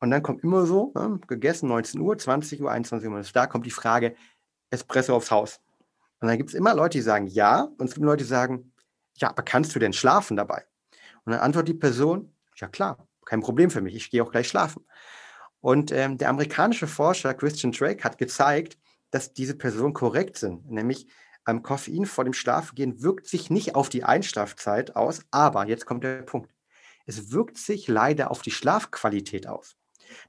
und 0.00 0.10
dann 0.10 0.22
kommt 0.22 0.44
immer 0.44 0.66
so, 0.66 0.92
ne, 0.94 1.18
gegessen 1.26 1.68
19 1.68 2.00
Uhr, 2.00 2.16
20 2.16 2.60
Uhr, 2.60 2.70
21 2.70 3.08
Uhr, 3.08 3.22
da 3.32 3.46
kommt 3.46 3.66
die 3.66 3.70
Frage, 3.70 4.14
Espresso 4.70 5.16
aufs 5.16 5.30
Haus. 5.30 5.60
Und 6.20 6.28
dann 6.28 6.36
gibt 6.36 6.50
es 6.50 6.54
immer 6.54 6.74
Leute, 6.74 6.98
die 6.98 7.02
sagen 7.02 7.26
ja 7.26 7.62
und 7.78 7.86
es 7.86 7.94
gibt 7.94 8.04
Leute, 8.04 8.24
die 8.24 8.28
sagen, 8.28 8.72
ja, 9.16 9.30
aber 9.30 9.42
kannst 9.42 9.74
du 9.74 9.78
denn 9.78 9.92
schlafen 9.92 10.36
dabei? 10.36 10.64
Und 11.24 11.32
dann 11.32 11.40
antwortet 11.40 11.68
die 11.68 11.78
Person, 11.78 12.34
ja 12.56 12.68
klar, 12.68 13.07
kein 13.28 13.40
Problem 13.40 13.70
für 13.70 13.80
mich, 13.80 13.94
ich 13.94 14.10
gehe 14.10 14.22
auch 14.22 14.32
gleich 14.32 14.48
schlafen. 14.48 14.84
Und 15.60 15.92
ähm, 15.92 16.18
der 16.18 16.30
amerikanische 16.30 16.86
Forscher 16.86 17.34
Christian 17.34 17.72
Drake 17.72 18.04
hat 18.04 18.18
gezeigt, 18.18 18.78
dass 19.10 19.32
diese 19.32 19.54
Personen 19.54 19.92
korrekt 19.92 20.38
sind, 20.38 20.70
nämlich 20.70 21.06
ähm, 21.46 21.62
Koffein 21.62 22.06
vor 22.06 22.24
dem 22.24 22.32
Schlafengehen 22.32 23.02
wirkt 23.02 23.26
sich 23.26 23.50
nicht 23.50 23.74
auf 23.74 23.88
die 23.88 24.04
Einschlafzeit 24.04 24.96
aus, 24.96 25.22
aber 25.30 25.66
jetzt 25.66 25.86
kommt 25.86 26.04
der 26.04 26.22
Punkt. 26.22 26.52
Es 27.06 27.32
wirkt 27.32 27.56
sich 27.56 27.88
leider 27.88 28.30
auf 28.30 28.42
die 28.42 28.50
Schlafqualität 28.50 29.46
aus. 29.46 29.76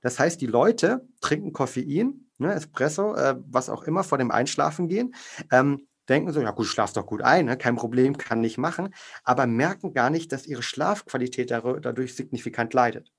Das 0.01 0.19
heißt, 0.19 0.39
die 0.41 0.47
Leute 0.47 1.07
trinken 1.21 1.53
Koffein, 1.53 2.29
ne, 2.37 2.53
Espresso, 2.53 3.15
äh, 3.15 3.35
was 3.47 3.69
auch 3.69 3.83
immer 3.83 4.03
vor 4.03 4.17
dem 4.17 4.31
Einschlafengehen, 4.31 5.13
ähm, 5.51 5.87
denken 6.09 6.31
so, 6.31 6.41
ja 6.41 6.51
gut, 6.51 6.67
schlaf 6.67 6.93
doch 6.93 7.05
gut 7.05 7.21
ein, 7.21 7.45
ne? 7.45 7.57
kein 7.57 7.75
Problem, 7.75 8.17
kann 8.17 8.41
nicht 8.41 8.57
machen, 8.57 8.93
aber 9.23 9.47
merken 9.47 9.93
gar 9.93 10.09
nicht, 10.09 10.31
dass 10.31 10.47
ihre 10.47 10.63
Schlafqualität 10.63 11.51
dadurch 11.51 12.15
signifikant 12.15 12.73
leidet. 12.73 13.11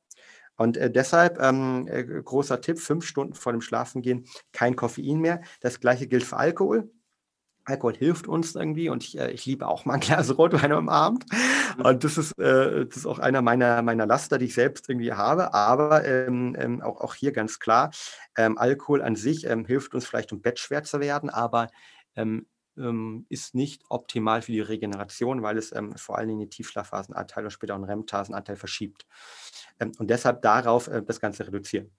Und 0.57 0.76
äh, 0.76 0.90
deshalb 0.90 1.40
ähm, 1.40 1.88
äh, 1.88 2.05
großer 2.05 2.61
Tipp, 2.61 2.79
fünf 2.79 3.07
Stunden 3.07 3.33
vor 3.33 3.53
dem 3.53 3.62
Schlafengehen 3.62 4.26
kein 4.53 4.76
Koffein 4.76 5.18
mehr. 5.18 5.40
Das 5.61 5.81
gleiche 5.81 6.07
gilt 6.07 6.22
für 6.22 6.37
Alkohol. 6.37 6.90
Alkohol 7.64 7.94
hilft 7.94 8.26
uns 8.26 8.55
irgendwie 8.55 8.90
und 8.90 9.05
ich, 9.05 9.18
äh, 9.18 9.31
ich 9.31 9.46
liebe 9.46 9.66
auch 9.68 9.87
mal 9.87 9.94
ein 9.94 10.00
Glas 10.00 10.31
Rotwein 10.38 10.72
am 10.72 10.90
Abend. 10.90 11.24
Mhm. 11.79 11.85
Und 11.87 12.05
das 12.05 12.18
ist, 12.18 12.38
äh, 12.38 12.85
das 12.85 12.98
ist 12.98 13.07
auch 13.07 13.18
einer 13.18 13.40
meiner, 13.40 13.81
meiner 13.81 14.05
Laster, 14.05 14.37
die 14.37 14.46
ich 14.46 14.55
selbst 14.55 14.88
irgendwie 14.90 15.14
habe. 15.14 15.55
Aber 15.55 16.05
ähm, 16.05 16.55
ähm, 16.59 16.83
auch, 16.83 17.00
auch 17.00 17.14
hier 17.14 17.33
ganz 17.33 17.59
klar, 17.59 17.90
ähm, 18.37 18.59
Alkohol 18.59 19.00
an 19.00 19.16
sich 19.16 19.46
ähm, 19.46 19.64
hilft 19.64 19.94
uns 19.94 20.07
vielleicht, 20.07 20.31
um 20.31 20.42
Bett 20.42 20.59
schwer 20.59 20.83
zu 20.83 21.00
werden, 21.00 21.31
aber 21.31 21.68
ähm, 22.81 23.27
ist 23.29 23.55
nicht 23.55 23.85
optimal 23.88 24.43
für 24.43 24.53
die 24.53 24.61
Regeneration, 24.61 25.43
weil 25.43 25.59
es 25.59 25.73
ähm, 25.73 25.97
vor 25.97 26.19
allen 26.19 26.29
Dingen 26.29 26.40
den 26.40 26.51
Tiefschlafphasenanteil 26.51 27.45
und 27.45 27.51
später 27.51 27.75
auch 27.75 27.79
einen 27.79 27.85
REM-Phasenanteil 27.85 28.57
verschiebt. 28.57 29.07
Ähm, 29.79 29.93
und 29.99 30.11
deshalb 30.11 30.43
darauf 30.43 30.88
äh, 30.88 31.03
das 31.03 31.21
Ganze 31.21 31.47
reduzieren. 31.47 31.90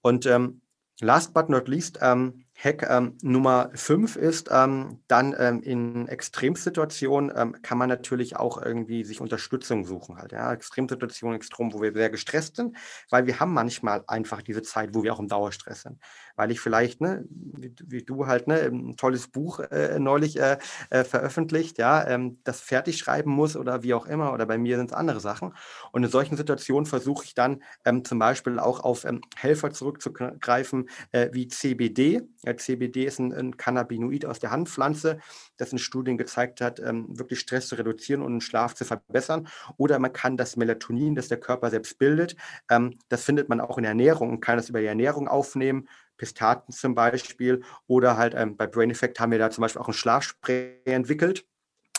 Und 0.00 0.26
ähm, 0.26 0.60
last 1.00 1.34
but 1.34 1.48
not 1.48 1.68
least, 1.68 1.98
ähm, 2.02 2.44
Hack 2.56 2.86
ähm, 2.88 3.18
Nummer 3.22 3.70
5 3.74 4.16
ist, 4.16 4.48
ähm, 4.52 5.00
dann 5.08 5.34
ähm, 5.38 5.60
in 5.62 6.08
Extremsituationen 6.08 7.32
ähm, 7.36 7.56
kann 7.62 7.78
man 7.78 7.88
natürlich 7.88 8.36
auch 8.36 8.62
irgendwie 8.62 9.04
sich 9.04 9.20
Unterstützung 9.20 9.84
suchen. 9.84 10.18
Halt, 10.18 10.32
ja? 10.32 10.52
Extremsituationen, 10.52 11.36
Extrem, 11.36 11.74
wo 11.74 11.82
wir 11.82 11.92
sehr 11.92 12.10
gestresst 12.10 12.56
sind, 12.56 12.76
weil 13.10 13.26
wir 13.26 13.40
haben 13.40 13.52
manchmal 13.52 14.04
einfach 14.06 14.40
diese 14.40 14.62
Zeit, 14.62 14.94
wo 14.94 15.02
wir 15.02 15.12
auch 15.12 15.18
im 15.18 15.28
Dauerstress 15.28 15.82
sind. 15.82 15.98
Weil 16.36 16.52
ich 16.52 16.60
vielleicht, 16.60 17.00
ne, 17.00 17.24
wie, 17.28 17.74
wie 17.86 18.02
du 18.02 18.26
halt, 18.26 18.46
ne, 18.46 18.60
ein 18.60 18.96
tolles 18.96 19.28
Buch 19.28 19.58
äh, 19.58 19.98
neulich 19.98 20.38
äh, 20.38 20.58
äh, 20.90 21.04
veröffentlicht, 21.04 21.78
ja, 21.78 22.06
ähm, 22.06 22.38
das 22.44 22.60
fertig 22.60 22.98
schreiben 22.98 23.30
muss 23.30 23.56
oder 23.56 23.82
wie 23.82 23.94
auch 23.94 24.06
immer, 24.06 24.32
oder 24.32 24.46
bei 24.46 24.58
mir 24.58 24.76
sind 24.76 24.90
es 24.90 24.96
andere 24.96 25.20
Sachen. 25.20 25.54
Und 25.92 26.04
in 26.04 26.10
solchen 26.10 26.36
Situationen 26.36 26.86
versuche 26.86 27.24
ich 27.24 27.34
dann 27.34 27.62
ähm, 27.84 28.04
zum 28.04 28.18
Beispiel 28.18 28.58
auch 28.58 28.80
auf 28.80 29.04
Helfer 29.36 29.72
zurückzugreifen, 29.72 30.88
äh, 31.10 31.30
wie 31.32 31.48
CBD 31.48 32.22
CBD 32.56 33.04
ist 33.04 33.18
ein, 33.18 33.32
ein, 33.32 33.56
Cannabinoid 33.56 34.26
aus 34.26 34.38
der 34.38 34.50
Handpflanze, 34.50 35.18
das 35.56 35.72
in 35.72 35.78
Studien 35.78 36.16
gezeigt 36.16 36.60
hat, 36.60 36.80
ähm, 36.80 37.06
wirklich 37.18 37.40
Stress 37.40 37.68
zu 37.68 37.76
reduzieren 37.76 38.22
und 38.22 38.32
den 38.32 38.40
Schlaf 38.40 38.74
zu 38.74 38.84
verbessern. 38.84 39.48
Oder 39.76 39.98
man 39.98 40.12
kann 40.12 40.36
das 40.36 40.56
Melatonin, 40.56 41.14
das 41.14 41.28
der 41.28 41.40
Körper 41.40 41.70
selbst 41.70 41.98
bildet, 41.98 42.36
ähm, 42.70 42.98
das 43.08 43.24
findet 43.24 43.48
man 43.48 43.60
auch 43.60 43.78
in 43.78 43.82
der 43.82 43.90
Ernährung 43.90 44.30
und 44.30 44.40
kann 44.40 44.56
das 44.56 44.68
über 44.68 44.80
die 44.80 44.86
Ernährung 44.86 45.28
aufnehmen. 45.28 45.88
Pistaten 46.16 46.72
zum 46.72 46.94
Beispiel. 46.94 47.62
Oder 47.88 48.16
halt 48.16 48.34
ähm, 48.36 48.56
bei 48.56 48.68
Brain 48.68 48.90
Effect 48.90 49.18
haben 49.18 49.32
wir 49.32 49.38
da 49.38 49.50
zum 49.50 49.62
Beispiel 49.62 49.82
auch 49.82 49.88
ein 49.88 49.94
Schlafspray 49.94 50.80
entwickelt 50.84 51.44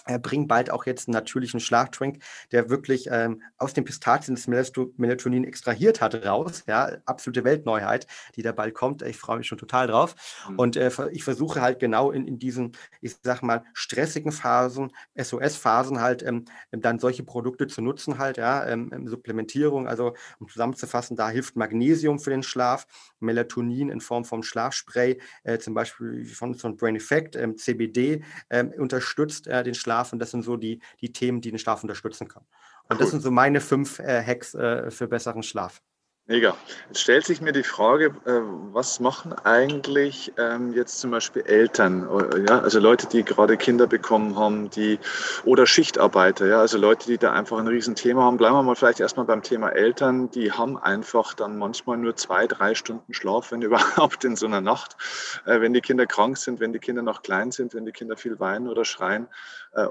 er 0.06 0.20
bringt 0.20 0.48
bald 0.48 0.70
auch 0.70 0.86
jetzt 0.86 1.08
einen 1.08 1.14
natürlichen 1.14 1.60
Schlafdrink, 1.60 2.20
der 2.52 2.70
wirklich 2.70 3.10
ähm, 3.12 3.42
aus 3.58 3.74
den 3.74 3.84
Pistazien 3.84 4.36
das 4.36 4.48
Melatonin 4.48 5.44
extrahiert 5.44 6.02
hat, 6.02 6.26
raus. 6.26 6.64
Ja, 6.68 6.92
absolute 7.06 7.44
Weltneuheit, 7.44 8.08
die 8.36 8.42
da 8.42 8.52
bald 8.52 8.74
kommt. 8.74 9.02
Ich 9.02 9.18
freue 9.18 9.38
mich 9.38 9.48
schon 9.48 9.58
total 9.58 9.88
drauf. 9.88 10.16
Mhm. 10.50 10.60
Und 10.60 10.78
äh, 10.78 10.92
ich 11.12 11.24
versuche 11.24 11.62
halt 11.62 11.80
genau 11.80 12.12
in, 12.12 12.28
in 12.28 12.40
diesen, 12.40 12.74
ich 13.02 13.16
sag 13.24 13.42
mal, 13.42 13.64
stressigen 13.74 14.32
Phasen, 14.32 14.92
SOS-Phasen 15.16 16.02
halt, 16.02 16.24
ähm, 16.24 16.46
dann 16.72 17.00
solche 17.00 17.24
Produkte 17.24 17.68
zu 17.68 17.82
nutzen 17.82 18.18
halt, 18.20 18.38
ja, 18.38 18.66
ähm, 18.68 18.92
ähm, 18.94 19.08
Supplementierung, 19.08 19.88
also 19.88 20.14
um 20.40 20.48
zusammenzufassen, 20.48 21.18
da 21.18 21.30
hilft 21.30 21.56
Magnesium 21.56 22.20
für 22.20 22.30
den 22.30 22.44
Schlaf, 22.44 22.86
Melatonin 23.20 23.90
in 23.90 24.02
Form 24.02 24.26
vom 24.26 24.44
Schlafspray, 24.44 25.20
äh, 25.44 25.58
zum 25.58 25.74
Beispiel 25.74 26.26
von, 26.26 26.56
von 26.56 26.78
Brain 26.78 26.96
Effect, 26.96 27.36
ähm, 27.36 27.58
CBD 27.58 28.24
ähm, 28.50 28.72
unterstützt 28.78 29.48
äh, 29.48 29.64
den 29.64 29.74
Schlaf 29.74 29.95
Schlaf 29.96 30.14
und 30.14 30.20
das 30.20 30.32
sind 30.32 30.44
so 30.44 30.58
die, 30.58 30.80
die 31.02 31.12
Themen, 31.12 31.42
die 31.42 31.52
den 31.52 31.60
Schlaf 31.60 31.84
unterstützen 31.84 32.28
können. 32.28 32.46
Und 32.90 32.96
cool. 32.96 32.98
das 33.00 33.12
sind 33.12 33.22
so 33.22 33.32
meine 33.32 33.62
fünf 33.62 34.00
äh, 34.00 34.24
Hacks 34.24 34.54
äh, 34.54 34.92
für 34.92 35.08
besseren 35.08 35.44
Schlaf. 35.44 35.82
Mega. 36.28 36.58
Jetzt 36.88 37.02
stellt 37.02 37.24
sich 37.24 37.40
mir 37.40 37.52
die 37.52 37.62
Frage, 37.62 38.06
äh, 38.26 38.42
was 38.74 39.00
machen 39.00 39.32
eigentlich 39.44 40.34
ähm, 40.40 40.74
jetzt 40.74 41.00
zum 41.00 41.12
Beispiel 41.12 41.44
Eltern, 41.44 42.02
äh, 42.02 42.48
ja, 42.50 42.62
also 42.62 42.80
Leute, 42.80 43.06
die 43.06 43.24
gerade 43.24 43.58
Kinder 43.58 43.86
bekommen 43.86 44.36
haben, 44.36 44.72
die 44.72 44.98
oder 45.44 45.68
Schichtarbeiter, 45.68 46.48
ja, 46.48 46.60
also 46.62 46.80
Leute, 46.80 47.06
die 47.06 47.20
da 47.20 47.32
einfach 47.34 47.60
ein 47.60 47.68
Riesenthema 47.68 48.24
haben. 48.24 48.38
Bleiben 48.38 48.56
wir 48.56 48.64
mal 48.64 48.76
vielleicht 48.76 49.02
erstmal 49.02 49.28
beim 49.28 49.44
Thema 49.44 49.70
Eltern, 49.70 50.32
die 50.32 50.52
haben 50.52 50.80
einfach 50.80 51.36
dann 51.36 51.60
manchmal 51.60 51.98
nur 51.98 52.16
zwei, 52.16 52.48
drei 52.48 52.74
Stunden 52.74 53.14
Schlaf, 53.14 53.52
wenn 53.52 53.62
überhaupt 53.62 54.24
in 54.24 54.36
so 54.36 54.48
einer 54.48 54.62
Nacht, 54.62 54.98
äh, 55.46 55.62
wenn 55.62 55.74
die 55.74 55.82
Kinder 55.82 56.08
krank 56.08 56.38
sind, 56.38 56.60
wenn 56.60 56.74
die 56.74 56.80
Kinder 56.80 57.04
noch 57.04 57.22
klein 57.22 57.52
sind, 57.52 57.76
wenn 57.76 57.86
die 57.86 57.92
Kinder 57.92 58.18
viel 58.18 58.40
weinen 58.40 58.68
oder 58.68 58.84
schreien 58.84 59.28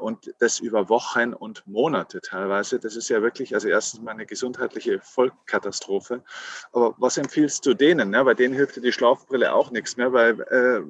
und 0.01 0.33
das 0.39 0.61
über 0.61 0.89
Wochen 0.89 1.35
und 1.35 1.67
Monate 1.67 2.23
teilweise. 2.23 2.79
Das 2.79 2.97
ist 2.97 3.11
ja 3.11 3.21
wirklich, 3.21 3.53
also 3.53 3.69
erstens 3.69 4.01
mal 4.01 4.13
eine 4.13 4.25
gesundheitliche 4.25 4.99
Vollkatastrophe. 5.03 6.24
Aber 6.73 6.95
was 6.99 7.17
empfiehlst 7.17 7.65
du 7.67 7.75
denen? 7.75 8.13
Ja, 8.13 8.23
bei 8.23 8.35
denen 8.35 8.55
hilft 8.55 8.77
dir 8.77 8.81
die 8.81 8.93
Schlafbrille 8.93 9.53
auch 9.53 9.71
nichts 9.71 9.97
mehr, 9.97 10.13
weil 10.13 10.41
äh, 10.41 10.83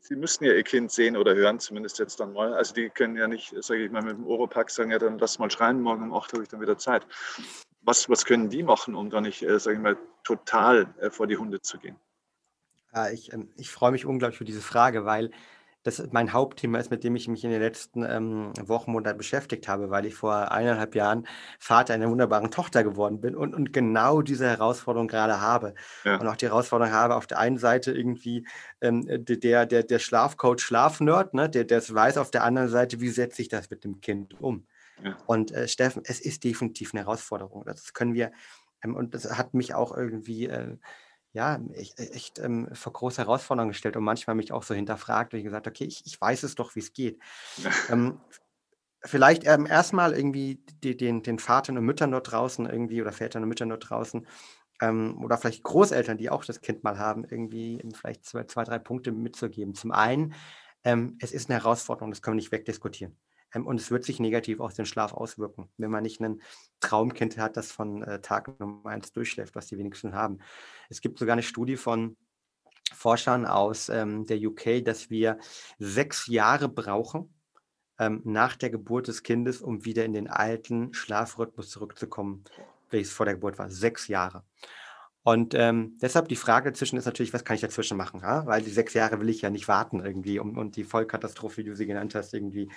sie 0.00 0.16
müssen 0.16 0.44
ja 0.44 0.52
ihr 0.52 0.62
Kind 0.62 0.92
sehen 0.92 1.16
oder 1.16 1.34
hören, 1.34 1.58
zumindest 1.60 1.98
jetzt 1.98 2.20
dann 2.20 2.32
mal. 2.32 2.54
Also 2.54 2.74
die 2.74 2.90
können 2.90 3.16
ja 3.16 3.26
nicht, 3.26 3.54
sage 3.64 3.84
ich 3.84 3.90
mal, 3.90 4.02
mit 4.02 4.16
dem 4.16 4.26
Oropack 4.26 4.70
sagen, 4.70 4.90
ja, 4.90 4.98
dann 4.98 5.18
lass 5.18 5.38
mal 5.38 5.50
schreien, 5.50 5.80
morgen 5.80 6.02
um 6.02 6.14
8 6.14 6.32
habe 6.32 6.42
ich 6.42 6.48
dann 6.48 6.60
wieder 6.60 6.78
Zeit. 6.78 7.06
Was, 7.82 8.08
was 8.08 8.24
können 8.24 8.50
die 8.50 8.62
machen, 8.62 8.94
um 8.94 9.10
da 9.10 9.20
nicht, 9.20 9.42
äh, 9.42 9.58
sage 9.58 9.76
ich 9.76 9.82
mal, 9.82 9.96
total 10.22 10.94
äh, 11.00 11.10
vor 11.10 11.26
die 11.26 11.36
Hunde 11.36 11.60
zu 11.60 11.78
gehen? 11.78 11.96
Ja, 12.94 13.10
ich, 13.10 13.32
ähm, 13.32 13.50
ich 13.56 13.70
freue 13.70 13.92
mich 13.92 14.06
unglaublich 14.06 14.38
für 14.38 14.44
diese 14.44 14.62
Frage, 14.62 15.04
weil 15.04 15.30
das 15.84 16.02
mein 16.12 16.32
Hauptthema 16.32 16.78
ist, 16.78 16.90
mit 16.90 17.04
dem 17.04 17.14
ich 17.14 17.28
mich 17.28 17.44
in 17.44 17.50
den 17.50 17.60
letzten 17.60 18.04
ähm, 18.04 18.52
Wochen, 18.66 18.90
Monaten 18.90 19.18
beschäftigt 19.18 19.68
habe, 19.68 19.90
weil 19.90 20.06
ich 20.06 20.14
vor 20.14 20.50
eineinhalb 20.50 20.94
Jahren 20.94 21.26
Vater 21.58 21.92
einer 21.92 22.08
wunderbaren 22.10 22.50
Tochter 22.50 22.82
geworden 22.82 23.20
bin 23.20 23.36
und, 23.36 23.54
und 23.54 23.72
genau 23.72 24.22
diese 24.22 24.48
Herausforderung 24.48 25.08
gerade 25.08 25.42
habe. 25.42 25.74
Ja. 26.04 26.16
Und 26.16 26.26
auch 26.26 26.36
die 26.36 26.46
Herausforderung 26.46 26.92
habe, 26.92 27.14
auf 27.14 27.26
der 27.26 27.38
einen 27.38 27.58
Seite 27.58 27.92
irgendwie 27.92 28.46
ähm, 28.80 29.04
der, 29.06 29.66
der, 29.66 29.82
der 29.82 29.98
Schlafcoach, 29.98 30.60
Schlafnerd, 30.60 31.34
ne, 31.34 31.50
der 31.50 31.70
es 31.70 31.94
weiß, 31.94 32.16
auf 32.16 32.30
der 32.30 32.44
anderen 32.44 32.68
Seite, 32.68 33.00
wie 33.00 33.10
setze 33.10 33.42
ich 33.42 33.48
das 33.48 33.68
mit 33.68 33.84
dem 33.84 34.00
Kind 34.00 34.40
um? 34.40 34.66
Ja. 35.02 35.18
Und 35.26 35.52
äh, 35.52 35.68
Steffen, 35.68 36.02
es 36.06 36.18
ist 36.18 36.44
definitiv 36.44 36.94
eine 36.94 37.04
Herausforderung. 37.04 37.64
Das 37.66 37.92
können 37.92 38.14
wir, 38.14 38.32
ähm, 38.82 38.96
und 38.96 39.14
das 39.14 39.36
hat 39.36 39.52
mich 39.52 39.74
auch 39.74 39.94
irgendwie. 39.94 40.46
Äh, 40.46 40.78
ja, 41.34 41.60
echt, 41.74 41.98
e, 42.00 42.04
echt 42.10 42.38
ähm, 42.38 42.68
vor 42.72 42.92
große 42.92 43.20
Herausforderungen 43.20 43.72
gestellt 43.72 43.96
und 43.96 44.04
manchmal 44.04 44.36
mich 44.36 44.52
auch 44.52 44.62
so 44.62 44.72
hinterfragt 44.72 45.34
und 45.34 45.40
ich 45.40 45.44
gesagt, 45.44 45.66
okay, 45.66 45.84
ich, 45.84 46.02
ich 46.06 46.18
weiß 46.18 46.44
es 46.44 46.54
doch, 46.54 46.74
wie 46.76 46.80
es 46.80 46.92
geht. 46.92 47.18
ähm, 47.90 48.20
vielleicht 49.04 49.44
ähm, 49.46 49.66
erstmal 49.66 50.14
irgendwie 50.14 50.64
die, 50.82 50.96
den, 50.96 51.22
den 51.22 51.40
Vatern 51.40 51.76
und 51.76 51.84
Müttern 51.84 52.12
dort 52.12 52.30
draußen 52.30 52.66
irgendwie 52.66 53.02
oder 53.02 53.12
Vätern 53.12 53.42
und 53.42 53.48
Müttern 53.48 53.68
dort 53.68 53.90
draußen 53.90 54.26
ähm, 54.80 55.22
oder 55.24 55.36
vielleicht 55.36 55.64
Großeltern, 55.64 56.18
die 56.18 56.30
auch 56.30 56.44
das 56.44 56.60
Kind 56.60 56.84
mal 56.84 56.98
haben, 56.98 57.24
irgendwie 57.24 57.82
vielleicht 57.94 58.24
zwei, 58.24 58.44
zwei 58.44 58.62
drei 58.64 58.78
Punkte 58.78 59.10
mitzugeben. 59.10 59.74
Zum 59.74 59.90
einen, 59.90 60.34
ähm, 60.84 61.18
es 61.20 61.32
ist 61.32 61.50
eine 61.50 61.58
Herausforderung, 61.58 62.12
das 62.12 62.22
können 62.22 62.36
wir 62.36 62.42
nicht 62.42 62.52
wegdiskutieren. 62.52 63.16
Ähm, 63.54 63.66
und 63.66 63.80
es 63.80 63.90
wird 63.90 64.04
sich 64.04 64.20
negativ 64.20 64.60
auf 64.60 64.74
den 64.74 64.86
Schlaf 64.86 65.12
auswirken, 65.12 65.68
wenn 65.78 65.90
man 65.90 66.02
nicht 66.02 66.20
ein 66.20 66.40
Traumkind 66.80 67.38
hat, 67.38 67.56
das 67.56 67.72
von 67.72 68.02
äh, 68.02 68.20
Tag 68.20 68.58
Nummer 68.60 68.90
eins 68.90 69.12
durchschläft, 69.12 69.54
was 69.54 69.66
die 69.66 69.78
wenigsten 69.78 70.14
haben. 70.14 70.38
Es 70.88 71.00
gibt 71.00 71.18
sogar 71.18 71.34
eine 71.34 71.42
Studie 71.42 71.76
von 71.76 72.16
Forschern 72.92 73.46
aus 73.46 73.88
ähm, 73.88 74.26
der 74.26 74.38
UK, 74.38 74.84
dass 74.84 75.10
wir 75.10 75.38
sechs 75.78 76.26
Jahre 76.26 76.68
brauchen 76.68 77.34
ähm, 77.98 78.20
nach 78.24 78.56
der 78.56 78.70
Geburt 78.70 79.08
des 79.08 79.22
Kindes, 79.22 79.62
um 79.62 79.84
wieder 79.84 80.04
in 80.04 80.12
den 80.12 80.28
alten 80.28 80.92
Schlafrhythmus 80.94 81.70
zurückzukommen, 81.70 82.44
welches 82.90 83.12
vor 83.12 83.26
der 83.26 83.34
Geburt 83.34 83.58
war. 83.58 83.70
Sechs 83.70 84.08
Jahre. 84.08 84.44
Und 85.22 85.54
ähm, 85.54 85.96
deshalb 86.02 86.28
die 86.28 86.36
Frage 86.36 86.70
dazwischen 86.70 86.98
ist 86.98 87.06
natürlich, 87.06 87.32
was 87.32 87.44
kann 87.44 87.54
ich 87.54 87.62
dazwischen 87.62 87.96
machen? 87.96 88.20
Ja? 88.20 88.44
Weil 88.44 88.60
die 88.60 88.70
sechs 88.70 88.92
Jahre 88.92 89.20
will 89.20 89.30
ich 89.30 89.40
ja 89.40 89.48
nicht 89.48 89.68
warten 89.68 90.04
irgendwie 90.04 90.38
um, 90.38 90.58
und 90.58 90.76
die 90.76 90.84
Vollkatastrophe, 90.84 91.58
wie 91.58 91.64
du 91.64 91.74
sie 91.74 91.86
genannt 91.86 92.14
hast, 92.14 92.34
irgendwie 92.34 92.70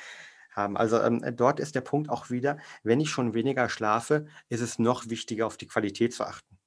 haben. 0.57 0.75
Also 0.75 0.99
ähm, 1.01 1.23
dort 1.35 1.59
ist 1.59 1.75
der 1.75 1.81
Punkt 1.81 2.09
auch 2.09 2.29
wieder, 2.29 2.57
wenn 2.83 2.99
ich 2.99 3.09
schon 3.09 3.33
weniger 3.33 3.69
schlafe, 3.69 4.25
ist 4.49 4.61
es 4.61 4.79
noch 4.79 5.09
wichtiger, 5.09 5.47
auf 5.47 5.57
die 5.57 5.67
Qualität 5.67 6.13
zu 6.13 6.25
achten. 6.25 6.57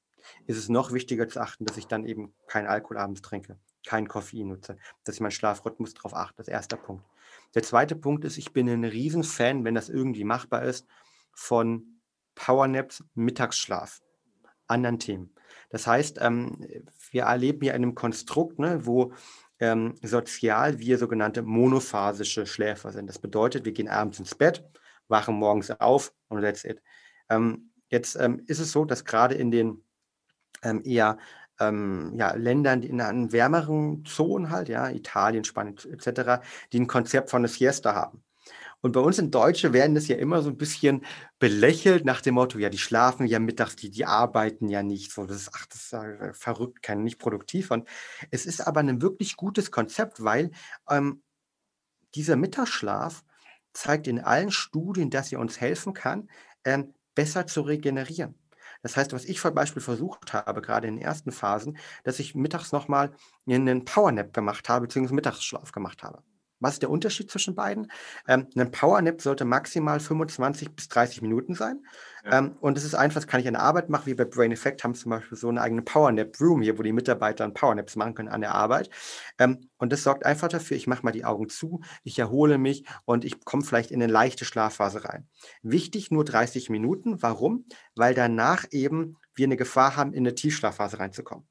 Ist 0.46 0.56
es 0.56 0.68
noch 0.68 0.92
wichtiger 0.92 1.28
zu 1.28 1.40
achten, 1.40 1.66
dass 1.66 1.76
ich 1.76 1.86
dann 1.86 2.04
eben 2.06 2.32
keinen 2.46 2.66
Alkohol 2.66 2.98
abends 2.98 3.20
trinke, 3.20 3.58
kein 3.86 4.08
Koffein 4.08 4.48
nutze, 4.48 4.76
dass 5.04 5.16
ich 5.16 5.20
meinen 5.20 5.32
Schlafrhythmus 5.32 5.94
darauf 5.94 6.14
achte. 6.14 6.36
Das 6.38 6.48
ist 6.48 6.52
erster 6.52 6.76
Punkt. 6.76 7.04
Der 7.54 7.62
zweite 7.62 7.96
Punkt 7.96 8.24
ist, 8.24 8.38
ich 8.38 8.52
bin 8.52 8.68
ein 8.68 8.84
Riesenfan, 8.84 9.64
wenn 9.64 9.74
das 9.74 9.88
irgendwie 9.88 10.24
machbar 10.24 10.62
ist, 10.62 10.86
von 11.32 12.00
Powernaps, 12.34 13.04
Mittagsschlaf, 13.14 14.00
anderen 14.66 14.98
Themen. 14.98 15.34
Das 15.70 15.86
heißt, 15.86 16.18
ähm, 16.20 16.64
wir 17.10 17.24
erleben 17.24 17.62
in 17.62 17.72
einem 17.72 17.94
Konstrukt, 17.94 18.58
ne, 18.58 18.86
wo 18.86 19.12
ähm, 19.60 19.94
sozial 20.02 20.78
wir 20.78 20.98
sogenannte 20.98 21.42
monophasische 21.42 22.46
Schläfer 22.46 22.92
sind. 22.92 23.06
Das 23.06 23.18
bedeutet, 23.18 23.64
wir 23.64 23.72
gehen 23.72 23.88
abends 23.88 24.18
ins 24.18 24.34
Bett, 24.34 24.64
wachen 25.08 25.34
morgens 25.34 25.70
auf 25.70 26.12
und 26.28 26.42
that's 26.42 26.64
it. 26.64 26.82
Ähm, 27.28 27.70
jetzt 27.88 28.16
ähm, 28.16 28.42
ist 28.46 28.58
es 28.58 28.72
so, 28.72 28.84
dass 28.84 29.04
gerade 29.04 29.34
in 29.34 29.50
den 29.50 29.84
ähm, 30.62 30.82
eher 30.84 31.18
ähm, 31.60 32.14
ja, 32.16 32.32
Ländern, 32.34 32.80
die 32.80 32.88
in 32.88 33.00
einen 33.00 33.32
wärmeren 33.32 34.04
Zonen 34.06 34.50
halt, 34.50 34.68
ja, 34.68 34.88
Italien, 34.88 35.44
Spanien 35.44 35.76
etc., 35.76 36.42
die 36.72 36.80
ein 36.80 36.86
Konzept 36.86 37.30
von 37.30 37.40
einer 37.40 37.48
Siesta 37.48 37.94
haben. 37.94 38.24
Und 38.82 38.92
bei 38.92 39.00
uns 39.00 39.18
in 39.18 39.30
Deutsche 39.30 39.72
werden 39.72 39.94
das 39.94 40.08
ja 40.08 40.16
immer 40.16 40.42
so 40.42 40.50
ein 40.50 40.56
bisschen 40.56 41.04
belächelt 41.38 42.04
nach 42.04 42.20
dem 42.20 42.34
Motto, 42.34 42.58
ja, 42.58 42.70
die 42.70 42.78
schlafen 42.78 43.26
ja 43.26 43.38
mittags, 43.38 43.76
die, 43.76 43.90
die 43.90 44.06
arbeiten 44.06 44.68
ja 44.68 44.82
nicht. 44.82 45.12
So, 45.12 45.26
das 45.26 45.36
ist, 45.36 45.50
ach, 45.54 45.66
das 45.66 45.80
ist 45.82 45.92
ja 45.92 46.32
verrückt, 46.32 46.82
kein, 46.82 47.02
nicht 47.02 47.18
produktiv. 47.18 47.70
Und 47.70 47.88
es 48.30 48.46
ist 48.46 48.66
aber 48.66 48.80
ein 48.80 49.02
wirklich 49.02 49.36
gutes 49.36 49.70
Konzept, 49.70 50.24
weil 50.24 50.50
ähm, 50.88 51.22
dieser 52.14 52.36
Mittagsschlaf 52.36 53.22
zeigt 53.72 54.06
in 54.06 54.20
allen 54.20 54.50
Studien, 54.50 55.10
dass 55.10 55.30
er 55.30 55.40
uns 55.40 55.60
helfen 55.60 55.94
kann, 55.94 56.28
ähm, 56.64 56.94
besser 57.14 57.46
zu 57.46 57.62
regenerieren. 57.62 58.34
Das 58.82 58.96
heißt, 58.96 59.12
was 59.12 59.26
ich 59.26 59.38
zum 59.40 59.54
Beispiel 59.54 59.82
versucht 59.82 60.32
habe, 60.32 60.62
gerade 60.62 60.88
in 60.88 60.96
den 60.96 61.04
ersten 61.04 61.32
Phasen, 61.32 61.76
dass 62.04 62.18
ich 62.18 62.34
mittags 62.34 62.72
nochmal 62.72 63.12
einen 63.46 63.84
Powernap 63.84 64.32
gemacht 64.32 64.68
habe, 64.68 64.86
beziehungsweise 64.86 65.14
Mittagsschlaf 65.14 65.72
gemacht 65.72 66.02
habe. 66.02 66.22
Was 66.60 66.74
ist 66.74 66.82
der 66.82 66.90
Unterschied 66.90 67.30
zwischen 67.30 67.54
beiden? 67.54 67.90
Ähm, 68.28 68.46
ein 68.56 68.70
Powernap 68.70 69.20
sollte 69.20 69.44
maximal 69.44 69.98
25 69.98 70.70
bis 70.70 70.88
30 70.88 71.22
Minuten 71.22 71.54
sein. 71.54 71.80
Ja. 72.24 72.38
Ähm, 72.38 72.56
und 72.60 72.76
es 72.76 72.84
ist 72.84 72.94
einfach, 72.94 73.14
das 73.16 73.26
kann 73.26 73.40
ich 73.40 73.48
an 73.48 73.54
der 73.54 73.62
Arbeit 73.62 73.88
machen, 73.88 74.06
wie 74.06 74.14
bei 74.14 74.24
Brain 74.24 74.52
Effect 74.52 74.84
haben 74.84 74.94
zum 74.94 75.10
Beispiel 75.10 75.38
so 75.38 75.48
eine 75.48 75.60
eigene 75.62 75.82
Powernap 75.82 76.38
Room 76.40 76.62
hier, 76.62 76.78
wo 76.78 76.82
die 76.82 76.92
Mitarbeiter 76.92 77.48
Powernaps 77.48 77.96
machen 77.96 78.14
können 78.14 78.28
an 78.28 78.42
der 78.42 78.54
Arbeit. 78.54 78.90
Ähm, 79.38 79.70
und 79.78 79.92
das 79.92 80.02
sorgt 80.02 80.26
einfach 80.26 80.48
dafür, 80.48 80.76
ich 80.76 80.86
mache 80.86 81.02
mal 81.02 81.12
die 81.12 81.24
Augen 81.24 81.48
zu, 81.48 81.80
ich 82.04 82.18
erhole 82.18 82.58
mich 82.58 82.84
und 83.04 83.24
ich 83.24 83.44
komme 83.44 83.64
vielleicht 83.64 83.90
in 83.90 84.02
eine 84.02 84.12
leichte 84.12 84.44
Schlafphase 84.44 85.04
rein. 85.04 85.28
Wichtig 85.62 86.10
nur 86.10 86.24
30 86.24 86.70
Minuten. 86.70 87.22
Warum? 87.22 87.64
Weil 87.94 88.14
danach 88.14 88.66
eben 88.70 89.16
wir 89.34 89.46
eine 89.46 89.56
Gefahr 89.56 89.96
haben, 89.96 90.12
in 90.12 90.20
eine 90.20 90.34
Tiefschlafphase 90.34 90.98
reinzukommen. 90.98 91.49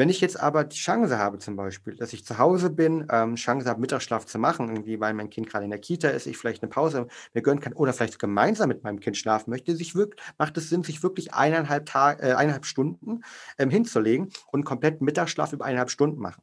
Wenn 0.00 0.08
ich 0.08 0.22
jetzt 0.22 0.40
aber 0.40 0.64
die 0.64 0.78
Chance 0.78 1.18
habe, 1.18 1.36
zum 1.40 1.56
Beispiel, 1.56 1.94
dass 1.94 2.14
ich 2.14 2.24
zu 2.24 2.38
Hause 2.38 2.70
bin, 2.70 3.06
ähm, 3.12 3.34
Chance 3.34 3.68
habe, 3.68 3.82
Mittagsschlaf 3.82 4.24
zu 4.24 4.38
machen, 4.38 4.70
irgendwie, 4.70 4.98
weil 4.98 5.12
mein 5.12 5.28
Kind 5.28 5.46
gerade 5.50 5.66
in 5.66 5.70
der 5.70 5.78
Kita 5.78 6.08
ist, 6.08 6.26
ich 6.26 6.38
vielleicht 6.38 6.62
eine 6.62 6.70
Pause 6.70 7.06
mir 7.34 7.42
gönnen 7.42 7.60
kann 7.60 7.74
oder 7.74 7.92
vielleicht 7.92 8.18
gemeinsam 8.18 8.68
mit 8.68 8.82
meinem 8.82 8.98
Kind 8.98 9.18
schlafen 9.18 9.50
möchte, 9.50 9.76
sich 9.76 9.94
wirklich, 9.94 10.18
macht 10.38 10.56
es 10.56 10.70
Sinn, 10.70 10.84
sich 10.84 11.02
wirklich 11.02 11.34
eineinhalb, 11.34 11.84
Tag, 11.84 12.22
äh, 12.22 12.32
eineinhalb 12.32 12.64
Stunden 12.64 13.20
ähm, 13.58 13.68
hinzulegen 13.68 14.30
und 14.50 14.64
komplett 14.64 15.02
Mittagsschlaf 15.02 15.52
über 15.52 15.66
eineinhalb 15.66 15.90
Stunden 15.90 16.18
machen. 16.18 16.42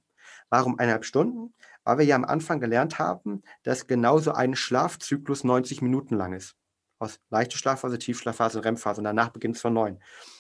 Warum 0.52 0.78
eineinhalb 0.78 1.04
Stunden? 1.04 1.56
Weil 1.84 1.98
wir 1.98 2.06
ja 2.06 2.16
am 2.16 2.26
Anfang 2.26 2.60
gelernt 2.60 3.00
haben, 3.00 3.42
dass 3.64 3.88
genauso 3.88 4.34
ein 4.34 4.56
Schlafzyklus 4.56 5.44
90 5.44 5.82
Minuten 5.82 6.14
lang 6.14 6.34
ist. 6.34 6.56
Aus 7.00 7.20
leichte 7.32 7.58
Schlafphase, 7.58 7.98
Tiefschlafphase, 7.98 8.64
REM-Phase 8.64 9.02
und 9.02 9.06
danach 9.06 9.30
beginnt 9.30 9.56
es 9.56 9.64
von 9.64 9.74
neun. 9.74 10.00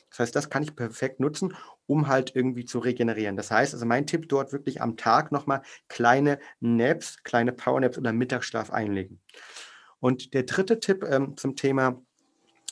Das 0.09 0.19
heißt, 0.19 0.35
das 0.35 0.49
kann 0.49 0.63
ich 0.63 0.75
perfekt 0.75 1.19
nutzen, 1.19 1.53
um 1.85 2.07
halt 2.07 2.35
irgendwie 2.35 2.65
zu 2.65 2.79
regenerieren. 2.79 3.37
Das 3.37 3.51
heißt, 3.51 3.73
also 3.73 3.85
mein 3.85 4.07
Tipp 4.07 4.29
dort 4.29 4.53
wirklich 4.53 4.81
am 4.81 4.97
Tag 4.97 5.31
nochmal 5.31 5.61
kleine 5.87 6.39
Naps, 6.59 7.23
kleine 7.23 7.51
Powernaps 7.51 7.97
oder 7.97 8.13
Mittagsschlaf 8.13 8.71
einlegen. 8.71 9.21
Und 9.99 10.33
der 10.33 10.43
dritte 10.43 10.79
Tipp 10.79 11.03
ähm, 11.03 11.35
zum 11.37 11.55
Thema 11.55 12.01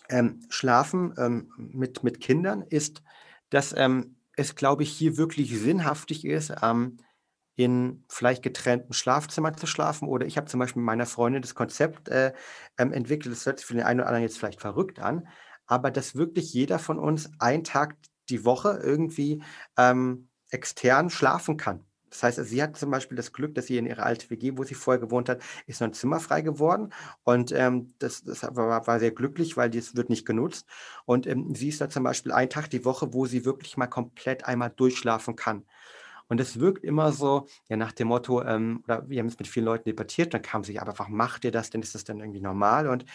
ähm, 0.09 0.41
Schlafen 0.49 1.13
ähm, 1.17 1.51
mit, 1.57 2.03
mit 2.03 2.21
Kindern 2.21 2.61
ist, 2.61 3.01
dass 3.49 3.73
ähm, 3.75 4.15
es, 4.35 4.55
glaube 4.55 4.83
ich, 4.83 4.91
hier 4.91 5.17
wirklich 5.17 5.57
sinnhaftig 5.57 6.25
ist, 6.25 6.53
ähm, 6.61 6.97
in 7.55 8.03
vielleicht 8.09 8.43
getrennten 8.43 8.93
Schlafzimmern 8.93 9.55
zu 9.55 9.65
schlafen. 9.65 10.07
Oder 10.07 10.25
ich 10.25 10.37
habe 10.37 10.47
zum 10.47 10.59
Beispiel 10.59 10.81
mit 10.81 10.87
meiner 10.87 11.05
Freundin 11.05 11.41
das 11.41 11.55
Konzept 11.55 12.09
äh, 12.09 12.33
ähm, 12.77 12.91
entwickelt, 12.91 13.33
das 13.33 13.45
hört 13.45 13.59
sich 13.59 13.65
für 13.65 13.73
den 13.73 13.83
einen 13.83 14.01
oder 14.01 14.07
anderen 14.07 14.23
jetzt 14.23 14.37
vielleicht 14.37 14.59
verrückt 14.59 14.99
an, 14.99 15.27
aber 15.67 15.91
dass 15.91 16.15
wirklich 16.15 16.53
jeder 16.53 16.79
von 16.79 16.99
uns 16.99 17.29
einen 17.39 17.63
Tag 17.63 17.95
die 18.29 18.45
Woche 18.45 18.79
irgendwie 18.81 19.43
ähm, 19.77 20.29
extern 20.49 21.09
schlafen 21.09 21.57
kann. 21.57 21.85
Das 22.09 22.23
heißt, 22.23 22.45
sie 22.45 22.63
hat 22.63 22.77
zum 22.77 22.91
Beispiel 22.91 23.17
das 23.17 23.33
Glück, 23.33 23.55
dass 23.55 23.67
sie 23.67 23.77
in 23.77 23.85
ihrer 23.85 24.03
alten 24.05 24.29
WG, 24.29 24.53
wo 24.55 24.63
sie 24.63 24.73
vorher 24.73 25.01
gewohnt 25.01 25.27
hat, 25.27 25.41
ist 25.67 25.81
noch 25.81 25.89
ein 25.89 25.93
Zimmer 25.93 26.21
frei 26.21 26.41
geworden. 26.41 26.93
Und 27.23 27.51
ähm, 27.51 27.93
das, 27.99 28.23
das 28.23 28.43
war, 28.43 28.87
war, 28.87 28.99
sehr 28.99 29.11
glücklich, 29.11 29.57
weil 29.57 29.69
das 29.69 29.95
wird 29.97 30.09
nicht 30.09 30.25
genutzt. 30.25 30.65
Und 31.05 31.27
ähm, 31.27 31.53
sie 31.55 31.69
ist 31.69 31.81
da 31.81 31.89
zum 31.89 32.03
Beispiel 32.03 32.31
einen 32.31 32.49
Tag 32.49 32.69
die 32.69 32.85
Woche, 32.85 33.13
wo 33.13 33.25
sie 33.25 33.43
wirklich 33.43 33.75
mal 33.75 33.87
komplett 33.87 34.45
einmal 34.45 34.69
durchschlafen 34.69 35.35
kann. 35.35 35.65
Und 36.27 36.39
es 36.39 36.59
wirkt 36.59 36.83
immer 36.83 37.11
so, 37.11 37.47
ja, 37.69 37.75
nach 37.75 37.91
dem 37.91 38.07
Motto, 38.07 38.41
ähm, 38.43 38.81
oder 38.85 39.07
wir 39.09 39.19
haben 39.19 39.27
es 39.27 39.37
mit 39.37 39.47
vielen 39.47 39.65
Leuten 39.65 39.83
debattiert, 39.83 40.33
dann 40.33 40.41
kam 40.41 40.63
sich, 40.63 40.81
aber 40.81 40.97
warum 40.97 41.15
macht 41.15 41.43
ihr 41.43 41.51
das 41.51 41.69
denn? 41.69 41.81
Ist 41.81 41.95
das 41.95 42.03
denn 42.03 42.19
irgendwie 42.19 42.41
normal? 42.41 42.87
Und 42.87 43.05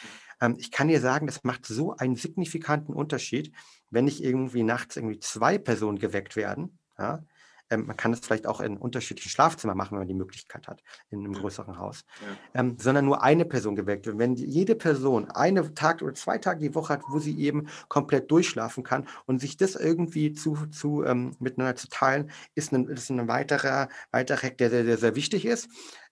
ähm, 0.41 0.57
ich 0.59 0.70
kann 0.70 0.88
dir 0.88 1.01
sagen, 1.01 1.26
das 1.26 1.45
macht 1.45 1.66
so 1.66 1.97
einen 1.97 2.16
signifikanten 2.16 2.95
Unterschied, 2.95 3.53
wenn 3.91 4.05
nicht 4.05 4.22
irgendwie 4.22 4.62
nachts 4.62 4.97
irgendwie 4.97 5.18
zwei 5.18 5.59
Personen 5.59 5.99
geweckt 5.99 6.36
werden. 6.36 6.78
Ja? 6.99 7.24
Ähm, 7.70 7.86
man 7.86 7.97
kann 7.97 8.12
es 8.12 8.20
vielleicht 8.20 8.47
auch 8.47 8.61
in 8.61 8.76
unterschiedlichen 8.76 9.30
Schlafzimmern 9.30 9.76
machen, 9.76 9.93
wenn 9.93 10.01
man 10.01 10.09
die 10.09 10.14
Möglichkeit 10.14 10.66
hat, 10.66 10.82
in 11.11 11.20
einem 11.20 11.32
größeren 11.32 11.78
Haus. 11.78 12.05
Ja. 12.20 12.61
Ähm, 12.61 12.76
sondern 12.78 13.05
nur 13.05 13.22
eine 13.22 13.45
Person 13.45 13.76
geweckt 13.76 14.07
wird. 14.07 14.18
Wenn 14.18 14.34
die, 14.34 14.45
jede 14.45 14.74
Person 14.74 15.30
einen 15.30 15.74
Tag 15.74 16.03
oder 16.03 16.14
zwei 16.14 16.38
Tage 16.38 16.61
die 16.61 16.74
Woche 16.74 16.95
hat, 16.95 17.03
wo 17.09 17.18
sie 17.20 17.38
eben 17.38 17.68
komplett 17.88 18.30
durchschlafen 18.30 18.82
kann 18.82 19.07
und 19.26 19.41
sich 19.41 19.57
das 19.57 19.76
irgendwie 19.76 20.32
zu, 20.32 20.66
zu 20.66 21.05
ähm, 21.05 21.36
miteinander 21.38 21.76
zu 21.76 21.88
teilen, 21.88 22.30
ist 22.55 22.72
ein, 22.72 22.88
ist 22.88 23.11
ein 23.11 23.28
weiterer, 23.28 23.88
weiterer 24.11 24.43
Hack, 24.43 24.59
der 24.59 24.70
sehr, 24.70 24.84
sehr, 24.84 24.99
sehr 24.99 25.14
wichtig 25.14 25.47
ist. 25.47 25.68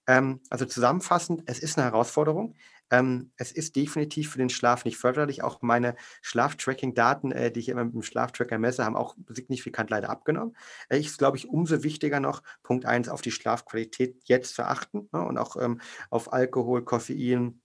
Ähm, 0.06 0.40
also 0.50 0.64
zusammenfassend, 0.64 1.42
es 1.46 1.58
ist 1.58 1.76
eine 1.76 1.86
Herausforderung. 1.86 2.54
Ähm, 2.91 3.32
es 3.36 3.53
ist 3.53 3.76
definitiv 3.76 4.30
für 4.30 4.39
den 4.39 4.51
Schlaf 4.51 4.84
nicht 4.84 4.97
förderlich. 4.97 5.43
Auch 5.43 5.62
meine 5.62 5.97
Schlaftracking-Daten, 6.22 7.32
äh, 7.32 7.51
die 7.51 7.61
ich 7.61 7.68
immer 7.68 7.84
mit 7.84 7.95
dem 7.95 8.03
Schlaftracker 8.03 8.59
messe, 8.59 8.84
haben 8.84 8.97
auch 8.97 9.16
signifikant 9.28 9.91
leider 9.91 10.11
abgenommen. 10.11 10.57
Äh, 10.89 11.01
ist, 11.01 11.18
glaube 11.18 11.36
ich, 11.36 11.49
umso 11.49 11.82
wichtiger 11.82 12.20
noch, 12.20 12.43
Punkt 12.62 12.86
1, 12.86 13.09
auf 13.09 13.22
die 13.22 13.30
Schlafqualität 13.30 14.16
jetzt 14.24 14.55
zu 14.55 14.64
achten 14.64 15.09
ne? 15.12 15.24
und 15.24 15.39
auch 15.39 15.57
ähm, 15.57 15.80
auf 16.11 16.32
Alkohol, 16.32 16.84
Koffein, 16.84 17.61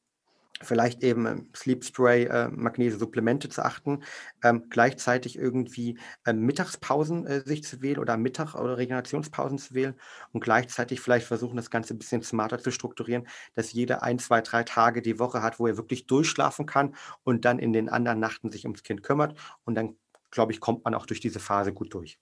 vielleicht 0.64 1.04
eben 1.04 1.26
ähm, 1.26 1.50
Sleep 1.56 1.84
Spray, 1.84 2.26
äh, 2.26 2.50
Magnesium-Supplemente 2.50 3.50
zu 3.50 3.64
achten, 3.64 4.04
ähm, 4.44 4.66
gleichzeitig 4.70 5.38
irgendwie 5.38 5.98
ähm, 6.26 6.42
Mittagspausen 6.42 7.26
äh, 7.28 7.42
sich 7.46 7.64
zu 7.64 7.82
wählen 7.82 8.00
oder 8.00 8.18
Mittag- 8.18 8.56
oder 8.56 8.78
Regenerationspausen 8.78 9.58
zu 9.58 9.74
wählen 9.74 9.96
und 10.32 10.44
gleichzeitig 10.44 11.00
vielleicht 11.02 11.28
versuchen, 11.28 11.56
das 11.58 11.70
Ganze 11.70 11.94
ein 11.94 12.00
bisschen 12.00 12.24
smarter 12.24 12.60
zu 12.60 12.72
strukturieren, 12.72 13.28
dass 13.56 13.72
jeder 13.74 14.04
ein, 14.04 14.20
zwei, 14.20 14.42
drei 14.42 14.64
Tage 14.64 15.02
die 15.02 15.20
Woche 15.20 15.42
hat, 15.42 15.60
wo 15.60 15.68
er 15.68 15.78
wirklich 15.78 16.08
durchschlafen 16.08 16.66
kann 16.66 16.96
und 17.24 17.46
dann 17.46 17.60
in 17.60 17.74
den 17.74 17.90
anderen 17.90 18.20
Nachten 18.20 18.52
sich 18.52 18.66
ums 18.66 18.84
Kind 18.84 19.04
kümmert 19.04 19.38
und 19.66 19.76
dann, 19.76 19.98
glaube 20.32 20.52
ich, 20.52 20.60
kommt 20.60 20.84
man 20.86 20.96
auch 20.96 21.06
durch 21.06 21.20
diese 21.20 21.40
Phase 21.40 21.74
gut 21.74 21.94
durch. 21.94 22.20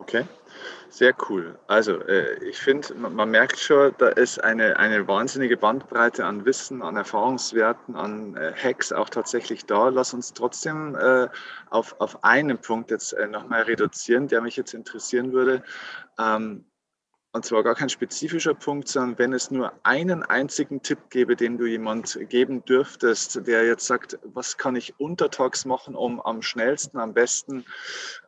Okay, 0.00 0.24
sehr 0.88 1.14
cool. 1.28 1.58
Also 1.66 2.00
äh, 2.00 2.42
ich 2.42 2.58
finde, 2.58 2.94
man, 2.94 3.14
man, 3.14 3.30
merkt 3.30 3.58
schon, 3.58 3.94
da 3.98 4.08
ist 4.08 4.42
eine, 4.42 4.78
eine 4.78 5.06
wahnsinnige 5.06 5.58
Bandbreite 5.58 6.24
an 6.24 6.46
Wissen, 6.46 6.80
an 6.82 6.96
Erfahrungswerten, 6.96 7.94
an 7.94 8.34
äh, 8.34 8.52
Hacks 8.56 8.92
auch 8.92 9.10
tatsächlich 9.10 9.66
da. 9.66 9.88
Lass 9.90 10.14
uns 10.14 10.32
trotzdem 10.32 10.96
äh, 10.96 11.28
auf, 11.68 12.00
auf 12.00 12.24
einen 12.24 12.58
Punkt 12.58 12.90
jetzt 12.90 13.12
äh, 13.12 13.28
nochmal 13.28 13.62
reduzieren, 13.62 14.26
der 14.26 14.40
mich 14.40 14.56
jetzt 14.56 14.72
interessieren 14.72 15.32
würde. 15.32 15.62
Ähm, 16.18 16.64
und 17.32 17.44
zwar 17.44 17.62
gar 17.62 17.76
kein 17.76 17.88
spezifischer 17.88 18.54
Punkt, 18.54 18.88
sondern 18.88 19.18
wenn 19.18 19.32
es 19.32 19.50
nur 19.50 19.72
einen 19.84 20.22
einzigen 20.22 20.82
Tipp 20.82 21.10
gäbe, 21.10 21.36
den 21.36 21.58
du 21.58 21.66
jemand 21.66 22.18
geben 22.28 22.64
dürftest, 22.64 23.46
der 23.46 23.64
jetzt 23.64 23.86
sagt, 23.86 24.18
was 24.24 24.56
kann 24.58 24.74
ich 24.74 24.98
untertags 24.98 25.64
machen, 25.64 25.94
um 25.94 26.20
am 26.20 26.42
schnellsten, 26.42 26.98
am 26.98 27.14
besten 27.14 27.64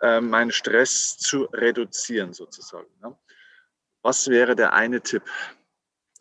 äh, 0.00 0.20
meinen 0.20 0.53
Stress 0.53 1.18
zu 1.18 1.44
reduzieren, 1.53 2.32
sozusagen. 2.32 2.88
Ne? 3.03 3.16
Was 4.03 4.28
wäre 4.28 4.55
der 4.55 4.72
eine 4.72 5.00
Tipp? 5.00 5.24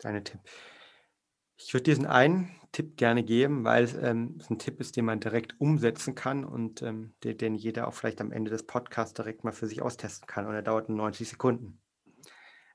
Deine 0.00 0.24
Tipp. 0.24 0.40
Ich 1.56 1.72
würde 1.74 1.84
diesen 1.84 2.06
einen 2.06 2.58
Tipp 2.72 2.96
gerne 2.96 3.22
geben, 3.22 3.64
weil 3.64 3.84
es 3.84 3.94
ähm, 3.94 4.40
ein 4.50 4.58
Tipp 4.58 4.80
ist, 4.80 4.96
den 4.96 5.04
man 5.04 5.20
direkt 5.20 5.60
umsetzen 5.60 6.14
kann 6.14 6.44
und 6.44 6.82
ähm, 6.82 7.14
den, 7.22 7.38
den 7.38 7.54
jeder 7.54 7.86
auch 7.86 7.94
vielleicht 7.94 8.20
am 8.20 8.32
Ende 8.32 8.50
des 8.50 8.66
Podcasts 8.66 9.14
direkt 9.14 9.44
mal 9.44 9.52
für 9.52 9.66
sich 9.66 9.82
austesten 9.82 10.26
kann. 10.26 10.46
Und 10.46 10.54
er 10.54 10.62
dauert 10.62 10.88
nur 10.88 10.98
90 10.98 11.28
Sekunden. 11.28 11.81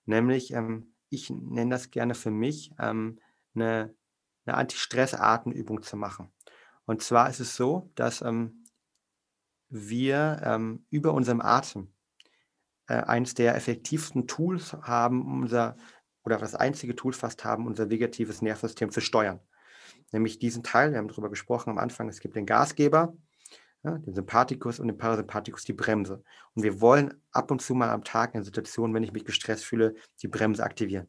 Nämlich, 0.07 0.53
ähm, 0.53 0.93
ich 1.09 1.29
nenne 1.29 1.71
das 1.71 1.91
gerne 1.91 2.15
für 2.15 2.31
mich, 2.31 2.71
ähm, 2.79 3.19
eine, 3.53 3.93
eine 4.45 4.57
Anti-Stress-Atemübung 4.57 5.83
zu 5.83 5.97
machen. 5.97 6.31
Und 6.85 7.03
zwar 7.03 7.29
ist 7.29 7.41
es 7.41 7.55
so, 7.55 7.91
dass 7.95 8.21
ähm, 8.21 8.63
wir 9.69 10.41
ähm, 10.43 10.85
über 10.89 11.13
unserem 11.13 11.41
Atem 11.41 11.93
äh, 12.87 12.95
eines 12.95 13.33
der 13.33 13.55
effektivsten 13.55 14.27
Tools 14.27 14.73
haben, 14.73 15.41
unser, 15.41 15.75
oder 16.23 16.37
das 16.37 16.55
einzige 16.55 16.95
Tool 16.95 17.11
fast 17.11 17.43
haben, 17.43 17.67
unser 17.67 17.89
vegetives 17.89 18.41
Nervensystem 18.41 18.91
zu 18.91 19.01
steuern. 19.01 19.41
Nämlich 20.13 20.39
diesen 20.39 20.63
Teil, 20.63 20.91
wir 20.91 20.99
haben 20.99 21.09
darüber 21.09 21.29
gesprochen 21.29 21.69
am 21.69 21.77
Anfang, 21.77 22.07
es 22.07 22.21
gibt 22.21 22.37
den 22.37 22.45
Gasgeber, 22.45 23.13
ja, 23.87 23.97
den 23.99 24.13
Sympathikus 24.13 24.79
und 24.79 24.87
den 24.87 24.97
Parasympathikus 24.97 25.63
die 25.63 25.73
Bremse. 25.73 26.23
Und 26.53 26.63
wir 26.63 26.81
wollen 26.81 27.13
ab 27.31 27.51
und 27.51 27.61
zu 27.61 27.73
mal 27.73 27.89
am 27.89 28.03
Tag 28.03 28.35
in 28.35 28.43
Situationen, 28.43 28.93
wenn 28.93 29.03
ich 29.03 29.13
mich 29.13 29.25
gestresst 29.25 29.65
fühle, 29.65 29.95
die 30.21 30.27
Bremse 30.27 30.63
aktivieren. 30.63 31.07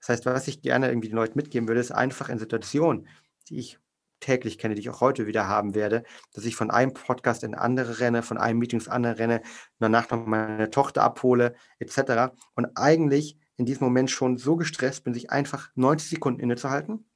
Das 0.00 0.10
heißt, 0.10 0.26
was 0.26 0.48
ich 0.48 0.62
gerne 0.62 0.88
irgendwie 0.88 1.08
den 1.08 1.16
Leuten 1.16 1.36
mitgeben 1.36 1.68
würde, 1.68 1.80
ist 1.80 1.92
einfach 1.92 2.28
in 2.28 2.38
Situationen, 2.38 3.08
die 3.48 3.58
ich 3.58 3.78
täglich 4.20 4.58
kenne, 4.58 4.74
die 4.74 4.82
ich 4.82 4.90
auch 4.90 5.00
heute 5.00 5.26
wieder 5.26 5.48
haben 5.48 5.74
werde, 5.74 6.04
dass 6.34 6.44
ich 6.44 6.54
von 6.54 6.70
einem 6.70 6.92
Podcast 6.92 7.42
in 7.42 7.54
andere 7.54 8.00
renne, 8.00 8.22
von 8.22 8.36
einem 8.36 8.58
Meeting 8.58 8.78
ins 8.78 8.88
andere 8.88 9.18
renne, 9.18 9.40
danach 9.78 10.10
noch 10.10 10.26
meine 10.26 10.70
Tochter 10.70 11.02
abhole, 11.02 11.54
etc. 11.78 12.34
Und 12.54 12.68
eigentlich 12.76 13.38
in 13.56 13.64
diesem 13.64 13.84
Moment 13.84 14.10
schon 14.10 14.36
so 14.36 14.56
gestresst 14.56 15.04
bin, 15.04 15.14
sich 15.14 15.30
einfach 15.30 15.70
90 15.74 16.10
Sekunden 16.10 16.40
innezuhalten 16.40 17.06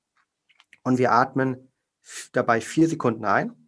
und 0.82 0.98
wir 0.98 1.12
atmen 1.12 1.70
dabei 2.32 2.60
vier 2.60 2.88
Sekunden 2.88 3.24
ein 3.24 3.63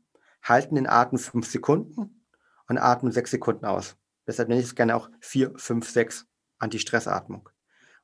halten 0.48 0.76
den 0.76 0.86
Atem 0.86 1.18
fünf 1.18 1.50
Sekunden 1.50 2.24
und 2.68 2.78
atmen 2.78 3.12
sechs 3.12 3.30
Sekunden 3.30 3.64
aus. 3.64 3.96
Deshalb 4.26 4.48
nenne 4.48 4.60
ich 4.60 4.66
es 4.66 4.74
gerne 4.74 4.96
auch 4.96 5.08
4, 5.20 5.52
5, 5.56 5.88
6 5.88 6.26
Anti-Stress-Atmung. 6.58 7.48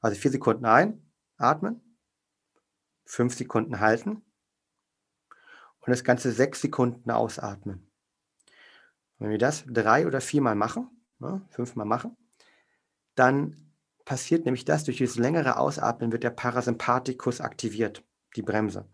Also 0.00 0.20
vier 0.20 0.30
Sekunden 0.30 0.66
ein, 0.66 1.10
atmen, 1.36 1.80
fünf 3.04 3.34
Sekunden 3.34 3.80
halten 3.80 4.22
und 5.80 5.90
das 5.90 6.04
Ganze 6.04 6.32
sechs 6.32 6.60
Sekunden 6.60 7.10
ausatmen. 7.10 7.90
Wenn 9.18 9.30
wir 9.30 9.38
das 9.38 9.64
drei 9.66 10.06
oder 10.06 10.20
viermal 10.20 10.56
machen, 10.56 10.90
ne, 11.18 11.46
fünfmal 11.50 11.86
machen, 11.86 12.16
dann 13.14 13.72
passiert 14.04 14.44
nämlich 14.44 14.64
das, 14.64 14.84
durch 14.84 14.96
dieses 14.96 15.16
längere 15.16 15.58
Ausatmen 15.58 16.10
wird 16.10 16.24
der 16.24 16.30
Parasympathikus 16.30 17.40
aktiviert 17.40 18.04
die 18.36 18.42
Bremse. 18.42 18.88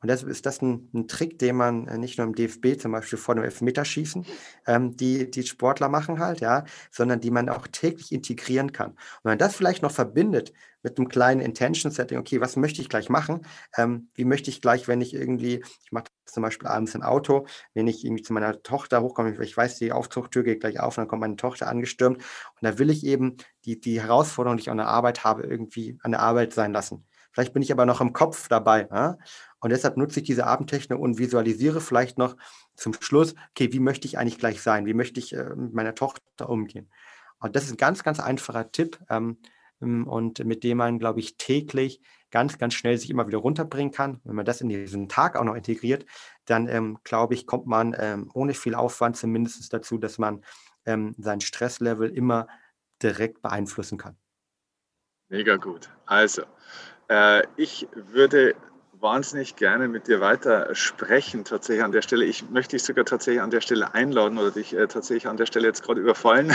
Und 0.00 0.10
deshalb 0.10 0.30
ist 0.30 0.46
das 0.46 0.60
ein, 0.62 0.90
ein, 0.92 1.08
Trick, 1.08 1.38
den 1.38 1.56
man 1.56 1.86
äh, 1.88 1.98
nicht 1.98 2.18
nur 2.18 2.26
im 2.26 2.34
DFB 2.34 2.80
zum 2.80 2.92
Beispiel 2.92 3.18
vor 3.18 3.34
dem 3.34 3.44
Elfmeterschießen, 3.44 4.26
ähm, 4.66 4.96
die, 4.96 5.30
die 5.30 5.42
Sportler 5.44 5.88
machen 5.88 6.18
halt, 6.18 6.40
ja, 6.40 6.64
sondern 6.90 7.20
die 7.20 7.30
man 7.30 7.48
auch 7.48 7.66
täglich 7.68 8.12
integrieren 8.12 8.72
kann. 8.72 8.90
Und 8.90 9.24
wenn 9.24 9.30
man 9.32 9.38
das 9.38 9.54
vielleicht 9.54 9.82
noch 9.82 9.92
verbindet 9.92 10.52
mit 10.82 10.98
einem 10.98 11.08
kleinen 11.08 11.40
Intention-Setting, 11.40 12.18
okay, 12.18 12.40
was 12.40 12.56
möchte 12.56 12.82
ich 12.82 12.88
gleich 12.88 13.08
machen? 13.08 13.46
Ähm, 13.76 14.08
wie 14.14 14.24
möchte 14.24 14.50
ich 14.50 14.60
gleich, 14.60 14.88
wenn 14.88 15.00
ich 15.00 15.14
irgendwie, 15.14 15.62
ich 15.84 15.92
mache 15.92 16.06
zum 16.24 16.42
Beispiel 16.42 16.68
abends 16.68 16.94
im 16.94 17.02
Auto, 17.02 17.46
wenn 17.74 17.86
ich 17.86 18.04
irgendwie 18.04 18.22
zu 18.22 18.32
meiner 18.32 18.62
Tochter 18.62 19.02
hochkomme, 19.02 19.40
ich 19.42 19.56
weiß, 19.56 19.78
die 19.78 19.92
Aufzuchttür 19.92 20.42
geht 20.42 20.60
gleich 20.60 20.80
auf 20.80 20.96
und 20.96 21.02
dann 21.02 21.08
kommt 21.08 21.20
meine 21.20 21.36
Tochter 21.36 21.68
angestürmt 21.68 22.18
und 22.18 22.24
da 22.62 22.78
will 22.78 22.90
ich 22.90 23.04
eben 23.04 23.36
die, 23.64 23.78
die 23.78 24.00
Herausforderung, 24.00 24.56
die 24.56 24.62
ich 24.62 24.70
an 24.70 24.78
der 24.78 24.88
Arbeit 24.88 25.24
habe, 25.24 25.42
irgendwie 25.42 25.98
an 26.02 26.10
der 26.10 26.20
Arbeit 26.20 26.52
sein 26.52 26.72
lassen. 26.72 27.06
Vielleicht 27.32 27.52
bin 27.52 27.62
ich 27.62 27.72
aber 27.72 27.86
noch 27.86 28.00
im 28.00 28.12
Kopf 28.12 28.48
dabei. 28.48 28.88
Ja? 28.90 29.18
Und 29.60 29.70
deshalb 29.70 29.96
nutze 29.96 30.20
ich 30.20 30.26
diese 30.26 30.46
Abendtechnik 30.46 30.98
und 30.98 31.18
visualisiere 31.18 31.80
vielleicht 31.80 32.18
noch 32.18 32.36
zum 32.74 32.94
Schluss, 32.94 33.34
okay, 33.50 33.72
wie 33.72 33.80
möchte 33.80 34.06
ich 34.06 34.18
eigentlich 34.18 34.38
gleich 34.38 34.62
sein? 34.62 34.86
Wie 34.86 34.94
möchte 34.94 35.20
ich 35.20 35.34
äh, 35.34 35.54
mit 35.54 35.72
meiner 35.72 35.94
Tochter 35.94 36.48
umgehen? 36.48 36.90
Und 37.38 37.56
das 37.56 37.64
ist 37.64 37.72
ein 37.72 37.76
ganz, 37.76 38.02
ganz 38.02 38.20
einfacher 38.20 38.70
Tipp 38.70 38.98
ähm, 39.10 39.38
ähm, 39.80 40.06
und 40.06 40.44
mit 40.44 40.64
dem 40.64 40.78
man, 40.78 40.98
glaube 40.98 41.20
ich, 41.20 41.36
täglich 41.36 42.00
ganz, 42.30 42.58
ganz 42.58 42.74
schnell 42.74 42.96
sich 42.96 43.10
immer 43.10 43.26
wieder 43.26 43.38
runterbringen 43.38 43.92
kann. 43.92 44.20
Wenn 44.24 44.36
man 44.36 44.46
das 44.46 44.60
in 44.60 44.68
diesen 44.68 45.08
Tag 45.08 45.36
auch 45.36 45.44
noch 45.44 45.54
integriert, 45.54 46.06
dann, 46.46 46.68
ähm, 46.68 46.98
glaube 47.04 47.34
ich, 47.34 47.46
kommt 47.46 47.66
man 47.66 47.94
ähm, 47.98 48.30
ohne 48.32 48.54
viel 48.54 48.74
Aufwand 48.74 49.16
zumindest 49.16 49.72
dazu, 49.72 49.98
dass 49.98 50.18
man 50.18 50.44
ähm, 50.86 51.14
sein 51.18 51.40
Stresslevel 51.40 52.10
immer 52.10 52.46
direkt 53.02 53.42
beeinflussen 53.42 53.98
kann. 53.98 54.16
Mega 55.28 55.56
gut. 55.56 55.90
Also, 56.06 56.42
äh, 57.12 57.42
ich 57.56 57.86
würde 57.94 58.54
wahnsinnig 59.02 59.56
gerne 59.56 59.88
mit 59.88 60.06
dir 60.06 60.20
weiter 60.20 60.74
sprechen, 60.74 61.44
tatsächlich 61.44 61.84
an 61.84 61.92
der 61.92 62.02
Stelle. 62.02 62.24
Ich 62.24 62.48
möchte 62.48 62.76
dich 62.76 62.84
sogar 62.84 63.04
tatsächlich 63.04 63.42
an 63.42 63.50
der 63.50 63.60
Stelle 63.60 63.92
einladen 63.94 64.38
oder 64.38 64.52
dich 64.52 64.72
äh, 64.74 64.86
tatsächlich 64.86 65.26
an 65.26 65.36
der 65.36 65.46
Stelle 65.46 65.66
jetzt 65.66 65.82
gerade 65.82 66.00
überfallen 66.00 66.54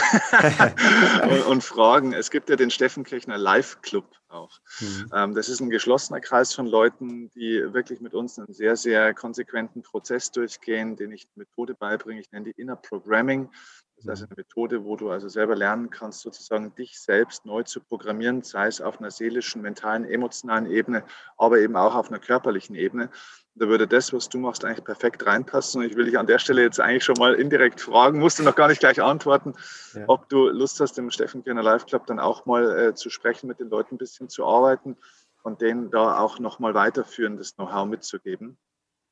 und, 1.30 1.46
und, 1.46 1.64
fragen. 1.64 2.14
Es 2.14 2.32
gibt 2.32 2.50
ja 2.50 2.56
den 2.56 2.72
Steffen 2.72 3.04
Kirchner 3.04 3.38
Live 3.38 3.82
Club 3.82 4.06
auch. 4.30 4.60
Mhm. 4.80 5.12
Ähm, 5.14 5.36
das 5.36 5.50
ist 5.50 5.60
ein 5.60 5.70
geschlossener 5.70 6.22
Kreis 6.22 6.54
von 6.54 6.66
Leuten, 6.66 7.30
die 7.32 7.62
wirklich 7.74 8.00
mit 8.00 8.14
uns 8.14 8.40
einen 8.40 8.54
sehr, 8.54 8.78
sehr 8.78 9.14
konsequenten 9.14 9.84
Prozess 9.84 10.32
durchgehen, 10.32 10.96
den 10.96 11.12
ich 11.12 11.28
Methode 11.36 11.76
beibringe. 11.76 12.22
Ich 12.22 12.32
nenne 12.32 12.46
die 12.46 12.62
Inner 12.62 12.78
Programming. 12.78 13.50
Das 13.98 14.06
ist 14.06 14.10
also 14.10 14.26
eine 14.26 14.36
Methode, 14.38 14.86
wo 14.86 14.96
du 14.96 15.10
also 15.10 15.28
selber 15.28 15.56
lernen 15.56 15.90
kannst, 15.90 16.22
sozusagen 16.22 16.76
dich 16.76 17.00
selbst 17.00 17.48
neu 17.48 17.64
zu 17.64 17.80
programmieren, 17.80 18.44
sei 18.44 18.68
es 18.68 18.80
auf 18.80 19.00
einer 19.00 19.10
seelischen, 19.10 19.64
mentalen, 19.64 20.06
emotionalen 20.06 20.70
Ebene, 20.70 21.04
aber 21.36 21.58
eben 21.60 21.76
auch 21.76 21.96
auf 21.96 22.10
einer 22.10 22.20
körperlichen 22.20 22.76
Ebene. 22.76 23.10
Da 23.56 23.68
würde 23.68 23.88
das, 23.88 24.14
was 24.14 24.30
du 24.30 24.38
machst, 24.38 24.64
eigentlich 24.64 24.84
perfekt 24.84 25.26
reinpassen. 25.26 25.82
Und 25.82 25.88
ich 25.88 25.96
will 25.96 26.06
dich 26.06 26.20
an 26.20 26.28
der 26.28 26.38
Stelle 26.38 26.62
jetzt 26.62 26.80
eigentlich 26.80 27.06
schon 27.06 27.18
mal 27.18 27.34
indirekt 27.34 27.82
fragen, 27.82 28.20
musst 28.20 28.38
du 28.38 28.44
noch 28.44 28.56
gar 28.56 28.68
nicht 28.68 28.80
gleich 28.80 29.02
antworten, 29.02 29.56
ja. 29.96 30.04
ob 30.06 30.30
du 30.30 30.48
Lust 30.48 30.80
hast, 30.80 31.00
im 31.00 31.10
Steffen 31.10 31.44
Kirner 31.44 31.64
Live 31.64 31.88
Club 31.88 32.06
dann 32.06 32.20
auch 32.20 32.46
mal 32.46 32.78
äh, 32.78 32.94
zu 32.94 33.10
sprechen, 33.10 33.48
mit 33.48 33.60
den 33.60 33.70
Leuten 33.70 33.96
ein 33.96 33.98
bisschen 33.98 34.30
zu 34.30 34.46
arbeiten 34.46 34.96
und 35.42 35.62
denen 35.62 35.90
da 35.90 36.20
auch 36.20 36.38
nochmal 36.38 36.76
weiterführendes 36.76 37.56
Know-how 37.56 37.88
mitzugeben. 37.88 38.60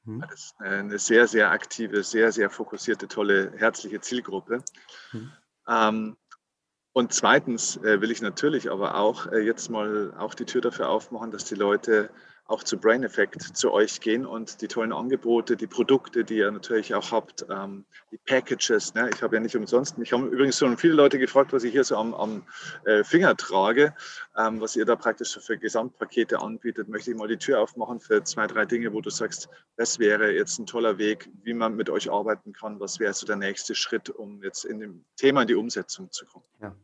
Mhm. 0.06 0.22
Das 0.22 0.46
ist 0.46 0.56
eine 0.60 1.00
sehr, 1.00 1.28
sehr 1.28 1.52
aktive, 1.52 2.04
sehr, 2.04 2.32
sehr 2.32 2.50
fokussierte, 2.50 3.08
tolle, 3.08 3.52
herzliche 3.58 4.00
Zielgruppe. 4.00 4.64
Mhm. 5.12 5.32
Ähm, 5.68 6.18
und 6.94 7.12
zweitens 7.14 7.78
äh, 7.78 8.00
will 8.00 8.12
ich 8.12 8.22
natürlich 8.22 8.72
aber 8.72 8.96
auch 8.96 9.28
äh, 9.28 9.40
jetzt 9.40 9.70
mal 9.70 10.14
auch 10.18 10.34
die 10.34 10.46
Tür 10.46 10.62
dafür 10.62 10.90
aufmachen, 10.90 11.32
dass 11.32 11.44
die 11.44 11.56
Leute 11.56 12.10
auch 12.48 12.64
zu 12.64 12.78
Brain 12.78 13.04
Effect 13.04 13.42
zu 13.42 13.72
euch 13.72 14.00
gehen 14.00 14.26
und 14.26 14.62
die 14.62 14.68
tollen 14.68 14.94
Angebote, 14.94 15.58
die 15.58 15.66
Produkte, 15.66 16.24
die 16.24 16.38
ihr 16.38 16.52
natürlich 16.52 16.94
auch 16.94 17.12
habt, 17.12 17.46
ähm, 17.50 17.86
die 18.12 18.18
Packages. 18.18 18.94
Ne? 18.94 19.10
Ich 19.14 19.24
habe 19.24 19.36
ja 19.36 19.42
nicht 19.42 19.56
umsonst, 19.56 19.98
mich 19.98 20.14
haben 20.14 20.32
übrigens 20.32 20.60
schon 20.60 20.78
viele 20.78 20.94
Leute 20.94 21.18
gefragt, 21.18 21.54
was 21.54 21.64
ich 21.64 21.72
hier 21.72 21.84
so 21.84 21.98
am, 21.98 22.14
am 22.14 22.44
äh, 22.86 23.04
Finger 23.04 23.36
trage, 23.36 23.96
ähm, 24.38 24.62
was 24.62 24.76
ihr 24.76 24.86
da 24.86 24.96
praktisch 24.96 25.40
für 25.40 25.58
Gesamtpakete 25.58 26.40
anbietet. 26.40 26.88
Möchte 26.88 27.12
ich 27.12 27.18
mal 27.18 27.28
die 27.28 27.38
Tür 27.38 27.62
aufmachen 27.62 28.00
für 28.00 28.24
zwei, 28.24 28.46
drei 28.46 28.66
Dinge, 28.66 28.94
wo 28.94 29.02
du 29.02 29.10
sagst, 29.10 29.50
das 29.78 29.98
wäre 29.98 30.32
jetzt 30.32 30.60
ein 30.60 30.68
toller 30.68 31.00
Weg, 31.00 31.30
wie 31.44 31.54
man 31.54 31.76
mit 31.76 31.90
euch 31.90 32.12
arbeiten 32.12 32.54
kann. 32.54 32.80
Was 32.80 33.00
wäre 33.00 33.14
so 33.14 33.26
der 33.26 33.38
nächste 33.38 33.74
Schritt, 33.74 34.12
um 34.12 34.44
jetzt 34.44 34.66
in 34.66 34.80
dem 34.80 35.04
Thema 35.18 35.42
in 35.42 35.48
die 35.48 35.56
Umsetzung 35.56 36.12
zu 36.12 36.26
kommen? 36.26 36.46
Ja. 36.62 36.76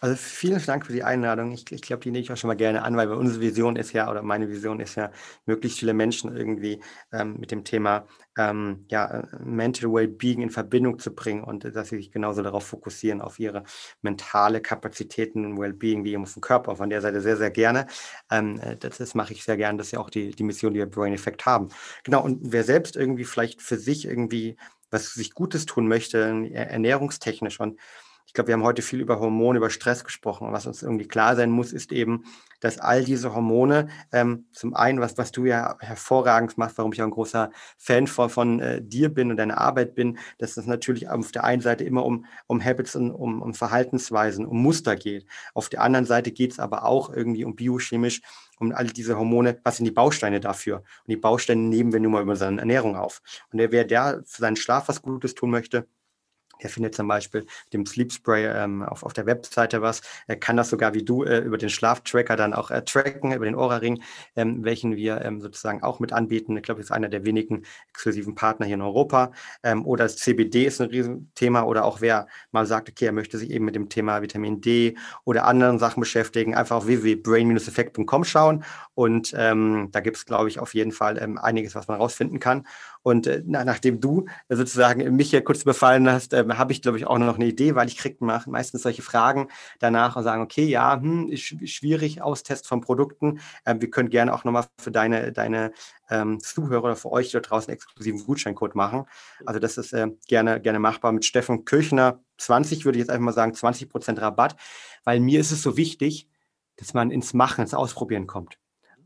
Also 0.00 0.14
vielen 0.16 0.64
Dank 0.64 0.86
für 0.86 0.92
die 0.92 1.02
Einladung. 1.02 1.50
Ich, 1.50 1.70
ich 1.72 1.82
glaube, 1.82 2.02
die 2.02 2.10
nehme 2.12 2.22
ich 2.22 2.30
auch 2.30 2.36
schon 2.36 2.48
mal 2.48 2.54
gerne 2.54 2.82
an, 2.82 2.96
weil 2.96 3.10
unsere 3.12 3.40
Vision 3.40 3.74
ist 3.74 3.92
ja, 3.92 4.08
oder 4.08 4.22
meine 4.22 4.48
Vision 4.48 4.78
ist 4.78 4.94
ja, 4.94 5.10
möglichst 5.44 5.80
viele 5.80 5.92
Menschen 5.92 6.36
irgendwie 6.36 6.80
ähm, 7.12 7.36
mit 7.40 7.50
dem 7.50 7.64
Thema 7.64 8.06
ähm, 8.36 8.84
ja, 8.90 9.26
Mental 9.40 9.92
Wellbeing 9.92 10.42
in 10.42 10.50
Verbindung 10.50 11.00
zu 11.00 11.12
bringen 11.14 11.42
und 11.42 11.64
äh, 11.64 11.72
dass 11.72 11.88
sie 11.88 11.96
sich 11.96 12.12
genauso 12.12 12.42
darauf 12.42 12.64
fokussieren, 12.66 13.20
auf 13.20 13.40
ihre 13.40 13.64
mentale 14.00 14.60
Kapazitäten 14.60 15.44
und 15.44 15.58
Wellbeing 15.58 16.04
wie 16.04 16.16
auf 16.16 16.32
den 16.32 16.42
Körper. 16.42 16.76
Von 16.76 16.90
der 16.90 17.00
Seite 17.00 17.20
sehr, 17.20 17.36
sehr 17.36 17.50
gerne. 17.50 17.86
Ähm, 18.30 18.60
äh, 18.60 18.76
das, 18.76 18.98
das 18.98 19.14
mache 19.16 19.32
ich 19.32 19.42
sehr 19.42 19.56
gerne. 19.56 19.78
Das 19.78 19.88
ist 19.88 19.92
ja 19.92 19.98
auch 20.00 20.10
die, 20.10 20.30
die 20.30 20.44
Mission, 20.44 20.74
die 20.74 20.78
wir 20.78 20.86
Brain 20.86 21.12
Effect 21.12 21.44
haben. 21.44 21.68
Genau, 22.04 22.22
und 22.22 22.52
wer 22.52 22.62
selbst 22.62 22.94
irgendwie 22.94 23.24
vielleicht 23.24 23.62
für 23.62 23.76
sich 23.76 24.06
irgendwie 24.06 24.56
was 24.90 25.12
sich 25.12 25.34
Gutes 25.34 25.66
tun 25.66 25.86
möchte, 25.86 26.18
ernährungstechnisch 26.54 27.60
und 27.60 27.78
ich 28.28 28.34
glaube, 28.34 28.48
wir 28.48 28.52
haben 28.52 28.62
heute 28.62 28.82
viel 28.82 29.00
über 29.00 29.20
Hormone, 29.20 29.56
über 29.56 29.70
Stress 29.70 30.04
gesprochen. 30.04 30.46
Und 30.46 30.52
was 30.52 30.66
uns 30.66 30.82
irgendwie 30.82 31.08
klar 31.08 31.34
sein 31.34 31.50
muss, 31.50 31.72
ist 31.72 31.92
eben, 31.92 32.24
dass 32.60 32.78
all 32.78 33.02
diese 33.02 33.34
Hormone, 33.34 33.88
ähm, 34.12 34.48
zum 34.52 34.74
einen, 34.74 35.00
was, 35.00 35.16
was 35.16 35.32
du 35.32 35.46
ja 35.46 35.78
hervorragend 35.80 36.58
machst, 36.58 36.76
warum 36.76 36.92
ich 36.92 37.00
auch 37.00 37.06
ein 37.06 37.10
großer 37.10 37.50
Fan 37.78 38.06
von, 38.06 38.28
von 38.28 38.60
äh, 38.60 38.82
dir 38.82 39.08
bin 39.08 39.30
und 39.30 39.38
deiner 39.38 39.56
Arbeit 39.56 39.94
bin, 39.94 40.18
dass 40.36 40.56
das 40.56 40.66
natürlich 40.66 41.08
auf 41.08 41.32
der 41.32 41.44
einen 41.44 41.62
Seite 41.62 41.84
immer 41.84 42.04
um, 42.04 42.26
um 42.46 42.62
Habits 42.62 42.96
und 42.96 43.12
um, 43.12 43.40
um 43.40 43.54
Verhaltensweisen, 43.54 44.44
um 44.44 44.62
Muster 44.62 44.94
geht. 44.94 45.24
Auf 45.54 45.70
der 45.70 45.80
anderen 45.80 46.04
Seite 46.04 46.30
geht 46.30 46.52
es 46.52 46.58
aber 46.58 46.84
auch 46.84 47.08
irgendwie 47.08 47.46
um 47.46 47.56
biochemisch, 47.56 48.20
um 48.58 48.72
all 48.72 48.88
diese 48.88 49.16
Hormone, 49.16 49.58
was 49.64 49.78
sind 49.78 49.86
die 49.86 49.90
Bausteine 49.90 50.40
dafür? 50.40 50.76
Und 50.76 51.08
die 51.08 51.16
Bausteine 51.16 51.62
nehmen 51.62 51.94
wir 51.94 52.00
nun 52.00 52.12
mal 52.12 52.22
über 52.22 52.36
seine 52.36 52.60
Ernährung 52.60 52.94
auf. 52.94 53.22
Und 53.50 53.58
wer 53.58 53.84
der 53.84 54.22
für 54.26 54.42
seinen 54.42 54.56
Schlaf 54.56 54.88
was 54.88 55.00
Gutes 55.00 55.34
tun 55.34 55.48
möchte, 55.48 55.86
er 56.58 56.68
findet 56.68 56.94
zum 56.94 57.08
Beispiel 57.08 57.46
dem 57.72 57.86
Sleep 57.86 58.12
Spray 58.12 58.46
ähm, 58.46 58.82
auf, 58.82 59.02
auf 59.02 59.12
der 59.12 59.26
Webseite 59.26 59.82
was. 59.82 60.02
Er 60.26 60.36
kann 60.36 60.56
das 60.56 60.70
sogar 60.70 60.94
wie 60.94 61.04
du 61.04 61.24
äh, 61.24 61.38
über 61.38 61.58
den 61.58 61.70
Schlaftracker 61.70 62.36
dann 62.36 62.54
auch 62.54 62.70
äh, 62.70 62.82
tracken, 62.84 63.32
über 63.32 63.44
den 63.44 63.54
Aura-Ring, 63.54 64.02
ähm, 64.36 64.64
welchen 64.64 64.96
wir 64.96 65.22
ähm, 65.22 65.40
sozusagen 65.40 65.82
auch 65.82 66.00
mit 66.00 66.12
anbieten. 66.12 66.56
Ich 66.56 66.62
glaube, 66.62 66.80
das 66.80 66.90
ist 66.90 66.92
einer 66.92 67.08
der 67.08 67.24
wenigen 67.24 67.62
exklusiven 67.90 68.34
Partner 68.34 68.66
hier 68.66 68.74
in 68.74 68.82
Europa. 68.82 69.32
Ähm, 69.62 69.86
oder 69.86 70.04
das 70.04 70.16
CBD 70.16 70.64
ist 70.64 70.80
ein 70.80 70.90
Riesenthema. 70.90 71.62
Oder 71.62 71.84
auch 71.84 72.00
wer 72.00 72.26
mal 72.50 72.66
sagt, 72.66 72.88
okay, 72.88 73.06
er 73.06 73.12
möchte 73.12 73.38
sich 73.38 73.50
eben 73.50 73.64
mit 73.64 73.74
dem 73.74 73.88
Thema 73.88 74.22
Vitamin 74.22 74.60
D 74.60 74.96
oder 75.24 75.44
anderen 75.44 75.78
Sachen 75.78 76.00
beschäftigen, 76.00 76.54
einfach 76.54 76.76
auf 76.76 76.86
www.brain-effekt.com 76.86 78.24
schauen. 78.24 78.64
Und 78.94 79.34
ähm, 79.36 79.88
da 79.92 80.00
gibt 80.00 80.16
es, 80.16 80.26
glaube 80.26 80.48
ich, 80.48 80.58
auf 80.58 80.74
jeden 80.74 80.92
Fall 80.92 81.18
ähm, 81.18 81.38
einiges, 81.38 81.74
was 81.74 81.88
man 81.88 81.98
rausfinden 81.98 82.40
kann. 82.40 82.66
Und 83.02 83.26
äh, 83.26 83.42
nachdem 83.46 84.00
du 84.00 84.26
äh, 84.48 84.56
sozusagen 84.56 85.16
mich 85.16 85.30
hier 85.30 85.42
kurz 85.42 85.64
befallen 85.64 86.08
hast, 86.10 86.32
äh, 86.32 86.44
habe 86.48 86.72
ich, 86.72 86.82
glaube 86.82 86.98
ich, 86.98 87.06
auch 87.06 87.18
noch 87.18 87.36
eine 87.36 87.46
Idee, 87.46 87.74
weil 87.74 87.88
ich 87.88 87.96
kriege 87.96 88.24
meistens 88.24 88.82
solche 88.82 89.02
Fragen 89.02 89.48
danach 89.78 90.16
und 90.16 90.22
sagen, 90.22 90.42
okay, 90.42 90.64
ja, 90.64 91.00
hm, 91.00 91.28
ist 91.28 91.42
schwierig, 91.42 92.22
Austest 92.22 92.66
von 92.66 92.80
Produkten. 92.80 93.40
Ähm, 93.66 93.80
wir 93.80 93.90
können 93.90 94.10
gerne 94.10 94.34
auch 94.34 94.44
nochmal 94.44 94.66
für 94.78 94.90
deine, 94.90 95.32
deine 95.32 95.72
ähm, 96.10 96.40
Zuhörer 96.40 96.84
oder 96.84 96.96
für 96.96 97.12
euch 97.12 97.30
da 97.30 97.40
draußen 97.40 97.72
exklusiven 97.72 98.24
Gutscheincode 98.24 98.74
machen. 98.74 99.04
Also 99.46 99.60
das 99.60 99.78
ist 99.78 99.92
äh, 99.92 100.08
gerne, 100.26 100.60
gerne 100.60 100.78
machbar. 100.78 101.12
Mit 101.12 101.24
Steffen 101.24 101.64
Kirchner 101.64 102.20
20 102.38 102.84
würde 102.84 102.98
ich 102.98 103.02
jetzt 103.02 103.10
einfach 103.10 103.24
mal 103.24 103.32
sagen, 103.32 103.52
20% 103.52 104.20
Rabatt, 104.20 104.56
weil 105.04 105.20
mir 105.20 105.40
ist 105.40 105.52
es 105.52 105.62
so 105.62 105.76
wichtig, 105.76 106.28
dass 106.76 106.94
man 106.94 107.10
ins 107.10 107.34
Machen, 107.34 107.62
ins 107.62 107.74
Ausprobieren 107.74 108.26
kommt. 108.26 108.58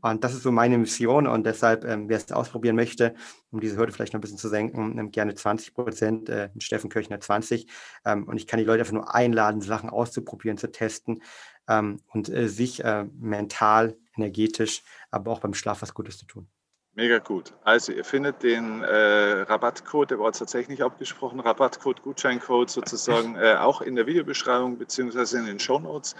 Und 0.03 0.23
das 0.23 0.33
ist 0.33 0.43
so 0.43 0.51
meine 0.51 0.77
Mission 0.77 1.27
und 1.27 1.45
deshalb, 1.45 1.85
ähm, 1.85 2.09
wer 2.09 2.17
es 2.17 2.29
ausprobieren 2.31 2.75
möchte, 2.75 3.15
um 3.51 3.61
diese 3.61 3.77
Hürde 3.77 3.93
vielleicht 3.93 4.11
noch 4.11 4.19
ein 4.19 4.21
bisschen 4.21 4.37
zu 4.37 4.49
senken, 4.49 4.95
nimmt 4.95 5.13
gerne 5.13 5.33
20 5.33 5.73
Prozent, 5.73 6.29
äh, 6.29 6.49
Steffen 6.59 6.89
Kirchner 6.89 7.21
20. 7.21 7.67
Ähm, 8.05 8.25
und 8.25 8.35
ich 8.35 8.45
kann 8.45 8.59
die 8.59 8.65
Leute 8.65 8.81
einfach 8.81 8.93
nur 8.93 9.15
einladen, 9.15 9.61
Sachen 9.61 9.89
auszuprobieren, 9.89 10.57
zu 10.57 10.69
testen 10.69 11.23
ähm, 11.69 12.01
und 12.07 12.27
äh, 12.27 12.49
sich 12.49 12.83
äh, 12.83 13.05
mental, 13.17 13.95
energetisch, 14.17 14.83
aber 15.09 15.31
auch 15.31 15.39
beim 15.39 15.53
Schlaf 15.53 15.81
was 15.81 15.93
Gutes 15.93 16.17
zu 16.17 16.25
tun. 16.25 16.49
Mega 16.95 17.17
gut. 17.17 17.53
Also 17.63 17.91
ihr 17.91 18.05
findet 18.05 18.43
den 18.43 18.83
äh, 18.83 19.41
Rabattcode, 19.41 20.11
der 20.11 20.19
war 20.19 20.27
jetzt 20.27 20.37
tatsächlich 20.37 20.69
nicht 20.69 20.83
abgesprochen, 20.83 21.39
Rabattcode, 21.39 22.03
Gutscheincode 22.03 22.69
sozusagen 22.69 23.35
äh, 23.41 23.55
auch 23.55 23.81
in 23.81 23.95
der 23.95 24.05
Videobeschreibung 24.05 24.77
beziehungsweise 24.77 25.39
in 25.39 25.47
den 25.47 25.59
Shownotes. 25.59 26.15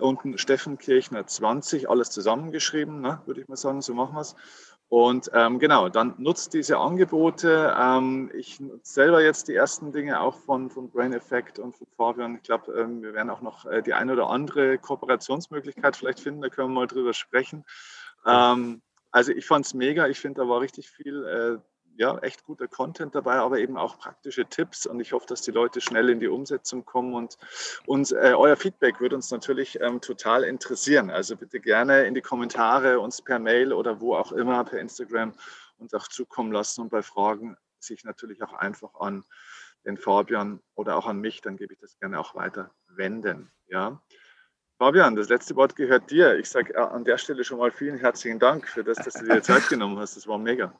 Unten 0.00 0.36
Steffen 0.36 0.76
Kirchner 0.76 1.24
20, 1.24 1.88
alles 1.88 2.10
zusammengeschrieben, 2.10 3.00
ne, 3.00 3.22
würde 3.26 3.42
ich 3.42 3.48
mal 3.48 3.54
sagen, 3.54 3.80
so 3.80 3.94
machen 3.94 4.16
wir 4.16 4.22
es. 4.22 4.34
Und 4.88 5.30
ähm, 5.34 5.60
genau, 5.60 5.88
dann 5.88 6.14
nutzt 6.18 6.52
diese 6.52 6.78
Angebote. 6.78 7.76
Ähm, 7.78 8.32
ich 8.34 8.58
nutze 8.58 8.92
selber 8.94 9.22
jetzt 9.22 9.46
die 9.46 9.54
ersten 9.54 9.92
Dinge 9.92 10.20
auch 10.20 10.34
von, 10.34 10.68
von 10.70 10.90
Brain 10.90 11.12
Effect 11.12 11.60
und 11.60 11.76
von 11.76 11.86
Fabian. 11.96 12.36
Ich 12.36 12.42
glaube, 12.42 12.72
ähm, 12.72 13.02
wir 13.02 13.14
werden 13.14 13.30
auch 13.30 13.42
noch 13.42 13.66
äh, 13.66 13.82
die 13.82 13.94
eine 13.94 14.14
oder 14.14 14.30
andere 14.30 14.78
Kooperationsmöglichkeit 14.78 15.96
vielleicht 15.96 16.20
finden, 16.20 16.40
da 16.40 16.48
können 16.48 16.70
wir 16.70 16.80
mal 16.80 16.86
drüber 16.88 17.12
sprechen. 17.12 17.64
Ähm, 18.26 18.82
also 19.10 19.32
ich 19.32 19.46
fand 19.46 19.66
es 19.66 19.74
mega. 19.74 20.06
Ich 20.08 20.20
finde, 20.20 20.42
da 20.42 20.48
war 20.48 20.60
richtig 20.60 20.90
viel, 20.90 21.24
äh, 21.24 21.58
ja, 21.96 22.16
echt 22.18 22.44
guter 22.44 22.68
Content 22.68 23.14
dabei, 23.14 23.34
aber 23.34 23.58
eben 23.58 23.76
auch 23.76 23.98
praktische 23.98 24.46
Tipps. 24.46 24.86
Und 24.86 25.00
ich 25.00 25.12
hoffe, 25.12 25.26
dass 25.26 25.42
die 25.42 25.50
Leute 25.50 25.80
schnell 25.80 26.08
in 26.10 26.20
die 26.20 26.28
Umsetzung 26.28 26.84
kommen. 26.84 27.14
Und, 27.14 27.38
und 27.86 28.12
äh, 28.12 28.34
euer 28.34 28.56
Feedback 28.56 29.00
würde 29.00 29.16
uns 29.16 29.30
natürlich 29.30 29.80
ähm, 29.80 30.00
total 30.00 30.44
interessieren. 30.44 31.10
Also 31.10 31.36
bitte 31.36 31.58
gerne 31.58 32.04
in 32.04 32.14
die 32.14 32.20
Kommentare, 32.20 33.00
uns 33.00 33.20
per 33.20 33.38
Mail 33.38 33.72
oder 33.72 34.00
wo 34.00 34.14
auch 34.14 34.32
immer, 34.32 34.64
per 34.64 34.78
Instagram 34.78 35.32
uns 35.78 35.94
auch 35.94 36.06
zukommen 36.08 36.52
lassen. 36.52 36.82
Und 36.82 36.90
bei 36.90 37.02
Fragen 37.02 37.56
sich 37.80 38.04
natürlich 38.04 38.42
auch 38.42 38.52
einfach 38.52 38.94
an 39.00 39.24
den 39.84 39.96
Fabian 39.96 40.60
oder 40.74 40.96
auch 40.96 41.06
an 41.06 41.20
mich, 41.20 41.40
dann 41.40 41.56
gebe 41.56 41.72
ich 41.72 41.80
das 41.80 41.98
gerne 41.98 42.20
auch 42.20 42.34
weiter 42.34 42.70
wenden. 42.88 43.50
Ja. 43.68 44.00
Fabian, 44.78 45.16
das 45.16 45.28
letzte 45.28 45.56
Wort 45.56 45.74
gehört 45.74 46.08
dir. 46.10 46.38
Ich 46.38 46.48
sage 46.48 46.74
äh, 46.74 46.78
an 46.78 47.04
der 47.04 47.18
Stelle 47.18 47.42
schon 47.42 47.58
mal 47.58 47.72
vielen 47.72 47.98
herzlichen 47.98 48.38
Dank 48.38 48.68
für 48.68 48.84
das, 48.84 48.98
dass 48.98 49.14
du 49.14 49.24
dir 49.24 49.42
Zeit 49.42 49.68
genommen 49.68 49.98
hast. 49.98 50.16
Das 50.16 50.28
war 50.28 50.38
mega. 50.38 50.72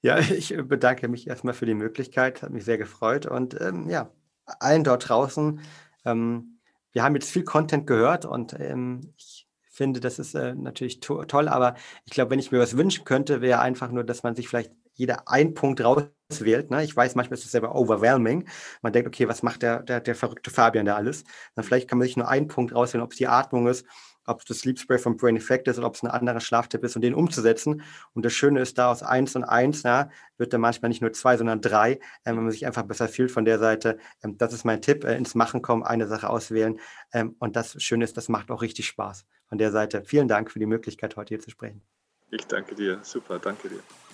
Ja. 0.00 0.16
ja, 0.16 0.18
ich 0.18 0.56
bedanke 0.56 1.06
mich 1.08 1.26
erstmal 1.26 1.52
für 1.52 1.66
die 1.66 1.74
Möglichkeit. 1.74 2.42
Hat 2.42 2.50
mich 2.50 2.64
sehr 2.64 2.78
gefreut. 2.78 3.26
Und 3.26 3.60
ähm, 3.60 3.90
ja, 3.90 4.10
allen 4.46 4.84
dort 4.84 5.08
draußen. 5.08 5.60
Ähm, 6.06 6.60
wir 6.92 7.02
haben 7.02 7.14
jetzt 7.14 7.30
viel 7.30 7.44
Content 7.44 7.86
gehört 7.86 8.24
und 8.24 8.58
ähm, 8.58 9.12
ich 9.18 9.46
finde, 9.68 10.00
das 10.00 10.18
ist 10.18 10.34
äh, 10.34 10.54
natürlich 10.54 11.00
to 11.00 11.24
toll. 11.26 11.48
Aber 11.48 11.74
ich 12.06 12.12
glaube, 12.12 12.30
wenn 12.30 12.38
ich 12.38 12.52
mir 12.52 12.58
was 12.58 12.78
wünschen 12.78 13.04
könnte, 13.04 13.42
wäre 13.42 13.60
einfach 13.60 13.90
nur, 13.90 14.02
dass 14.02 14.22
man 14.22 14.34
sich 14.34 14.48
vielleicht 14.48 14.72
jeder 14.96 15.28
einen 15.28 15.54
Punkt 15.54 15.82
rauswählt. 15.82 16.70
Ne? 16.70 16.82
Ich 16.82 16.96
weiß, 16.96 17.14
manchmal 17.14 17.38
ist 17.38 17.44
es 17.44 17.52
selber 17.52 17.74
overwhelming. 17.74 18.48
Man 18.82 18.92
denkt, 18.92 19.06
okay, 19.06 19.28
was 19.28 19.42
macht 19.42 19.62
der, 19.62 19.82
der, 19.82 20.00
der 20.00 20.14
verrückte 20.14 20.50
Fabian 20.50 20.86
da 20.86 20.96
alles? 20.96 21.24
Dann 21.54 21.64
vielleicht 21.64 21.88
kann 21.88 21.98
man 21.98 22.06
sich 22.06 22.16
nur 22.16 22.28
einen 22.28 22.48
Punkt 22.48 22.74
rauswählen, 22.74 23.04
ob 23.04 23.12
es 23.12 23.18
die 23.18 23.28
Atmung 23.28 23.68
ist, 23.68 23.86
ob 24.26 24.40
es 24.40 24.46
das 24.46 24.58
Sleep 24.58 24.78
Spray 24.78 24.98
vom 24.98 25.16
Brain 25.16 25.36
Effect 25.36 25.68
ist 25.68 25.78
oder 25.78 25.86
ob 25.86 25.94
es 25.94 26.02
ein 26.02 26.10
anderer 26.10 26.40
Schlaftipp 26.40 26.82
ist 26.84 26.96
und 26.96 27.02
den 27.02 27.14
umzusetzen. 27.14 27.82
Und 28.14 28.24
das 28.24 28.32
Schöne 28.32 28.60
ist, 28.60 28.78
da 28.78 28.90
aus 28.90 29.02
eins 29.02 29.36
und 29.36 29.44
eins 29.44 29.82
ja, 29.82 30.10
wird 30.36 30.52
dann 30.52 30.60
manchmal 30.60 30.88
nicht 30.88 31.00
nur 31.00 31.12
zwei, 31.12 31.36
sondern 31.36 31.60
drei, 31.60 31.92
äh, 31.92 31.98
wenn 32.24 32.36
man 32.36 32.50
sich 32.50 32.66
einfach 32.66 32.82
besser 32.82 33.08
fühlt 33.08 33.30
von 33.30 33.44
der 33.44 33.58
Seite. 33.58 33.98
Ähm, 34.22 34.36
das 34.38 34.52
ist 34.52 34.64
mein 34.64 34.82
Tipp, 34.82 35.04
äh, 35.04 35.16
ins 35.16 35.34
Machen 35.34 35.62
kommen, 35.62 35.82
eine 35.82 36.06
Sache 36.06 36.28
auswählen. 36.28 36.80
Ähm, 37.12 37.36
und 37.38 37.56
das 37.56 37.80
Schöne 37.82 38.04
ist, 38.04 38.16
das 38.16 38.28
macht 38.28 38.50
auch 38.50 38.62
richtig 38.62 38.86
Spaß. 38.86 39.26
Von 39.48 39.58
der 39.58 39.70
Seite 39.70 40.02
vielen 40.04 40.28
Dank 40.28 40.50
für 40.50 40.58
die 40.58 40.66
Möglichkeit, 40.66 41.16
heute 41.16 41.28
hier 41.28 41.40
zu 41.40 41.50
sprechen. 41.50 41.82
Ich 42.30 42.46
danke 42.46 42.74
dir. 42.74 42.98
Super, 43.02 43.38
danke 43.38 43.68
dir. 43.68 44.05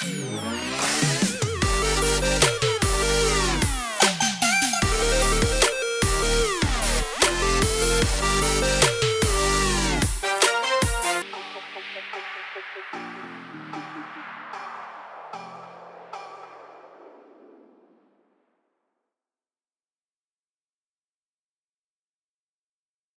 Bye. 0.00 0.57